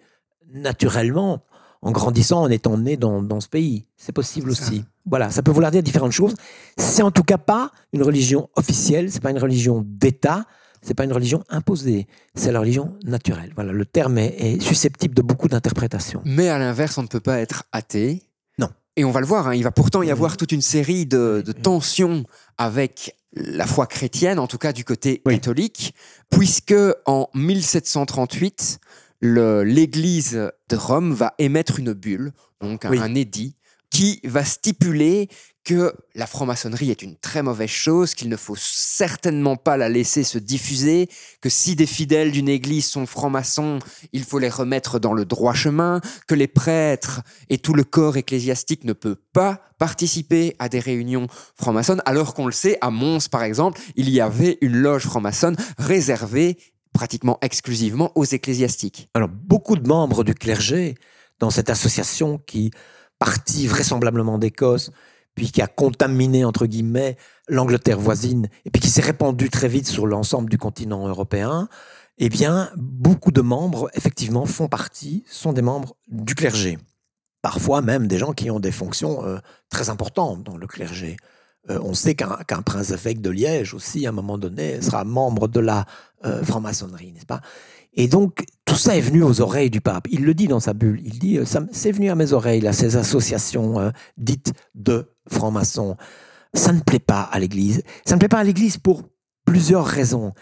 naturellement 0.51 1.43
en 1.82 1.91
grandissant, 1.91 2.41
en 2.43 2.49
étant 2.49 2.77
né 2.77 2.97
dans, 2.97 3.21
dans 3.21 3.39
ce 3.39 3.47
pays. 3.47 3.86
C'est 3.97 4.11
possible 4.11 4.55
Ça. 4.55 4.63
aussi. 4.67 4.84
Voilà, 5.05 5.30
ça 5.30 5.41
peut 5.41 5.51
vouloir 5.51 5.71
dire 5.71 5.82
différentes 5.84 6.11
choses. 6.11 6.36
C'est 6.77 7.01
en 7.01 7.11
tout 7.11 7.23
cas 7.23 7.38
pas 7.38 7.71
une 7.93 8.03
religion 8.03 8.49
officielle, 8.55 9.11
c'est 9.11 9.21
pas 9.21 9.32
une 9.32 9.39
religion 9.39 9.84
d'État, 9.88 10.45
c'est 10.82 10.93
pas 10.93 11.03
une 11.05 11.13
religion 11.13 11.43
imposée, 11.49 12.07
c'est 12.36 12.51
la 12.51 12.59
religion 12.59 12.93
naturelle. 13.05 13.51
Voilà, 13.55 13.71
le 13.73 13.86
terme 13.86 14.17
est, 14.17 14.36
est 14.39 14.61
susceptible 14.61 15.13
de 15.15 15.21
beaucoup 15.21 15.47
d'interprétations. 15.47 16.21
Mais 16.25 16.49
à 16.49 16.57
l'inverse, 16.59 16.97
on 16.97 17.03
ne 17.03 17.07
peut 17.07 17.19
pas 17.19 17.39
être 17.39 17.63
athée. 17.71 18.23
Non. 18.59 18.69
Et 18.95 19.03
on 19.05 19.11
va 19.11 19.19
le 19.21 19.25
voir, 19.25 19.47
hein, 19.47 19.55
il 19.55 19.63
va 19.63 19.71
pourtant 19.71 20.03
y 20.03 20.11
avoir 20.11 20.38
toute 20.38 20.51
une 20.51 20.61
série 20.61 21.05
de, 21.05 21.41
de 21.45 21.51
tensions 21.53 22.23
avec 22.57 23.15
la 23.34 23.65
foi 23.67 23.88
chrétienne, 23.88 24.39
en 24.39 24.47
tout 24.47 24.57
cas 24.57 24.73
du 24.73 24.84
côté 24.84 25.21
Oui. 25.25 25.36
catholique, 25.36 25.93
puisque 26.30 26.73
en 27.05 27.30
1738, 27.36 28.80
le- 28.80 29.09
l'Église 29.22 30.51
de 30.70 30.76
Rome 30.76 31.13
va 31.13 31.34
émettre 31.38 31.80
une 31.80 31.93
bulle, 31.93 32.32
donc 32.61 32.86
un, 32.86 32.91
Oui. 32.91 32.99
un 32.99 33.15
édit, 33.15 33.55
qui 33.89 34.20
va 34.24 34.45
stipuler 34.45 35.30
que 35.63 35.93
la 36.15 36.26
franc-maçonnerie 36.26 36.89
est 36.89 37.01
une 37.01 37.15
très 37.15 37.43
mauvaise 37.43 37.70
chose, 37.70 38.15
qu'il 38.15 38.30
ne 38.30 38.38
faut 38.38 38.55
certainement 38.57 39.55
pas 39.55 39.78
la 39.78 39.89
laisser 39.89 40.24
se 40.24 40.38
diffuser, 40.38 41.09
que 41.41 41.49
si 41.49 41.76
des 41.76 41.86
fidèles 41.86 42.32
d'une 42.32 42.49
église 42.49 42.88
sont 42.88 43.05
francs-maçons, 43.05 43.80
il 44.13 44.24
faut 44.24 44.39
les 44.39 44.49
remettre 44.49 44.99
dans 44.99 45.13
le 45.13 45.26
droit 45.26 45.53
chemin, 45.53 46.01
que 46.28 46.36
les 46.36 46.47
prêtres 46.47 47.22
et 47.49 47.57
tout 47.57 47.74
le 47.74 47.84
corps 47.84 48.17
ecclésiastique 48.17 48.84
ne 48.84 48.93
peut 48.93 49.17
pas 49.34 49.61
participer 49.78 50.55
à 50.59 50.70
des 50.70 50.80
réunions 50.80 51.28
francs-maçonnes, 51.55 52.01
alors 52.05 52.34
qu'on 52.34 52.45
le 52.45 52.51
sait, 52.51 52.78
à 52.82 52.89
Mons 52.89 53.28
par 53.30 53.43
exemple, 53.43 53.80
il 53.95 54.09
y 54.09 54.22
avait 54.22 54.57
une 54.61 54.78
loge 54.78 55.03
franc-maçonne 55.03 55.57
réservée 55.78 56.57
pratiquement 56.93 57.37
exclusivement 57.41 58.11
aux 58.15 58.25
ecclésiastiques. 58.25 59.09
Alors, 59.13 59.29
beaucoup 59.29 59.75
de 59.75 59.87
membres 59.87 60.23
du 60.23 60.33
clergé 60.33 60.95
dans 61.39 61.49
cette 61.49 61.69
association 61.69 62.37
qui 62.37 62.71
partit 63.19 63.67
vraisemblablement 63.67 64.37
d'Écosse, 64.37 64.91
puis 65.35 65.51
qui 65.51 65.61
a 65.61 65.67
contaminé, 65.67 66.43
entre 66.43 66.65
guillemets, 66.65 67.17
l'Angleterre 67.47 67.99
voisine, 67.99 68.49
et 68.65 68.71
puis 68.71 68.81
qui 68.81 68.89
s'est 68.89 69.01
répandue 69.01 69.49
très 69.49 69.67
vite 69.67 69.87
sur 69.87 70.07
l'ensemble 70.07 70.49
du 70.49 70.57
continent 70.57 71.07
européen, 71.07 71.69
eh 72.17 72.29
bien, 72.29 72.69
beaucoup 72.75 73.31
de 73.31 73.41
membres, 73.41 73.89
effectivement, 73.93 74.45
font 74.45 74.67
partie, 74.67 75.23
sont 75.27 75.53
des 75.53 75.61
membres 75.61 75.95
du 76.09 76.35
clergé. 76.35 76.77
Parfois 77.41 77.81
même 77.81 78.07
des 78.07 78.17
gens 78.17 78.33
qui 78.33 78.51
ont 78.51 78.59
des 78.59 78.73
fonctions 78.73 79.25
euh, 79.25 79.37
très 79.69 79.89
importantes 79.89 80.43
dans 80.43 80.57
le 80.57 80.67
clergé. 80.67 81.15
Euh, 81.70 81.80
on 81.84 81.93
sait 81.93 82.16
qu'un 82.16 82.38
qu'un 82.47 82.62
prince-évêque 82.62 83.22
de 83.22 83.30
Liège 83.30 83.74
aussi, 83.74 84.05
à 84.05 84.10
un 84.10 84.14
moment 84.14 84.38
donné, 84.38 84.82
sera 84.82 85.03
membre 85.03 85.47
de 85.47 85.60
la 85.60 85.86
euh, 86.26 86.43
franc-maçonnerie, 86.43 87.12
n'est-ce 87.12 87.26
pas? 87.26 87.41
Et 87.93 88.07
donc, 88.07 88.45
tout 88.66 88.76
ça 88.76 88.95
est 88.95 89.01
venu 89.01 89.24
aux 89.24 89.41
oreilles 89.41 89.70
du 89.70 89.82
pape. 89.82 90.07
Il 90.12 90.24
le 90.24 90.34
dit 90.34 90.47
dans 90.47 90.60
sa 90.60 90.74
bulle. 90.74 91.01
Il 91.03 91.20
dit, 91.20 91.38
euh, 91.38 91.45
c'est 91.72 91.91
venu 91.91 92.10
à 92.10 92.16
mes 92.16 92.34
oreilles, 92.34 92.62
là, 92.62 92.74
ces 92.74 92.97
associations 92.97 93.80
euh, 93.80 93.89
dites 94.18 94.53
de 94.76 95.12
francs-maçons. 95.28 95.97
Ça 96.53 96.72
ne 96.72 96.80
plaît 96.80 96.99
pas 96.99 97.22
à 97.22 97.39
l'Église. 97.39 97.84
Ça 98.05 98.16
ne 98.16 98.20
plaît 98.20 98.30
pas 98.30 98.39
à 98.39 98.43
l'Église 98.43 98.78
pour 98.78 99.03
plusieurs 99.45 99.86
raisons. 99.86 100.34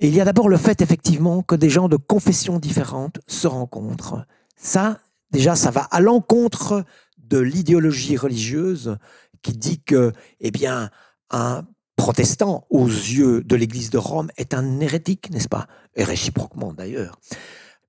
Il 0.00 0.14
y 0.14 0.20
a 0.20 0.24
d'abord 0.24 0.48
le 0.48 0.56
fait, 0.56 0.82
effectivement, 0.82 1.42
que 1.42 1.54
des 1.54 1.70
gens 1.70 1.88
de 1.88 1.96
confessions 1.96 2.58
différentes 2.58 3.20
se 3.26 3.46
rencontrent. 3.46 4.24
Ça, 4.56 4.98
déjà, 5.30 5.56
ça 5.56 5.70
va 5.70 5.82
à 5.82 6.00
l'encontre 6.00 6.84
de 7.18 7.38
l'idéologie 7.38 8.16
religieuse 8.16 8.96
qui 9.42 9.52
dit 9.52 9.82
que, 9.82 10.12
eh 10.40 10.50
bien, 10.50 10.90
un 11.30 11.64
protestant, 11.96 12.66
aux 12.70 12.86
yeux 12.86 13.42
de 13.42 13.56
l'Église 13.56 13.90
de 13.90 13.98
Rome, 13.98 14.30
est 14.36 14.54
un 14.54 14.80
hérétique, 14.80 15.30
n'est-ce 15.30 15.48
pas? 15.48 15.66
Et 15.96 16.04
réciproquement, 16.04 16.72
d'ailleurs. 16.72 17.18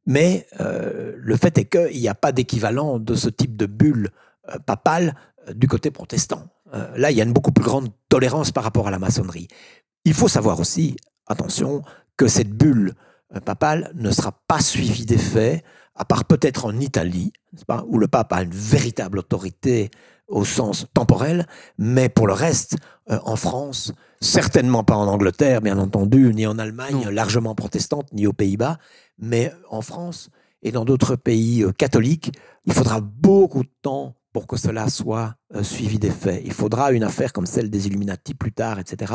Mais 0.06 0.48
euh, 0.60 1.14
le 1.16 1.38
fait 1.38 1.58
est 1.58 1.66
qu'il 1.66 2.00
n'y 2.00 2.10
a 2.10 2.16
pas 2.16 2.32
d'équivalent 2.32 3.00
de 3.00 3.16
ce 3.16 3.30
type 3.30 3.56
de 3.56 3.66
bulle 3.66 4.10
euh, 4.50 4.58
papale 4.66 5.16
euh, 5.48 5.54
du 5.54 5.68
côté 5.68 5.92
protestant. 5.92 6.48
Là, 6.96 7.12
il 7.12 7.18
y 7.18 7.20
a 7.20 7.26
une 7.26 7.34
beaucoup 7.34 7.52
plus 7.52 7.66
grande 7.66 7.90
tolérance 8.08 8.54
par 8.54 8.64
rapport 8.64 8.88
à 8.88 8.92
la 8.92 8.98
maçonnerie. 8.98 9.50
Il 10.06 10.14
faut 10.14 10.30
savoir 10.30 10.58
aussi, 10.62 10.96
attention, 11.28 11.82
que 12.16 12.30
cette 12.30 12.52
bulle 12.52 12.94
papale 13.44 13.92
ne 13.94 14.10
sera 14.10 14.32
pas 14.48 14.62
suivie 14.62 15.06
d'effet, 15.06 15.64
à 15.96 16.06
part 16.06 16.24
peut-être 16.24 16.64
en 16.64 16.80
Italie, 16.80 17.34
pas, 17.68 17.84
où 17.88 17.98
le 17.98 18.08
pape 18.08 18.32
a 18.32 18.44
une 18.44 18.54
véritable 18.54 19.20
autorité 19.20 19.92
au 20.32 20.46
sens 20.46 20.88
temporel, 20.94 21.46
mais 21.78 22.10
pour 22.10 22.28
le 22.28 22.34
reste, 22.34 22.78
euh, 23.10 23.20
en 23.26 23.36
France, 23.36 23.94
certainement 24.20 24.84
pas 24.84 24.96
en 24.96 25.08
Angleterre, 25.08 25.62
bien 25.62 25.78
entendu, 25.78 26.34
ni 26.34 26.48
en 26.48 26.58
Allemagne, 26.58 27.04
Non. 27.06 27.12
largement 27.12 27.56
protestante, 27.56 28.12
ni 28.14 28.26
aux 28.28 28.34
Pays-Bas, 28.34 28.78
mais 29.20 29.52
en 29.70 29.82
France 29.82 30.30
et 30.64 30.72
dans 30.72 30.86
d'autres 30.86 31.16
pays 31.16 31.64
euh, 31.64 31.72
catholiques, 31.72 32.32
il 32.66 32.74
faudra 32.74 33.02
beaucoup 33.02 33.64
de 33.64 33.72
temps 33.82 34.16
pour 34.34 34.48
que 34.48 34.58
cela 34.58 34.90
soit 34.90 35.36
euh, 35.56 35.64
suivi 35.64 36.00
des 36.00 36.12
faits. 36.12 36.42
Il 36.46 36.54
faudra 36.54 36.92
une 36.92 37.04
affaire 37.04 37.34
comme 37.34 37.46
celle 37.46 37.70
des 37.70 37.88
Illuminati 37.88 38.34
plus 38.34 38.54
tard, 38.54 38.80
etc., 38.80 39.14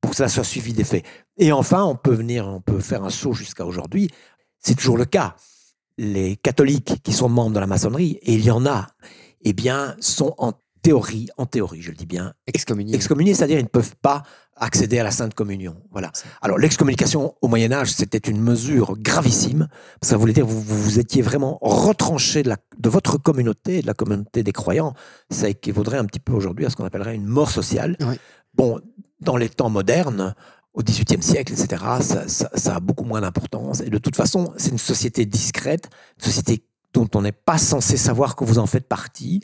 pour 0.00 0.12
que 0.12 0.16
cela 0.16 0.28
soit 0.28 0.44
suivi 0.44 0.72
des 0.72 0.84
faits. 0.84 1.04
Et 1.36 1.52
enfin, 1.52 1.84
on 1.84 1.94
peut 1.94 2.14
venir, 2.14 2.46
on 2.48 2.60
peut 2.60 2.80
faire 2.80 3.04
un 3.04 3.10
saut 3.10 3.34
jusqu'à 3.34 3.66
aujourd'hui. 3.66 4.10
C'est 4.58 4.74
toujours 4.74 4.96
le 4.96 5.04
cas. 5.04 5.36
Les 5.98 6.36
catholiques 6.36 7.02
qui 7.02 7.12
sont 7.12 7.28
membres 7.28 7.54
de 7.54 7.60
la 7.60 7.66
maçonnerie, 7.66 8.18
et 8.22 8.32
il 8.32 8.42
y 8.42 8.50
en 8.50 8.64
a, 8.64 8.86
eh 9.44 9.52
bien, 9.52 9.96
sont 10.00 10.34
en 10.38 10.52
théorie, 10.82 11.28
en 11.36 11.46
théorie, 11.46 11.82
je 11.82 11.90
le 11.90 11.96
dis 11.96 12.06
bien, 12.06 12.32
Excommuniés. 12.46 12.94
excommuniés, 12.94 13.34
c'est-à-dire 13.34 13.58
ils 13.58 13.64
ne 13.64 13.68
peuvent 13.68 13.94
pas 14.00 14.22
accéder 14.56 14.98
à 14.98 15.04
la 15.04 15.10
Sainte 15.10 15.34
Communion. 15.34 15.76
Voilà. 15.90 16.10
Alors 16.42 16.58
l'excommunication 16.58 17.34
au 17.42 17.48
Moyen 17.48 17.72
Âge, 17.72 17.92
c'était 17.92 18.18
une 18.18 18.40
mesure 18.40 18.96
gravissime. 18.98 19.68
Ça 20.02 20.16
voulait 20.18 20.32
dire 20.34 20.44
que 20.44 20.50
vous, 20.50 20.60
vous, 20.60 20.82
vous 20.82 20.98
étiez 20.98 21.22
vraiment 21.22 21.58
retranché 21.62 22.42
de, 22.42 22.48
la, 22.50 22.56
de 22.78 22.88
votre 22.90 23.16
communauté, 23.18 23.82
de 23.82 23.86
la 23.86 23.94
communauté 23.94 24.42
des 24.42 24.52
croyants. 24.52 24.94
Ça 25.30 25.48
équivaudrait 25.48 25.98
un 25.98 26.04
petit 26.04 26.20
peu 26.20 26.32
aujourd'hui 26.32 26.66
à 26.66 26.70
ce 26.70 26.76
qu'on 26.76 26.84
appellerait 26.84 27.14
une 27.14 27.26
mort 27.26 27.50
sociale. 27.50 27.96
Oui. 28.00 28.16
Bon, 28.54 28.80
dans 29.20 29.36
les 29.36 29.48
temps 29.48 29.70
modernes, 29.70 30.34
au 30.74 30.82
XVIIIe 30.82 31.22
siècle, 31.22 31.52
etc., 31.54 31.82
ça, 32.00 32.28
ça- 32.28 32.50
ça 32.54 32.76
a 32.76 32.80
beaucoup 32.80 33.04
moins 33.04 33.20
d'importance. 33.22 33.80
Et 33.80 33.90
de 33.90 33.98
toute 33.98 34.16
façon, 34.16 34.52
c'est 34.56 34.70
une 34.70 34.78
société 34.78 35.24
discrète, 35.26 35.88
une 36.18 36.24
société 36.26 36.64
dont 36.92 37.08
on 37.14 37.22
n'est 37.22 37.32
pas 37.32 37.58
censé 37.58 37.96
savoir 37.96 38.36
que 38.36 38.44
vous 38.44 38.58
en 38.58 38.66
faites 38.66 38.88
partie. 38.88 39.42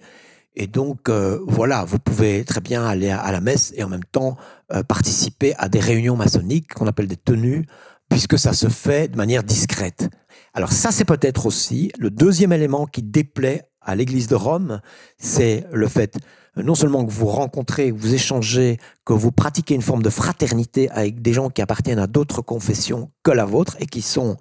Et 0.55 0.66
donc, 0.66 1.09
euh, 1.09 1.38
voilà, 1.47 1.84
vous 1.84 1.99
pouvez 1.99 2.44
très 2.44 2.61
bien 2.61 2.86
aller 2.86 3.11
à, 3.11 3.30
la 3.30 3.40
messe 3.40 3.72
et 3.76 3.84
en 3.84 3.88
même 3.88 4.05
temps 4.05 4.36
euh, 4.72 4.82
participer 4.82 5.55
à 5.59 5.68
des 5.68 5.80
réunions 5.80 6.16
maçonniques 6.16 6.74
qu'on 6.74 6.86
appelle 6.86 7.09
des 7.09 7.16
tenues, 7.16 7.66
puisque 8.09 8.38
ça 8.38 8.53
se 8.53 8.68
fait 8.68 9.09
de 9.09 9.16
manière 9.16 9.42
discrète. 9.42 10.09
Alors 10.55 10.72
ça, 10.72 10.90
c'est 10.92 11.05
peut-être 11.05 11.44
aussi 11.47 11.92
le 11.99 12.11
deuxième 12.11 12.53
élément 12.53 12.86
qui 12.86 13.03
déplaît 13.03 13.68
à 13.82 13.94
l'Église 13.94 14.26
de 14.26 14.34
Rome, 14.34 14.80
c'est 15.18 15.66
le 15.72 15.86
fait 15.86 16.18
non 16.57 16.74
seulement 16.74 17.05
que 17.05 17.11
vous 17.11 17.26
rencontrez, 17.26 17.92
que 17.92 17.97
vous 17.97 18.14
échangez, 18.14 18.78
que 19.05 19.12
vous 19.12 19.30
pratiquez 19.30 19.74
une 19.74 19.82
forme 19.82 20.03
de 20.03 20.11
fraternité 20.11 20.90
avec 20.90 21.20
des 21.20 21.32
gens 21.32 21.51
qui 21.51 21.62
appartiennent 21.62 21.99
à 21.99 22.07
d'autres 22.07 22.42
confessions 22.42 23.11
que 23.22 23.30
la 23.30 23.44
vôtre 23.44 23.76
et 23.78 23.86
qui 23.86 24.03
sont 24.03 24.36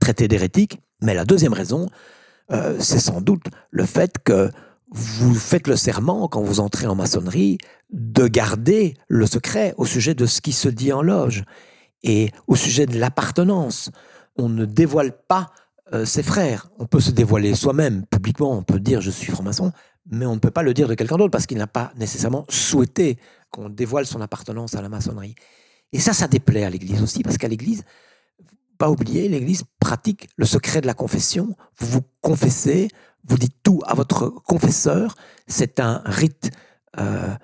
traité 0.00 0.28
d'hérétique. 0.28 0.80
Mais 1.02 1.14
la 1.14 1.24
deuxième 1.24 1.52
raison, 1.52 1.88
euh, 2.52 2.76
c'est 2.80 2.98
sans 2.98 3.20
doute 3.20 3.44
le 3.70 3.84
fait 3.84 4.18
que 4.24 4.50
vous 4.90 5.34
faites 5.34 5.66
le 5.66 5.76
serment, 5.76 6.28
quand 6.28 6.42
vous 6.42 6.60
entrez 6.60 6.86
en 6.86 6.94
maçonnerie, 6.94 7.58
de 7.90 8.28
garder 8.28 8.94
le 9.08 9.26
secret 9.26 9.74
au 9.76 9.84
sujet 9.84 10.14
de 10.14 10.26
ce 10.26 10.40
qui 10.40 10.52
se 10.52 10.68
dit 10.68 10.92
en 10.92 11.02
loge 11.02 11.44
et 12.02 12.30
au 12.46 12.56
sujet 12.56 12.86
de 12.86 12.98
l'appartenance. 12.98 13.90
On 14.36 14.48
ne 14.48 14.64
dévoile 14.64 15.12
pas 15.12 15.48
euh, 15.92 16.04
ses 16.04 16.22
frères. 16.22 16.68
On 16.78 16.86
peut 16.86 17.00
se 17.00 17.10
dévoiler 17.10 17.54
soi-même 17.54 18.06
publiquement, 18.06 18.52
on 18.52 18.62
peut 18.62 18.80
dire 18.80 19.00
je 19.00 19.10
suis 19.10 19.32
franc-maçon, 19.32 19.72
mais 20.10 20.26
on 20.26 20.34
ne 20.34 20.40
peut 20.40 20.50
pas 20.50 20.62
le 20.62 20.74
dire 20.74 20.88
de 20.88 20.94
quelqu'un 20.94 21.16
d'autre 21.16 21.30
parce 21.30 21.46
qu'il 21.46 21.58
n'a 21.58 21.66
pas 21.66 21.92
nécessairement 21.96 22.44
souhaité 22.48 23.18
qu'on 23.50 23.68
dévoile 23.68 24.06
son 24.06 24.20
appartenance 24.20 24.74
à 24.74 24.82
la 24.82 24.88
maçonnerie. 24.88 25.34
Et 25.92 26.00
ça, 26.00 26.12
ça 26.12 26.28
déplaît 26.28 26.64
à 26.64 26.70
l'Église 26.70 27.02
aussi, 27.02 27.22
parce 27.22 27.38
qu'à 27.38 27.48
l'Église, 27.48 27.84
pas 28.76 28.90
oublier, 28.90 29.28
l'Église 29.28 29.64
pratique 29.80 30.28
le 30.36 30.46
secret 30.46 30.80
de 30.80 30.86
la 30.86 30.94
confession. 30.94 31.56
Vous 31.78 31.86
vous 31.86 32.02
confessez, 32.20 32.88
vous 33.24 33.38
dites 33.38 33.56
tout 33.62 33.80
à 33.86 33.94
votre 33.94 34.28
confesseur. 34.28 35.14
C'est 35.46 35.80
un 35.80 36.02
rite 36.04 36.50
euh, 36.98 37.34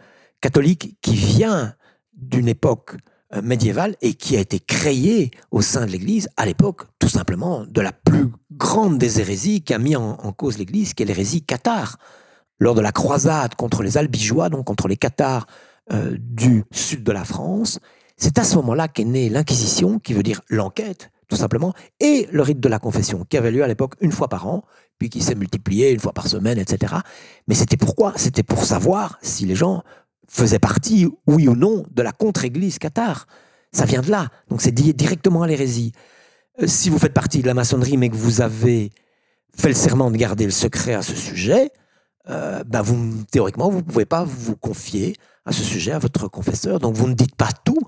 catholique 0.41 0.97
qui 1.01 1.15
vient 1.15 1.75
d'une 2.15 2.49
époque 2.49 2.97
euh, 3.35 3.43
médiévale 3.43 3.97
et 4.03 4.15
qui 4.15 4.37
a 4.37 4.41
été 4.41 4.61
créé 4.61 5.31
au 5.51 5.63
sein 5.63 5.87
de 5.87 5.91
l'Église 5.91 6.29
à 6.37 6.45
l'époque, 6.45 6.83
tout 6.99 7.09
simplement, 7.09 7.65
de 7.65 7.81
la 7.81 7.93
plus 7.93 8.27
grande 8.51 8.99
des 8.99 9.21
hérésies 9.21 9.63
qui 9.63 9.73
a 9.73 9.79
mis 9.79 9.97
en, 9.97 10.17
cause 10.33 10.59
l'Église, 10.59 10.95
qui 10.95 11.03
est 11.03 11.07
l'hérésie 11.07 11.43
cathare. 11.43 11.99
Lors 12.59 12.75
de 12.75 12.81
la 12.81 12.93
croisade 12.93 13.55
contre 13.55 13.83
les 13.83 13.97
albigeois, 13.97 14.49
donc 14.49 14.67
contre 14.67 14.87
les 14.87 14.97
cathares 14.97 15.47
euh, 15.93 16.17
du 16.19 16.65
sud 16.71 17.03
de 17.03 17.11
la 17.11 17.25
France, 17.25 17.81
c'est 18.17 18.39
à 18.39 18.45
ce 18.45 18.57
moment-là 18.57 18.87
qu'est 18.87 19.05
née 19.05 19.29
l'Inquisition, 19.29 19.99
qui 19.99 20.13
veut 20.13 20.23
dire 20.23 20.43
l'enquête, 20.49 21.11
tout 21.33 21.39
simplement, 21.39 21.73
et 21.99 22.29
le 22.31 22.43
rite 22.43 22.61
de 22.61 22.69
la 22.69 22.79
confession, 22.79 23.25
qui 23.25 23.39
avait 23.39 23.51
lieu 23.51 23.65
à 23.65 23.67
l'époque 23.67 23.95
une 24.03 24.13
fois 24.13 24.29
par 24.29 24.47
an, 24.47 24.65
puis 24.99 25.09
qui 25.09 25.23
s'est 25.23 25.35
multiplié 25.35 25.91
une 25.91 25.99
fois 25.99 26.13
par 26.13 26.29
semaine, 26.29 26.59
etc. 26.59 26.97
Mais 27.49 27.55
c'était 27.55 27.79
pourquoi? 27.79 28.13
C'était 28.17 28.43
pour 28.43 28.67
savoir 28.67 29.19
si 29.23 29.47
les 29.47 29.55
gens 29.55 29.83
faisaient 30.29 30.59
partie, 30.59 31.09
oui 31.27 31.49
ou 31.49 31.57
non, 31.57 31.87
de 31.91 32.03
la 32.03 32.13
contre-église 32.13 32.79
cathare. 32.79 33.27
Ça 33.73 33.87
vient 33.87 34.03
de 34.03 34.11
là, 34.11 34.29
donc 34.51 34.61
c'est 34.61 34.79
lié 34.79 34.93
directement 34.93 35.41
à 35.41 35.47
l'hérésie. 35.47 35.93
Euh, 36.61 36.67
si 36.67 36.91
vous 36.91 36.99
faites 36.99 37.15
partie 37.15 37.41
de 37.41 37.47
la 37.47 37.55
maçonnerie, 37.55 37.97
mais 37.97 38.11
que 38.11 38.17
vous 38.17 38.43
avez 38.43 38.91
fait 39.57 39.69
le 39.69 39.75
serment 39.75 40.11
de 40.11 40.19
garder 40.19 40.45
le 40.45 40.51
secret 40.51 40.93
à 40.93 41.01
ce 41.01 41.17
sujet, 41.17 41.71
euh, 42.29 42.63
ben 42.65 42.83
vous, 42.83 43.25
théoriquement, 43.31 43.71
vous 43.71 43.79
ne 43.79 43.85
pouvez 43.85 44.05
pas 44.05 44.23
vous 44.23 44.57
confier 44.57 45.17
à 45.47 45.53
ce 45.53 45.63
sujet 45.63 45.93
à 45.93 45.99
votre 45.99 46.29
confesseur. 46.29 46.79
Donc 46.79 46.95
vous 46.95 47.09
ne 47.09 47.15
dites 47.15 47.37
pas 47.37 47.49
tout 47.65 47.81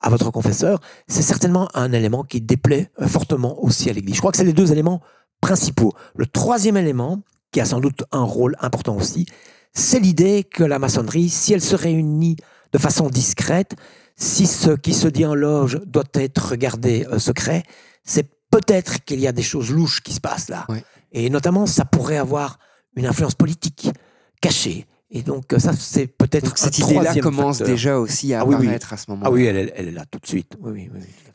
à 0.00 0.08
votre 0.08 0.30
confesseur, 0.30 0.80
c'est 1.08 1.22
certainement 1.22 1.68
un 1.74 1.92
élément 1.92 2.24
qui 2.24 2.40
déplaît 2.40 2.90
euh, 3.00 3.06
fortement 3.06 3.62
aussi 3.62 3.90
à 3.90 3.92
l'Église. 3.92 4.16
Je 4.16 4.20
crois 4.20 4.32
que 4.32 4.38
c'est 4.38 4.44
les 4.44 4.52
deux 4.52 4.72
éléments 4.72 5.00
principaux. 5.40 5.92
Le 6.16 6.26
troisième 6.26 6.76
élément, 6.76 7.20
qui 7.52 7.60
a 7.60 7.64
sans 7.64 7.80
doute 7.80 8.04
un 8.12 8.22
rôle 8.22 8.56
important 8.60 8.96
aussi, 8.96 9.26
c'est 9.72 10.00
l'idée 10.00 10.44
que 10.44 10.64
la 10.64 10.78
maçonnerie, 10.78 11.28
si 11.28 11.52
elle 11.52 11.60
se 11.60 11.76
réunit 11.76 12.36
de 12.72 12.78
façon 12.78 13.08
discrète, 13.08 13.76
si 14.16 14.46
ce 14.46 14.70
qui 14.70 14.94
se 14.94 15.08
dit 15.08 15.24
en 15.24 15.34
loge 15.34 15.80
doit 15.86 16.04
être 16.14 16.50
regardé 16.50 17.06
euh, 17.10 17.18
secret, 17.18 17.62
c'est 18.04 18.28
peut-être 18.50 19.04
qu'il 19.04 19.20
y 19.20 19.26
a 19.26 19.32
des 19.32 19.42
choses 19.42 19.70
louches 19.70 20.02
qui 20.02 20.12
se 20.12 20.20
passent 20.20 20.48
là. 20.48 20.66
Et 21.12 21.30
notamment, 21.30 21.66
ça 21.66 21.84
pourrait 21.84 22.18
avoir 22.18 22.58
une 22.96 23.06
influence 23.06 23.34
politique 23.34 23.90
cachée. 24.40 24.86
Et 25.12 25.22
donc, 25.22 25.44
ça, 25.58 25.72
c'est 25.72 26.06
peut-être. 26.06 26.56
Cette 26.56 26.78
idée-là 26.78 27.14
commence 27.16 27.58
déjà 27.58 27.98
aussi 27.98 28.32
à 28.32 28.40
ah 28.40 28.42
apparaître 28.42 28.92
à 28.92 28.96
ce 28.96 29.10
moment-là. 29.10 29.28
Ah 29.28 29.32
oui, 29.32 29.44
elle, 29.44 29.56
est 29.58 29.90
là 29.90 30.04
tout 30.06 30.20
de 30.20 30.26
suite. 30.26 30.56
Oui, 30.60 30.88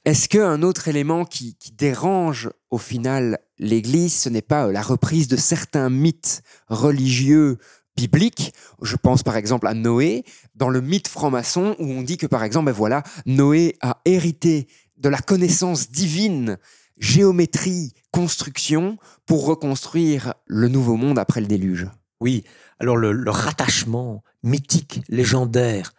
Est-ce 0.05 0.29
qu'un 0.29 0.61
autre 0.61 0.87
élément 0.87 1.25
qui, 1.25 1.57
dérange 1.77 2.49
au 2.69 2.77
final 2.77 3.39
l'Église, 3.59 4.13
ce 4.13 4.29
n'est 4.29 4.41
pas 4.41 4.67
euh, 4.67 4.71
la 4.71 4.81
reprise 4.81 5.27
de 5.27 5.35
certains 5.35 5.89
mythes 5.89 6.41
religieux 6.69 7.57
bibliques? 7.97 8.53
Je 8.81 8.95
pense 8.95 9.23
par 9.23 9.35
exemple 9.35 9.67
à 9.67 9.73
Noé, 9.73 10.23
dans 10.55 10.69
le 10.69 10.79
mythe 10.79 11.09
franc-maçon, 11.09 11.75
où 11.79 11.85
on 11.85 12.01
dit 12.01 12.17
que 12.17 12.27
par 12.27 12.43
exemple, 12.43 12.67
ben 12.67 12.71
voilà, 12.71 13.03
Noé 13.25 13.75
a 13.81 13.99
hérité 14.05 14.67
de 14.97 15.09
la 15.09 15.19
connaissance 15.19 15.91
divine, 15.91 16.57
géométrie, 16.97 17.91
construction, 18.11 18.97
pour 19.25 19.45
reconstruire 19.45 20.33
le 20.45 20.69
nouveau 20.69 20.95
monde 20.95 21.19
après 21.19 21.41
le 21.41 21.47
déluge. 21.47 21.89
Oui, 22.21 22.45
alors 22.79 22.97
le, 22.97 23.29
rattachement 23.29 24.23
mythique, 24.43 25.01
légendaire 25.09 25.93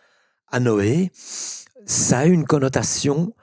à 0.51 0.61
Noé, 0.61 1.11
ça 1.87 2.21
a 2.21 2.25
une 2.27 2.45
connotation, 2.45 3.35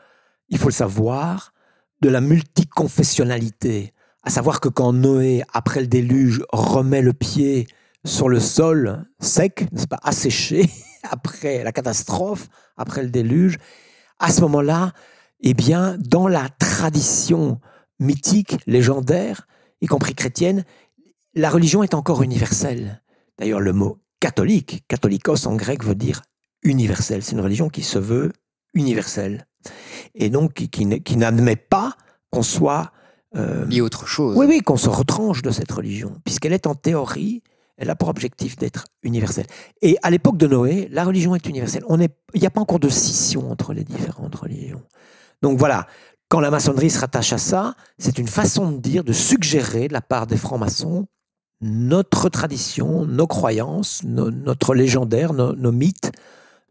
il 0.49 0.57
faut 0.57 0.69
le 0.69 0.73
savoir, 0.73 1.53
de 2.01 2.09
la 2.09 2.21
multiconfessionnalité. 2.21 3.93
À 4.23 4.29
savoir 4.29 4.59
que 4.59 4.69
quand 4.69 4.93
Noé, 4.93 5.43
après 5.53 5.81
le 5.81 5.87
déluge, 5.87 6.43
remet 6.51 7.01
le 7.01 7.13
pied 7.13 7.67
sur 8.05 8.29
le 8.29 8.39
sol 8.39 9.05
sec, 9.19 9.67
n'est-ce 9.71 9.87
pas, 9.87 9.99
asséché, 10.03 10.69
après 11.03 11.63
la 11.63 11.71
catastrophe, 11.71 12.47
après 12.77 13.03
le 13.03 13.09
déluge, 13.09 13.57
à 14.19 14.31
ce 14.31 14.41
moment-là, 14.41 14.93
eh 15.41 15.53
bien, 15.53 15.97
dans 15.99 16.27
la 16.27 16.49
tradition 16.49 17.59
mythique, 17.99 18.57
légendaire, 18.65 19.47
y 19.81 19.87
compris 19.87 20.15
chrétienne, 20.15 20.63
la 21.35 21.49
religion 21.49 21.83
est 21.83 21.93
encore 21.93 22.23
universelle. 22.23 23.01
D'ailleurs, 23.39 23.59
le 23.59 23.73
mot 23.73 23.99
catholique, 24.19 24.83
catholicos 24.87 25.47
en 25.47 25.55
grec 25.55 25.83
veut 25.83 25.95
dire 25.95 26.21
universel. 26.63 27.23
C'est 27.23 27.33
une 27.33 27.41
religion 27.41 27.69
qui 27.69 27.83
se 27.83 27.99
veut 27.99 28.31
universelle. 28.73 29.47
Et 30.15 30.29
donc 30.29 30.53
qui, 30.53 31.15
n'admet 31.15 31.55
pas 31.55 31.95
qu'on 32.29 32.43
soit... 32.43 32.91
Euh, 33.35 33.65
autre 33.81 34.05
chose. 34.05 34.37
Oui, 34.37 34.45
oui, 34.47 34.61
qu'on 34.61 34.77
se 34.77 34.89
retranche 34.89 35.41
de 35.41 35.49
cette 35.49 35.71
religion, 35.71 36.21
puisqu'elle 36.23 36.53
est 36.53 36.67
en 36.67 36.75
théorie, 36.75 37.41
elle 37.77 37.89
a 37.89 37.95
pour 37.95 38.09
objectif 38.09 38.55
d'être 38.57 38.85
universelle. 39.01 39.47
Et 39.81 39.97
à 40.03 40.11
l'époque 40.11 40.37
de 40.37 40.45
Noé, 40.45 40.87
la 40.91 41.03
religion 41.03 41.33
est 41.33 41.47
universelle. 41.49 41.83
Il 41.89 42.39
n'y 42.39 42.45
a 42.45 42.51
pas 42.51 42.61
encore 42.61 42.79
de 42.79 42.89
scission 42.89 43.49
entre 43.51 43.73
les 43.73 43.83
différentes 43.83 44.35
religions. 44.35 44.83
Donc 45.41 45.57
voilà, 45.57 45.87
quand 46.29 46.39
la 46.39 46.51
maçonnerie 46.51 46.91
se 46.91 46.99
rattache 46.99 47.33
à 47.33 47.37
ça, 47.39 47.75
c'est 47.97 48.19
une 48.19 48.27
façon 48.27 48.71
de 48.71 48.77
dire, 48.77 49.03
de 49.03 49.13
suggérer 49.13 49.87
de 49.87 49.93
la 49.93 50.01
part 50.01 50.27
des 50.27 50.37
francs-maçons 50.37 51.07
notre 51.63 52.27
tradition, 52.29 53.05
nos 53.05 53.25
croyances, 53.25 54.03
notre 54.03 54.75
légendaire, 54.75 55.33
nos, 55.33 55.71
mythes 55.71 56.11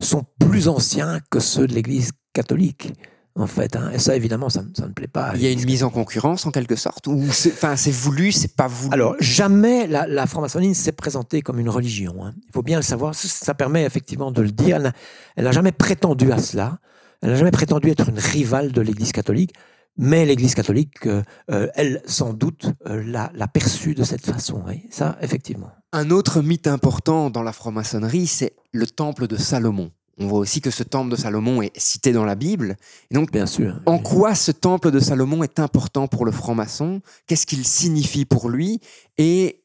sont 0.01 0.25
plus 0.39 0.69
anciens 0.69 1.21
que 1.31 1.41
ceux 1.41 1.67
de 1.67 1.75
l'Église 1.75 2.13
catholique. 2.33 2.93
En 3.35 3.47
fait, 3.47 3.77
hein. 3.77 3.91
et 3.95 3.99
ça 3.99 4.15
évidemment, 4.15 4.51
ça, 4.51 4.61
ne 4.63 4.93
plaît 4.93 5.07
pas. 5.07 5.33
Il 5.37 5.41
y 5.41 5.47
a 5.47 5.51
une 5.51 5.65
mise 5.65 5.83
en 5.83 5.89
concurrence 5.89 6.45
en 6.45 6.51
quelque 6.51 6.77
sorte, 6.77 7.07
ou 7.07 7.25
c'est 7.33 7.91
voulu, 7.91 8.31
c'est 8.31 8.55
pas 8.55 8.67
voulu? 8.67 8.93
Alors 8.93 9.15
jamais 9.21 9.87
la, 9.87 10.27
franc-maçonnerie 10.27 10.75
s'est 10.75 10.93
présentée 10.93 11.41
comme 11.41 11.59
une 11.59 11.71
religion. 11.71 12.27
Hein. 12.27 12.35
Il 12.47 12.53
faut 12.53 12.63
bien 12.63 12.77
le 12.77 12.83
savoir. 12.83 13.15
Ça, 13.15 13.55
permet 13.55 13.85
effectivement 13.85 14.33
de 14.33 14.43
le 14.43 14.53
dire. 14.53 14.93
Elle 15.37 15.45
n'a 15.45 15.53
jamais 15.53 15.73
prétendu 15.73 16.31
à 16.31 16.37
cela. 16.37 16.79
Elle 17.23 17.31
n'a 17.31 17.37
jamais 17.37 17.53
prétendu 17.53 17.89
être 17.89 18.11
une 18.11 18.19
rivale 18.19 18.71
de 18.71 18.81
l'Église 18.83 19.13
catholique. 19.13 19.55
Mais 19.99 20.25
l'Église 20.25 20.55
catholique, 20.55 21.07
euh, 21.07 21.23
euh, 21.51 21.69
elle, 21.75 22.03
sans 22.07 22.33
doute, 22.33 22.67
euh, 22.87 23.03
l'a 23.05 23.49
perçue 23.49 23.95
de 23.95 24.05
cette 24.05 24.25
façon. 24.25 24.63
Oui. 24.67 24.87
Ça, 24.91 25.19
effectivement. 25.21 25.71
Un 25.93 26.11
autre 26.11 26.41
mythe 26.41 26.67
important 26.67 27.29
dans 27.29 27.43
la 27.43 27.53
franc-maçonnerie, 27.53 28.27
c'est 28.27 28.55
le 28.73 28.87
temple 28.87 29.27
de 29.27 29.37
Salomon. 29.37 29.91
On 30.19 30.27
voit 30.27 30.39
aussi 30.39 30.61
que 30.61 30.71
ce 30.71 30.83
temple 30.83 31.11
de 31.11 31.17
Salomon 31.17 31.63
est 31.63 31.79
cité 31.79 32.13
dans 32.13 32.25
la 32.25 32.35
Bible. 32.35 32.77
Et 33.11 33.15
donc, 33.15 33.33
Bien 33.33 33.47
sûr. 33.47 33.81
En 33.87 33.99
quoi 33.99 34.35
ce 34.35 34.53
temple 34.53 34.91
de 34.91 35.01
Salomon 35.01 35.43
est 35.43 35.59
important 35.59 36.07
pour 36.07 36.25
le 36.25 36.33
franc-maçon? 36.33 37.03
Qu'est-ce 37.27 37.47
qu'il 37.47 37.67
signifie 37.67 38.25
pour 38.25 38.49
lui? 38.49 38.81
Et 39.19 39.63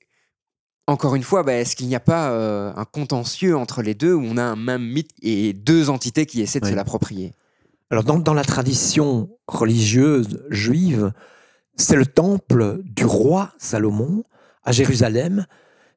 encore 0.87 1.15
une 1.15 1.23
fois, 1.23 1.43
bah, 1.43 1.53
est-ce 1.53 1.75
qu'il 1.75 1.87
n'y 1.87 1.95
a 1.95 2.01
pas 2.01 2.29
un 2.29 2.85
contentieux 2.85 3.57
entre 3.57 3.81
les 3.81 3.93
deux 3.93 4.13
où 4.13 4.23
on 4.23 4.37
a 4.37 4.43
un 4.43 4.55
même 4.55 4.85
mythe 4.85 5.11
et 5.21 5.51
deux 5.53 5.89
entités 5.89 6.25
qui 6.25 6.41
essaient 6.41 6.61
de 6.61 6.65
se 6.65 6.73
l'approprier? 6.75 7.33
Alors 7.89 8.03
dans, 8.03 8.33
la 8.33 8.43
tradition 8.43 9.29
religieuse 9.47 10.43
juive, 10.49 11.11
c'est 11.75 11.95
le 11.95 12.05
temple 12.05 12.81
du 12.83 13.05
roi 13.05 13.53
Salomon 13.57 14.23
à 14.63 14.71
Jérusalem, 14.71 15.45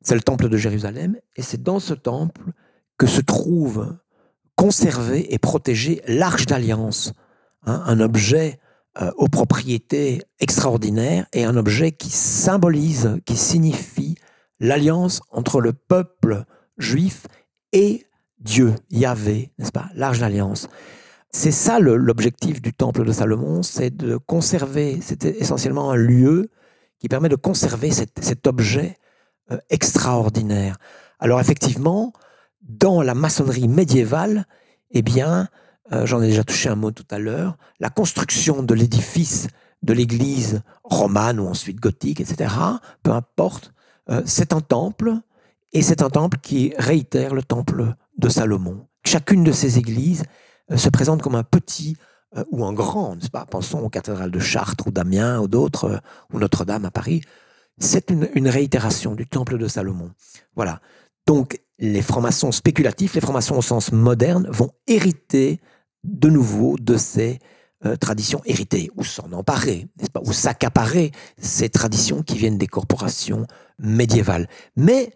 c'est 0.01 0.15
le 0.15 0.21
temple 0.21 0.49
de 0.49 0.57
Jérusalem, 0.57 1.17
et 1.37 1.43
c'est 1.43 1.63
dans 1.63 1.81
ce 1.81 1.95
temple 1.95 2.53
que 2.97 3.07
se 3.07 3.21
trouve 3.21 3.97
conservé 4.57 5.33
et 5.35 5.39
protégé 5.39 6.03
l'arche 6.07 6.47
d'alliance, 6.47 7.13
hein, 7.67 7.83
un 7.87 7.99
objet 7.99 8.61
euh, 9.01 9.11
aux 9.17 9.29
propriétés 9.29 10.23
extraordinaires 10.39 11.27
et 11.33 11.45
un 11.45 11.57
objet 11.57 11.93
qui 11.93 12.11
symbolise, 12.11 13.19
qui 13.25 13.37
signifie 13.37 14.17
l'alliance 14.61 15.23
entre 15.31 15.61
le 15.61 15.73
peuple 15.73 16.45
juif 16.79 17.27
et 17.73 18.07
Dieu, 18.39 18.75
Yahvé, 18.91 19.53
n'est-ce 19.59 19.73
pas, 19.73 19.91
l'arche 19.95 20.19
d'alliance. 20.19 20.69
C'est 21.33 21.53
ça 21.53 21.79
l'objectif 21.79 22.61
du 22.61 22.73
temple 22.73 23.05
de 23.05 23.13
Salomon, 23.13 23.63
c'est 23.63 23.97
de 23.97 24.17
conserver, 24.17 25.01
c'était 25.01 25.39
essentiellement 25.39 25.91
un 25.93 25.97
lieu 25.97 26.51
qui 26.99 27.09
permet 27.09 27.29
de 27.29 27.37
conserver 27.37 27.93
cet, 27.93 28.47
objet 28.49 28.99
euh, 29.53 29.59
extraordinaire. 29.71 30.77
Alors 31.21 31.41
effectivement, 31.41 32.13
dans 32.63 33.01
la 33.01 33.15
maçonnerie 33.15 33.69
médiévale, 33.69 34.47
eh 34.91 35.03
bien, 35.03 35.49
euh, 35.93 36.05
j'en 36.05 36.21
ai 36.21 36.27
déjà 36.27 36.43
touché 36.43 36.69
un 36.69 36.75
mot 36.75 36.91
tout 36.91 37.07
à 37.11 37.21
l'heure, 37.21 37.57
la 37.79 37.91
construction 37.91 38.65
de 38.65 38.75
l'édifice 38.75 39.47
de 39.83 39.93
l'église 39.93 40.63
romane 40.83 41.39
ou 41.39 41.47
ensuite 41.47 41.81
gothique, 41.81 42.21
etc., 42.21 42.53
peu 43.03 43.13
importe, 43.13 43.73
euh, 44.11 44.21
c'est 44.27 44.53
un 44.53 44.61
temple, 44.61 45.15
et 45.73 45.83
c'est 45.83 46.03
un 46.03 46.11
temple 46.11 46.39
qui 46.43 46.75
réitère 46.77 47.35
le 47.35 47.43
temple 47.43 47.95
de 48.19 48.29
Salomon. 48.29 48.87
Chacune 49.05 49.45
de 49.45 49.53
ces 49.53 49.79
églises 49.79 50.25
se 50.77 50.89
présente 50.89 51.23
comme 51.23 51.35
un 51.35 51.43
petit 51.43 51.97
euh, 52.37 52.45
ou 52.51 52.65
un 52.65 52.73
grand, 52.73 53.17
n'est-ce 53.17 53.31
pas? 53.31 53.47
Pensons 53.47 53.81
aux 53.81 53.89
cathédrales 53.89 54.31
de 54.31 54.39
Chartres 54.39 54.87
ou 54.87 54.91
d'Amiens 54.91 55.41
ou 55.41 55.49
d'autres, 55.49 56.01
ou 56.33 56.39
Notre-Dame 56.39 56.85
à 56.85 56.91
Paris. 56.91 57.23
C'est 57.79 58.11
une, 58.11 58.49
réitération 58.49 59.15
du 59.15 59.27
temple 59.27 59.59
de 59.59 59.67
Salomon. 59.67 60.11
Voilà. 60.55 60.81
Donc, 61.27 61.61
les 61.79 62.03
francs-maçons 62.03 62.53
spéculatifs, 62.53 63.15
les 63.15 63.21
francs-maçons 63.21 63.57
au 63.57 63.63
sens 63.63 63.91
moderne, 63.91 64.47
vont 64.51 64.71
hériter 64.87 65.61
de 66.05 66.29
nouveau 66.29 66.77
de 66.79 66.97
ces 66.97 67.39
euh, 67.87 67.97
traditions 67.97 68.43
héritées, 68.45 68.91
ou 68.97 69.05
s'en 69.05 69.33
emparer, 69.33 69.89
n'est-ce 69.97 70.11
pas, 70.11 70.21
ou 70.25 70.33
s'accaparer 70.33 71.11
ces 71.39 71.71
traditions 71.71 72.23
qui 72.23 72.37
viennent 72.37 72.59
des 72.59 72.67
corporations 72.67 73.47
médiévales. 73.79 74.47
Mais 74.77 75.15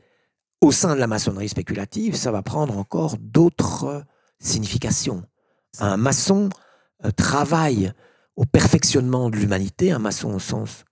au 0.62 0.72
sein 0.72 0.94
de 0.94 1.00
la 1.00 1.06
maçonnerie 1.06 1.50
spéculative, 1.50 2.16
ça 2.16 2.32
va 2.32 2.42
prendre 2.42 2.78
encore 2.78 3.16
d'autres 3.20 4.04
significations. 4.40 5.22
Un 5.78 5.96
maçon 5.96 6.48
euh, 7.04 7.10
travaille 7.10 7.92
au 8.36 8.44
perfectionnement 8.44 9.30
de 9.30 9.36
l'humanité, 9.36 9.92
un 9.92 9.98
maçon 9.98 10.34
au 10.34 10.38
sens 10.38 10.84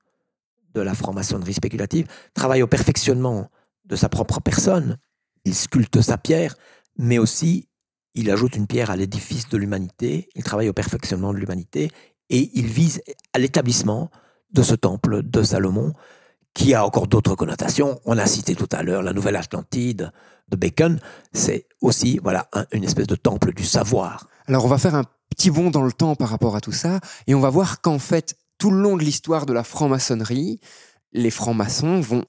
de 0.75 0.81
la 0.81 0.95
franc-maçonnerie 0.95 1.55
spéculative, 1.55 2.07
travaille 2.35 2.63
au 2.63 2.67
perfectionnement 2.67 3.49
de 3.85 3.97
sa 3.97 4.09
propre 4.09 4.41
personne, 4.41 4.99
il 5.45 5.55
sculpte 5.55 6.01
sa 6.01 6.19
pierre, 6.19 6.57
mais 6.97 7.19
aussi 7.19 7.69
il 8.15 8.31
ajoute 8.31 8.57
une 8.57 8.67
pierre 8.67 8.91
à 8.91 8.97
l'édifice 8.97 9.49
de 9.49 9.57
l'humanité, 9.57 10.29
il 10.35 10.45
travaille 10.45 10.69
au 10.69 10.73
perfectionnement 10.73 11.33
de 11.33 11.39
l'humanité, 11.39 11.91
et 12.31 12.51
il 12.55 12.67
vise 12.67 13.03
à 13.33 13.39
l'établissement 13.39 14.11
de 14.51 14.63
ce 14.63 14.75
temple 14.75 15.23
de 15.23 15.43
Salomon, 15.43 15.93
qui 16.55 16.75
a 16.75 16.85
encore 16.85 17.07
d'autres 17.07 17.35
connotations. 17.35 18.01
On 18.05 18.19
a 18.19 18.27
cité 18.27 18.55
tout 18.55 18.69
à 18.73 18.83
l'heure 18.83 19.03
la 19.03 19.13
Nouvelle 19.13 19.37
Atlantide 19.37 20.13
de 20.49 20.57
Bacon, 20.57 21.01
c'est 21.33 21.67
aussi 21.81 22.21
voilà 22.23 22.49
une 22.73 22.85
espèce 22.85 23.07
de 23.07 23.15
temple 23.15 23.55
du 23.55 23.65
savoir. 23.65 24.27
Alors 24.47 24.65
on 24.65 24.69
va 24.69 24.79
faire 24.79 24.95
un 24.95 25.05
petit 25.31 25.51
bond 25.51 25.71
dans 25.71 25.83
le 25.83 25.93
temps 25.93 26.15
par 26.15 26.29
rapport 26.29 26.57
à 26.57 26.61
tout 26.61 26.73
ça, 26.73 27.01
et 27.27 27.35
on 27.35 27.41
va 27.41 27.51
voir 27.51 27.81
qu'en 27.81 27.99
fait, 27.99 28.37
tout 28.59 28.71
le 28.71 28.81
long 28.81 28.97
de 28.97 29.03
l'histoire 29.03 29.47
de 29.47 29.53
la 29.53 29.65
franc-maçonnerie, 29.65 30.61
les 31.13 31.31
francs-maçons 31.31 32.01
vont 32.01 32.25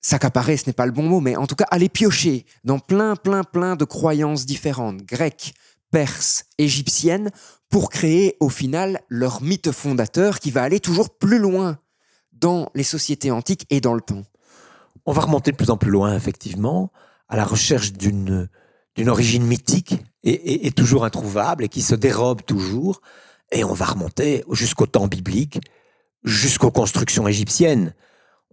s'accaparer, 0.00 0.56
ce 0.56 0.66
n'est 0.66 0.74
pas 0.74 0.86
le 0.86 0.92
bon 0.92 1.04
mot, 1.04 1.20
mais 1.20 1.36
en 1.36 1.46
tout 1.46 1.54
cas 1.56 1.66
aller 1.70 1.88
piocher 1.88 2.44
dans 2.62 2.78
plein, 2.78 3.16
plein, 3.16 3.42
plein 3.42 3.74
de 3.74 3.84
croyances 3.84 4.44
différentes, 4.44 5.02
grecques, 5.02 5.54
perses, 5.90 6.44
égyptiennes, 6.58 7.30
pour 7.70 7.88
créer 7.88 8.36
au 8.40 8.48
final 8.48 9.00
leur 9.08 9.42
mythe 9.42 9.72
fondateur 9.72 10.40
qui 10.40 10.50
va 10.50 10.62
aller 10.62 10.80
toujours 10.80 11.16
plus 11.16 11.38
loin 11.38 11.78
dans 12.32 12.68
les 12.74 12.82
sociétés 12.82 13.30
antiques 13.30 13.66
et 13.70 13.80
dans 13.80 13.94
le 13.94 14.00
temps. 14.00 14.24
On 15.06 15.12
va 15.12 15.22
remonter 15.22 15.52
de 15.52 15.56
plus 15.56 15.70
en 15.70 15.76
plus 15.76 15.90
loin, 15.90 16.14
effectivement, 16.14 16.92
à 17.28 17.36
la 17.36 17.44
recherche 17.44 17.92
d'une 17.92 18.48
d'une 18.96 19.08
origine 19.08 19.44
mythique 19.44 19.96
et, 20.22 20.70
toujours 20.72 21.04
introuvable 21.04 21.64
et 21.64 21.68
qui 21.68 21.82
se 21.82 21.94
dérobe 21.94 22.42
toujours. 22.44 23.00
Et 23.52 23.64
on 23.64 23.74
va 23.74 23.86
remonter 23.86 24.44
jusqu'au 24.52 24.86
temps 24.86 25.06
biblique, 25.06 25.60
jusqu'aux 26.24 26.70
constructions 26.70 27.28
égyptiennes 27.28 27.94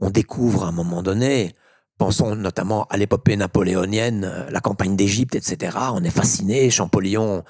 on 0.02 0.10
découvre 0.10 0.66
à 0.66 0.70
un 0.70 0.72
moment 0.72 1.04
donné, 1.04 1.54
pensons 1.98 2.36
notamment 2.36 2.86
à 2.90 2.98
l'épopée 2.98 3.38
napoléonienne, 3.38 4.26
euh, 4.26 4.50
la 4.50 4.60
campagne 4.60 4.96
d'Égypte, 4.96 5.36
etc. 5.36 5.78
On 5.94 6.04
est 6.04 6.10
fasciné. 6.10 6.70
Champollion, 6.72 7.44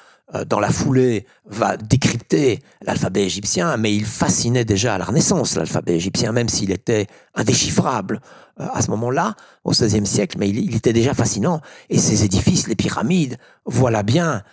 dans 0.47 0.59
la 0.59 0.69
foulée, 0.69 1.25
va 1.45 1.77
décrypter 1.77 2.61
l'alphabet 2.81 3.23
égyptien, 3.23 3.75
mais 3.77 3.93
il 3.93 4.05
fascinait 4.05 4.65
déjà 4.65 4.95
à 4.95 4.97
la 4.97 5.05
Renaissance 5.05 5.55
l'alphabet 5.55 5.95
égyptien, 5.95 6.31
même 6.31 6.49
s'il 6.49 6.71
était 6.71 7.07
indéchiffrable 7.35 8.21
euh, 8.59 8.67
à 8.73 8.81
ce 8.81 8.89
moment-là, 8.91 9.35
au 9.63 9.71
XVIe 9.71 10.05
siècle, 10.05 10.37
mais 10.39 10.49
il, 10.49 10.75
était 10.75 10.93
déjà 10.93 11.13
fascinant. 11.13 11.61
Et 11.89 11.97
ces 11.97 12.23
édifices, 12.23 12.67
les 12.67 12.75
pyramides, 12.75 13.37
voilà 13.65 14.03
bien 14.03 14.43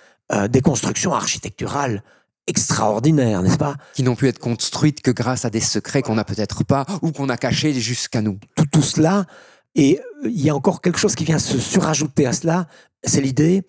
des 0.51 0.61
constructions 0.61 1.15
architecturales 1.15 2.03
extraordinaires, 2.49 3.43
n'est-ce 3.43 3.57
pas? 3.57 3.77
Qui 3.95 4.03
n'ont 4.03 4.17
pu 4.17 4.27
être 4.29 4.39
construites 4.39 5.01
que 5.03 5.11
grâce 5.11 5.45
à 5.45 5.51
des 5.51 5.61
secrets 5.61 6.03
qu'on 6.03 6.17
n'a 6.17 6.25
peut-être 6.25 6.65
pas 6.65 6.87
ou 7.03 7.13
qu'on 7.13 7.29
a 7.29 7.37
cachés 7.37 7.73
jusqu'à 7.75 8.23
nous. 8.23 8.39
Tout, 8.57 8.67
tout 8.71 8.83
cela, 8.83 9.27
et 9.75 10.01
euh, 10.01 10.29
il 10.29 10.41
y 10.41 10.51
a 10.51 10.55
encore 10.55 10.81
quelque 10.81 10.99
chose 10.99 11.15
qui 11.15 11.25
vient 11.25 11.39
se 11.39 11.59
surajouter 11.59 12.27
à 12.27 12.33
cela, 12.33 12.67
c'est 13.05 13.21
l'idée 13.21 13.65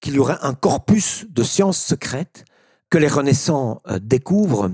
qu'il 0.00 0.14
y 0.14 0.18
aurait 0.18 0.38
un 0.42 0.54
corpus 0.54 1.26
de 1.28 1.42
sciences 1.42 1.78
secrètes 1.78 2.44
que 2.90 2.98
les 2.98 3.08
Renaissants 3.08 3.80
euh, 3.88 3.98
découvrent, 4.00 4.70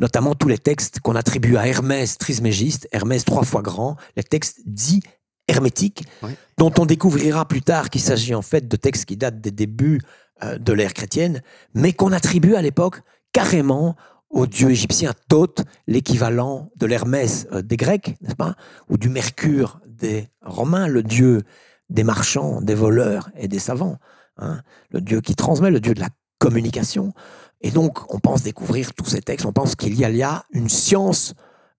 notamment 0.00 0.34
tous 0.34 0.48
les 0.48 0.58
textes 0.58 1.00
qu'on 1.00 1.14
attribue 1.14 1.56
à 1.56 1.66
Hermès 1.66 2.18
Trismégiste, 2.18 2.88
Hermès 2.92 3.24
trois 3.24 3.44
fois 3.44 3.62
grand, 3.62 3.96
les 4.16 4.24
textes 4.24 4.60
dits 4.66 5.02
hermétiques, 5.48 6.04
dont 6.56 6.72
on 6.78 6.86
découvrira 6.86 7.46
plus 7.46 7.62
tard 7.62 7.90
qu'il 7.90 8.00
s'agit 8.00 8.34
en 8.34 8.42
fait 8.42 8.68
de 8.68 8.76
textes 8.76 9.04
qui 9.04 9.16
datent 9.16 9.40
des 9.40 9.50
débuts 9.50 10.00
euh, 10.42 10.58
de 10.58 10.72
l'ère 10.72 10.94
chrétienne, 10.94 11.42
mais 11.74 11.92
qu'on 11.92 12.12
attribue 12.12 12.54
à 12.54 12.62
l'époque 12.62 13.02
carrément 13.32 13.96
au 14.30 14.46
dieu 14.46 14.70
égyptien 14.70 15.12
Thoth, 15.28 15.62
l'équivalent 15.86 16.70
de 16.76 16.86
l'Hermès 16.86 17.46
euh, 17.52 17.62
des 17.62 17.76
Grecs, 17.76 18.16
n'est-ce 18.22 18.34
pas 18.34 18.56
Ou 18.88 18.96
du 18.96 19.08
Mercure 19.08 19.80
des 19.86 20.28
Romains, 20.40 20.88
le 20.88 21.02
dieu 21.02 21.42
des 21.90 22.04
marchands, 22.04 22.60
des 22.62 22.74
voleurs 22.74 23.30
et 23.36 23.46
des 23.46 23.58
savants. 23.58 23.98
Hein 24.38 24.62
le 24.90 25.00
dieu 25.00 25.20
qui 25.20 25.34
transmet, 25.34 25.70
le 25.70 25.80
dieu 25.80 25.94
de 25.94 26.00
la 26.00 26.08
communication. 26.38 27.12
Et 27.60 27.70
donc, 27.70 28.12
on 28.12 28.18
pense 28.18 28.42
découvrir 28.42 28.94
tous 28.94 29.06
ces 29.06 29.20
textes, 29.20 29.46
on 29.46 29.52
pense 29.52 29.76
qu'il 29.76 29.94
y 29.94 30.04
a 30.04 30.10
là 30.10 30.44
une 30.52 30.68
science 30.68 31.34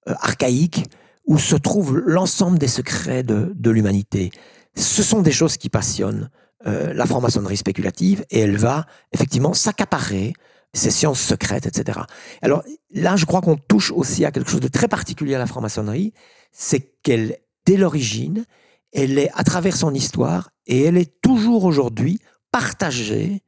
euh, 0.08 0.14
archaïque 0.22 0.86
où 1.26 1.38
se 1.38 1.56
trouve 1.56 1.98
l'ensemble 1.98 2.58
des 2.58 2.68
secrets 2.68 3.24
de, 3.24 3.70
l'humanité. 3.70 4.32
Ce 4.76 5.04
sont 5.04 5.22
des 5.22 5.32
choses 5.32 5.58
qui 5.58 5.70
passionnent 5.70 6.30
euh, 6.66 6.94
la 6.94 7.06
franc-maçonnerie 7.06 7.58
spéculative 7.58 8.26
et 8.30 8.40
elle 8.40 8.58
va 8.58 8.86
effectivement 9.12 9.54
s'accaparer 9.54 10.34
ces 10.74 10.92
sciences 10.92 11.22
secrètes, 11.22 11.66
etc. 11.68 12.00
Alors 12.42 12.64
là, 12.92 13.16
je 13.16 13.26
crois 13.26 13.42
qu'on 13.42 13.56
touche 13.56 13.92
aussi 13.92 14.26
à 14.26 14.32
quelque 14.32 14.50
chose 14.50 14.60
de 14.60 14.68
très 14.68 14.88
particulier 14.88 15.36
à 15.36 15.40
la 15.40 15.46
franc-maçonnerie, 15.46 16.14
c'est 16.52 16.94
qu'elle, 17.04 17.38
dès 17.66 17.78
l'origine, 17.78 18.46
elle 18.92 19.18
est 19.18 19.30
à 19.34 19.44
travers 19.44 19.76
son 19.76 19.94
histoire 19.94 20.50
et 20.66 20.84
elle 20.84 20.98
est 20.98 21.22
toujours 21.22 21.66
aujourd'hui 21.66 22.20
partagée 22.54 23.42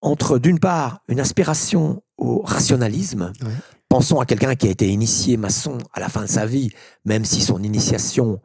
entre, 0.00 0.38
d'une 0.38 0.60
part, 0.60 1.00
une 1.08 1.18
aspiration 1.18 2.02
au 2.18 2.42
rationalisme. 2.42 3.32
Pensons 3.88 4.20
à 4.20 4.26
quelqu'un 4.26 4.54
qui 4.54 4.68
a 4.68 4.70
été 4.70 4.88
initié 4.88 5.36
maçon 5.36 5.78
à 5.92 5.98
la 5.98 6.08
fin 6.08 6.22
de 6.22 6.28
sa 6.28 6.46
vie, 6.46 6.70
même 7.04 7.24
si 7.24 7.40
son 7.40 7.62
initiation 7.62 8.40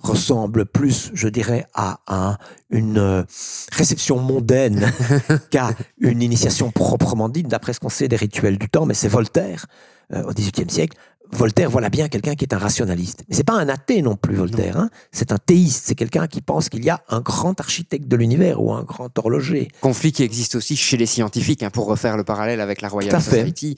ressemble 0.00 0.66
plus, 0.66 1.10
je 1.14 1.28
dirais, 1.28 1.66
à 1.74 2.38
une 2.70 2.98
euh, 2.98 3.24
réception 3.72 4.20
mondaine 4.20 4.92
qu'à 5.50 5.70
une 5.98 6.22
initiation 6.22 6.70
proprement 6.70 7.28
dite, 7.28 7.48
d'après 7.48 7.72
ce 7.72 7.80
qu'on 7.80 7.88
sait 7.88 8.06
des 8.06 8.16
rituels 8.16 8.58
du 8.58 8.68
temps, 8.68 8.86
mais 8.86 8.94
c'est 8.94 9.08
Voltaire, 9.08 9.66
euh, 10.12 10.22
au 10.22 10.32
XVIIIe 10.32 10.70
siècle. 10.70 10.96
Voltaire, 11.30 11.70
voilà 11.70 11.90
bien 11.90 12.08
quelqu'un 12.08 12.34
qui 12.34 12.44
est 12.44 12.54
un 12.54 12.58
rationaliste. 12.58 13.24
Mais 13.28 13.36
c'est 13.36 13.44
pas 13.44 13.54
un 13.54 13.68
athée 13.68 14.02
non 14.02 14.16
plus, 14.16 14.36
Voltaire. 14.36 14.76
Hein. 14.76 14.90
c'est 15.12 15.32
un 15.32 15.38
théiste. 15.38 15.84
C'est 15.86 15.94
quelqu'un 15.94 16.26
qui 16.26 16.40
pense 16.40 16.68
qu'il 16.68 16.84
y 16.84 16.90
a 16.90 17.02
un 17.08 17.20
grand 17.20 17.60
architecte 17.60 18.08
de 18.08 18.16
l'univers 18.16 18.62
ou 18.62 18.72
un 18.72 18.82
grand 18.82 19.16
horloger. 19.18 19.68
Conflit 19.80 20.12
qui 20.12 20.22
existe 20.22 20.54
aussi 20.54 20.76
chez 20.76 20.96
les 20.96 21.06
scientifiques, 21.06 21.62
hein, 21.62 21.70
pour 21.70 21.86
refaire 21.86 22.16
le 22.16 22.24
parallèle 22.24 22.60
avec 22.60 22.80
la 22.80 22.88
Royal 22.88 23.20
Society 23.20 23.76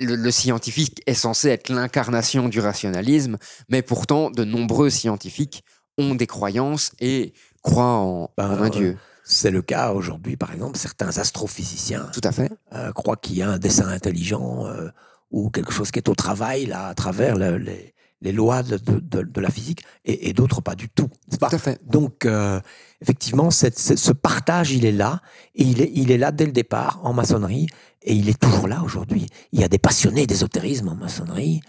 le, 0.00 0.30
scientifique 0.30 1.02
est 1.06 1.14
censé 1.14 1.48
être 1.48 1.70
l'incarnation 1.70 2.48
du 2.48 2.60
rationalisme, 2.60 3.36
mais 3.68 3.82
pourtant, 3.82 4.30
de 4.30 4.44
nombreux 4.44 4.90
scientifiques 4.90 5.64
ont 5.98 6.14
des 6.14 6.26
croyances 6.26 6.92
et 7.00 7.32
croient 7.62 7.84
en, 7.84 8.30
ben, 8.36 8.50
un 8.50 8.68
Dieu. 8.68 8.96
C'est 9.24 9.50
le 9.50 9.60
cas 9.60 9.92
aujourd'hui, 9.92 10.36
par 10.36 10.52
exemple, 10.52 10.78
certains 10.78 11.18
astrophysiciens 11.18 12.08
Tout 12.12 12.20
à 12.24 12.32
fait. 12.32 12.50
Euh, 12.72 12.92
croient 12.92 13.16
qu'il 13.16 13.36
y 13.36 13.42
a 13.42 13.50
un 13.50 13.58
dessin 13.58 13.88
intelligent 13.88 14.66
euh, 14.66 14.88
ou 15.30 15.50
quelque 15.50 15.72
chose 15.72 15.90
qui 15.90 15.98
est 15.98 16.08
au 16.08 16.14
travail 16.14 16.66
là, 16.66 16.88
à 16.88 16.94
travers 16.94 17.36
les, 17.36 18.32
lois 18.32 18.62
de, 18.62 19.40
la 19.40 19.50
physique, 19.50 19.84
et, 20.04 20.32
d'autres 20.32 20.60
pas 20.60 20.74
du 20.74 20.88
tout. 20.88 21.08
Pas? 21.38 21.48
Tout 21.48 21.56
à 21.56 21.58
fait. 21.58 21.80
Donc, 21.86 22.24
euh, 22.26 22.60
effectivement, 23.00 23.50
ce 23.50 24.12
partage, 24.12 24.72
il 24.72 24.84
est 24.84 24.92
là, 24.92 25.20
et 25.54 25.64
il 25.64 25.82
est, 25.82 25.90
il 25.94 26.10
est 26.10 26.18
là 26.18 26.32
dès 26.32 26.46
le 26.46 26.52
départ 26.52 27.00
en 27.02 27.12
maçonnerie, 27.12 27.66
et 28.02 28.14
il 28.14 28.28
est 28.28 28.38
toujours 28.40 28.68
là 28.68 28.82
aujourd'hui. 28.84 29.26
Il 29.52 29.60
y 29.60 29.64
a 29.64 29.68
des 29.68 29.78
passionnés 29.78 30.26
d'ésotérisme 30.26 30.88
en 30.88 30.94
maçonnerie 30.94 31.60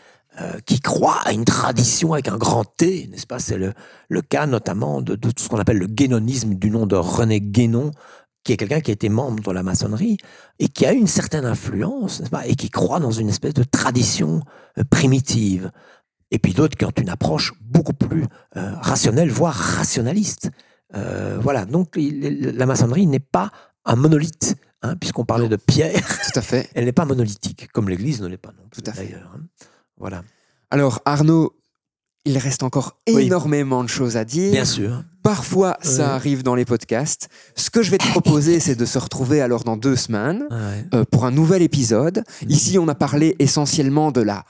euh, 0.42 0.60
qui 0.66 0.80
croient 0.80 1.20
à 1.26 1.34
une 1.34 1.44
tradition 1.44 2.14
avec 2.14 2.28
un 2.28 2.38
grand 2.38 2.64
T, 2.64 3.08
n'est-ce 3.08 3.28
pas? 3.28 3.40
C'est 3.40 3.58
le, 3.58 3.74
le, 4.08 4.22
cas 4.22 4.46
notamment 4.46 5.02
de, 5.02 5.16
de 5.16 5.32
tout 5.32 5.44
ce 5.44 5.50
qu'on 5.50 5.58
appelle 5.58 5.80
le 5.80 5.88
guénonisme 5.88 6.54
du 6.54 6.70
nom 6.70 6.86
de 6.86 6.96
René 6.96 7.42
Guénon, 7.42 7.92
qui 8.44 8.54
est 8.54 8.58
quelqu'un 8.58 8.80
qui 8.82 8.92
a 8.92 8.94
été 8.94 9.10
membre 9.10 9.44
de 9.44 9.52
la 9.52 9.64
maçonnerie 9.64 10.18
et 10.60 10.70
qui 10.70 10.86
a 10.86 10.94
une 10.94 11.08
certaine 11.08 11.46
influence, 11.46 12.22
pas 12.32 12.48
Et 12.48 12.56
qui 12.56 12.70
croit 12.70 13.00
dans 13.00 13.12
une 13.12 13.30
espèce 13.30 13.54
de 13.54 13.64
tradition 13.64 14.42
euh, 14.78 14.84
primitive. 14.90 15.72
Et 16.32 16.40
puis 16.40 16.54
d'autres 16.54 16.78
qui 16.78 16.86
ont 16.86 16.94
une 16.98 17.10
approche 17.10 17.54
beaucoup 17.62 17.94
plus 17.94 18.24
euh, 18.56 18.74
rationnelle, 18.82 19.30
voire 19.30 19.56
rationaliste. 19.56 20.50
voilà, 20.94 21.66
donc 21.66 21.96
la 21.98 22.66
maçonnerie 22.66 23.08
n'est 23.08 23.20
pas 23.20 23.52
un 23.86 23.96
monolithe 23.96 24.56
hein, 24.82 24.96
puisqu'on 24.96 25.26
parlait 25.26 25.50
de 25.50 25.56
pierre, 25.56 26.02
Tout 26.32 26.40
à 26.40 26.42
fait. 26.42 26.70
elle 26.76 26.86
n'est 26.86 26.92
pas 26.92 27.06
monolithique, 27.06 27.68
comme 27.74 27.90
l'Église 27.90 28.22
ne 28.22 28.28
l'est 28.28 28.38
pas 28.38 28.54
non 28.58 28.68
plus. 28.70 28.82
Tout 28.82 28.90
à 28.90 28.94
fait. 28.94 29.06
d'ailleurs. 29.06 29.34
hein. 29.36 29.42
Voilà. 29.98 30.24
Alors 30.72 31.02
Arnaud, 31.06 31.59
il 32.26 32.38
reste 32.38 32.64
encore 32.64 32.98
Oui. 33.10 33.24
énormément 33.26 33.84
de 33.84 33.90
choses 33.90 34.18
à 34.18 34.26
dire. 34.26 34.52
Bien 34.52 34.66
sûr. 34.66 35.04
Parfois, 35.24 35.78
ça 35.82 36.14
arrive 36.16 36.44
dans 36.44 36.56
les 36.56 36.66
podcasts. 36.66 37.30
Ce 37.56 37.70
que 37.70 37.82
je 37.84 37.92
vais 37.92 37.98
te 37.98 38.08
proposer, 38.12 38.60
c'est 38.60 38.76
de 38.76 38.86
se 38.86 38.98
retrouver 39.00 39.42
alors 39.42 39.64
dans 39.64 39.78
deux 39.78 39.96
semaines 39.96 40.46
Ouais. 40.50 40.86
euh, 40.94 41.04
pour 41.12 41.26
un 41.26 41.32
nouvel 41.32 41.62
épisode. 41.62 42.24
Mhm. 42.44 42.50
Ici, 42.50 42.78
on 42.80 42.88
a 42.88 42.96
parlé 42.96 43.36
essentiellement 43.40 44.12
de 44.12 44.22
la 44.22 44.46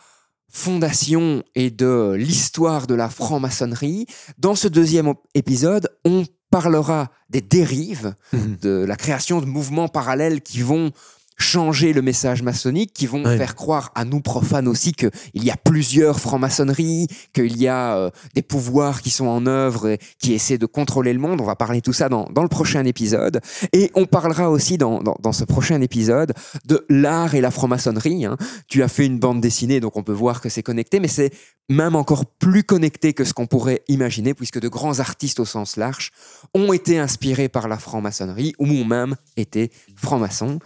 fondation 0.52 1.44
et 1.56 1.70
de 1.70 2.14
l'histoire 2.18 2.88
de 2.88 2.96
la 2.96 3.10
franc-maçonnerie. 3.10 4.08
Dans 4.38 4.56
ce 4.56 4.68
deuxième 4.68 5.14
épisode, 5.36 5.90
on 6.06 6.26
parlera 6.52 7.12
des 7.30 7.42
dérives, 7.42 8.16
Mhm. 8.34 8.58
de 8.62 8.86
la 8.88 8.96
création 8.96 9.40
de 9.42 9.46
mouvements 9.46 9.88
parallèles 9.88 10.42
qui 10.42 10.62
vont 10.62 10.92
changer 11.40 11.94
le 11.94 12.02
message 12.02 12.42
maçonnique, 12.44 12.94
qui 12.94 13.08
vont 13.08 13.24
Ouais. 13.24 13.38
faire 13.38 13.56
croire 13.56 13.92
à 13.96 14.06
nous 14.06 14.22
profanes 14.22 14.68
aussi 14.68 14.92
qu'il 14.92 15.10
y 15.36 15.50
a 15.50 15.56
plusieurs 15.58 16.20
francs-maçonneries, 16.20 17.08
qu'il 17.34 17.58
y 17.58 17.68
a 17.68 17.96
euh, 17.98 18.10
des 18.36 18.42
pouvoirs 18.42 19.02
qui 19.02 19.10
sont 19.10 19.26
en 19.28 19.46
œuvre 19.48 19.88
et 19.90 20.00
qui 20.20 20.34
essaient 20.34 20.58
de 20.58 20.66
contrôler 20.66 21.14
le 21.14 21.20
monde. 21.20 21.40
On 21.42 21.46
va 21.46 21.56
parler 21.56 21.82
tout 21.82 21.94
ça 21.94 22.10
dans, 22.10 22.26
dans 22.26 22.44
le 22.44 22.50
prochain 22.50 22.84
épisode. 22.86 23.40
Et 23.74 23.90
on 23.96 24.06
parlera 24.06 24.50
aussi 24.52 24.78
dans, 24.78 25.02
dans, 25.02 25.16
dans 25.22 25.32
ce 25.32 25.46
prochain 25.46 25.80
épisode 25.82 26.34
de 26.66 26.86
l'art 26.90 27.34
et 27.36 27.42
la 27.42 27.52
franc-maçonnerie. 27.52 28.26
hein. 28.26 28.38
Tu 28.68 28.84
as 28.84 28.88
fait 28.90 29.06
une 29.06 29.18
bande 29.20 29.42
dessinée, 29.42 29.80
donc 29.80 29.96
on 29.98 30.04
peut 30.04 30.12
voir 30.14 30.42
que 30.42 30.50
c'est 30.50 30.64
connecté, 30.64 31.00
mais 31.00 31.08
c'est 31.08 31.32
même 31.72 31.96
encore 31.96 32.26
plus 32.26 32.64
connecté 32.64 33.14
que 33.14 33.24
ce 33.24 33.34
qu'on 33.34 33.46
pourrait 33.46 33.84
imaginer, 33.88 34.34
puisque 34.34 34.60
de 34.60 34.68
grands 34.68 35.00
artistes 35.00 35.40
au 35.40 35.46
sens 35.46 35.78
large 35.78 36.12
ont 36.56 36.74
été 36.74 36.98
inspirés 36.98 37.48
par 37.48 37.68
la 37.68 37.78
franc-maçonnerie 37.78 38.54
ou 38.58 38.66
ont 38.66 38.86
même 38.86 39.16
été 39.38 39.72
francs-maçons. 39.96 40.60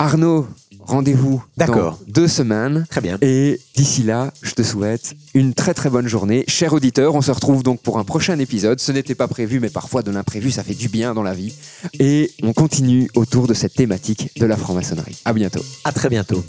Arnaud, 0.00 0.48
rendez-vous 0.78 1.44
dans 1.58 1.98
deux 2.08 2.26
semaines. 2.26 2.86
Très 2.88 3.02
bien. 3.02 3.18
Et 3.20 3.60
d'ici 3.76 4.02
là, 4.02 4.32
je 4.40 4.54
te 4.54 4.62
souhaite 4.62 5.14
une 5.34 5.52
très 5.52 5.74
très 5.74 5.90
bonne 5.90 6.08
journée. 6.08 6.42
Cher 6.48 6.72
auditeur, 6.72 7.14
on 7.14 7.20
se 7.20 7.30
retrouve 7.30 7.62
donc 7.62 7.82
pour 7.82 7.98
un 7.98 8.04
prochain 8.04 8.38
épisode. 8.38 8.80
Ce 8.80 8.92
n'était 8.92 9.14
pas 9.14 9.28
prévu, 9.28 9.60
mais 9.60 9.68
parfois 9.68 10.02
de 10.02 10.10
l'imprévu, 10.10 10.52
ça 10.52 10.64
fait 10.64 10.72
du 10.72 10.88
bien 10.88 11.12
dans 11.12 11.22
la 11.22 11.34
vie. 11.34 11.52
Et 11.98 12.32
on 12.42 12.54
continue 12.54 13.10
autour 13.14 13.46
de 13.46 13.52
cette 13.52 13.74
thématique 13.74 14.30
de 14.40 14.46
la 14.46 14.56
franc-maçonnerie. 14.56 15.20
À 15.26 15.34
bientôt. 15.34 15.60
À 15.84 15.92
très 15.92 16.08
bientôt. 16.08 16.42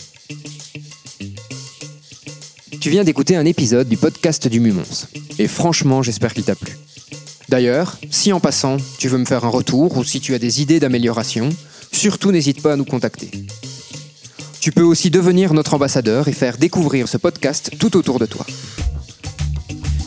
Tu 2.79 2.89
viens 2.89 3.03
d'écouter 3.03 3.35
un 3.35 3.45
épisode 3.45 3.89
du 3.89 3.97
podcast 3.97 4.47
du 4.47 4.61
Mumons. 4.61 5.07
Et 5.39 5.49
franchement, 5.49 6.01
j'espère 6.01 6.33
qu'il 6.33 6.45
t'a 6.45 6.55
plu. 6.55 6.77
D'ailleurs, 7.49 7.97
si 8.11 8.31
en 8.31 8.39
passant, 8.39 8.77
tu 8.97 9.09
veux 9.09 9.17
me 9.17 9.25
faire 9.25 9.43
un 9.43 9.49
retour 9.49 9.97
ou 9.97 10.05
si 10.05 10.21
tu 10.21 10.33
as 10.35 10.39
des 10.39 10.61
idées 10.61 10.79
d'amélioration, 10.79 11.49
surtout 11.91 12.31
n'hésite 12.31 12.61
pas 12.61 12.73
à 12.73 12.75
nous 12.75 12.85
contacter. 12.85 13.31
Tu 14.59 14.71
peux 14.71 14.83
aussi 14.83 15.09
devenir 15.09 15.53
notre 15.53 15.73
ambassadeur 15.73 16.27
et 16.27 16.33
faire 16.33 16.57
découvrir 16.57 17.07
ce 17.07 17.17
podcast 17.17 17.71
tout 17.79 17.97
autour 17.97 18.19
de 18.19 18.25
toi. 18.25 18.45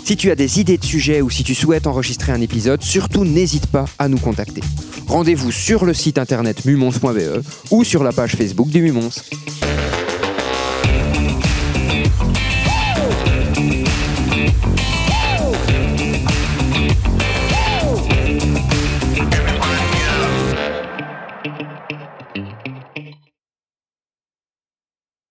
Si 0.05 0.17
tu 0.17 0.31
as 0.31 0.37
des 0.37 0.61
idées 0.61 0.79
de 0.79 0.85
sujets 0.85 1.23
ou 1.23 1.31
si 1.31 1.45
tu 1.45 1.55
souhaites 1.55 1.87
enregistrer 1.87 2.31
un 2.31 2.41
épisode, 2.41 2.83
surtout 2.83 3.25
n'hésite 3.25 3.67
pas 3.67 3.87
à 3.99 4.09
nous 4.09 4.19
contacter. 4.19 4.61
Rendez-vous 5.09 5.51
sur 5.51 5.85
le 5.85 5.95
site 5.95 6.19
internet 6.19 6.65
mumons.be 6.65 7.43
ou 7.71 7.85
sur 7.85 8.05
la 8.05 8.13
page 8.13 8.37
Facebook 8.37 8.69
du 8.69 8.83
Mumons. 8.83 9.11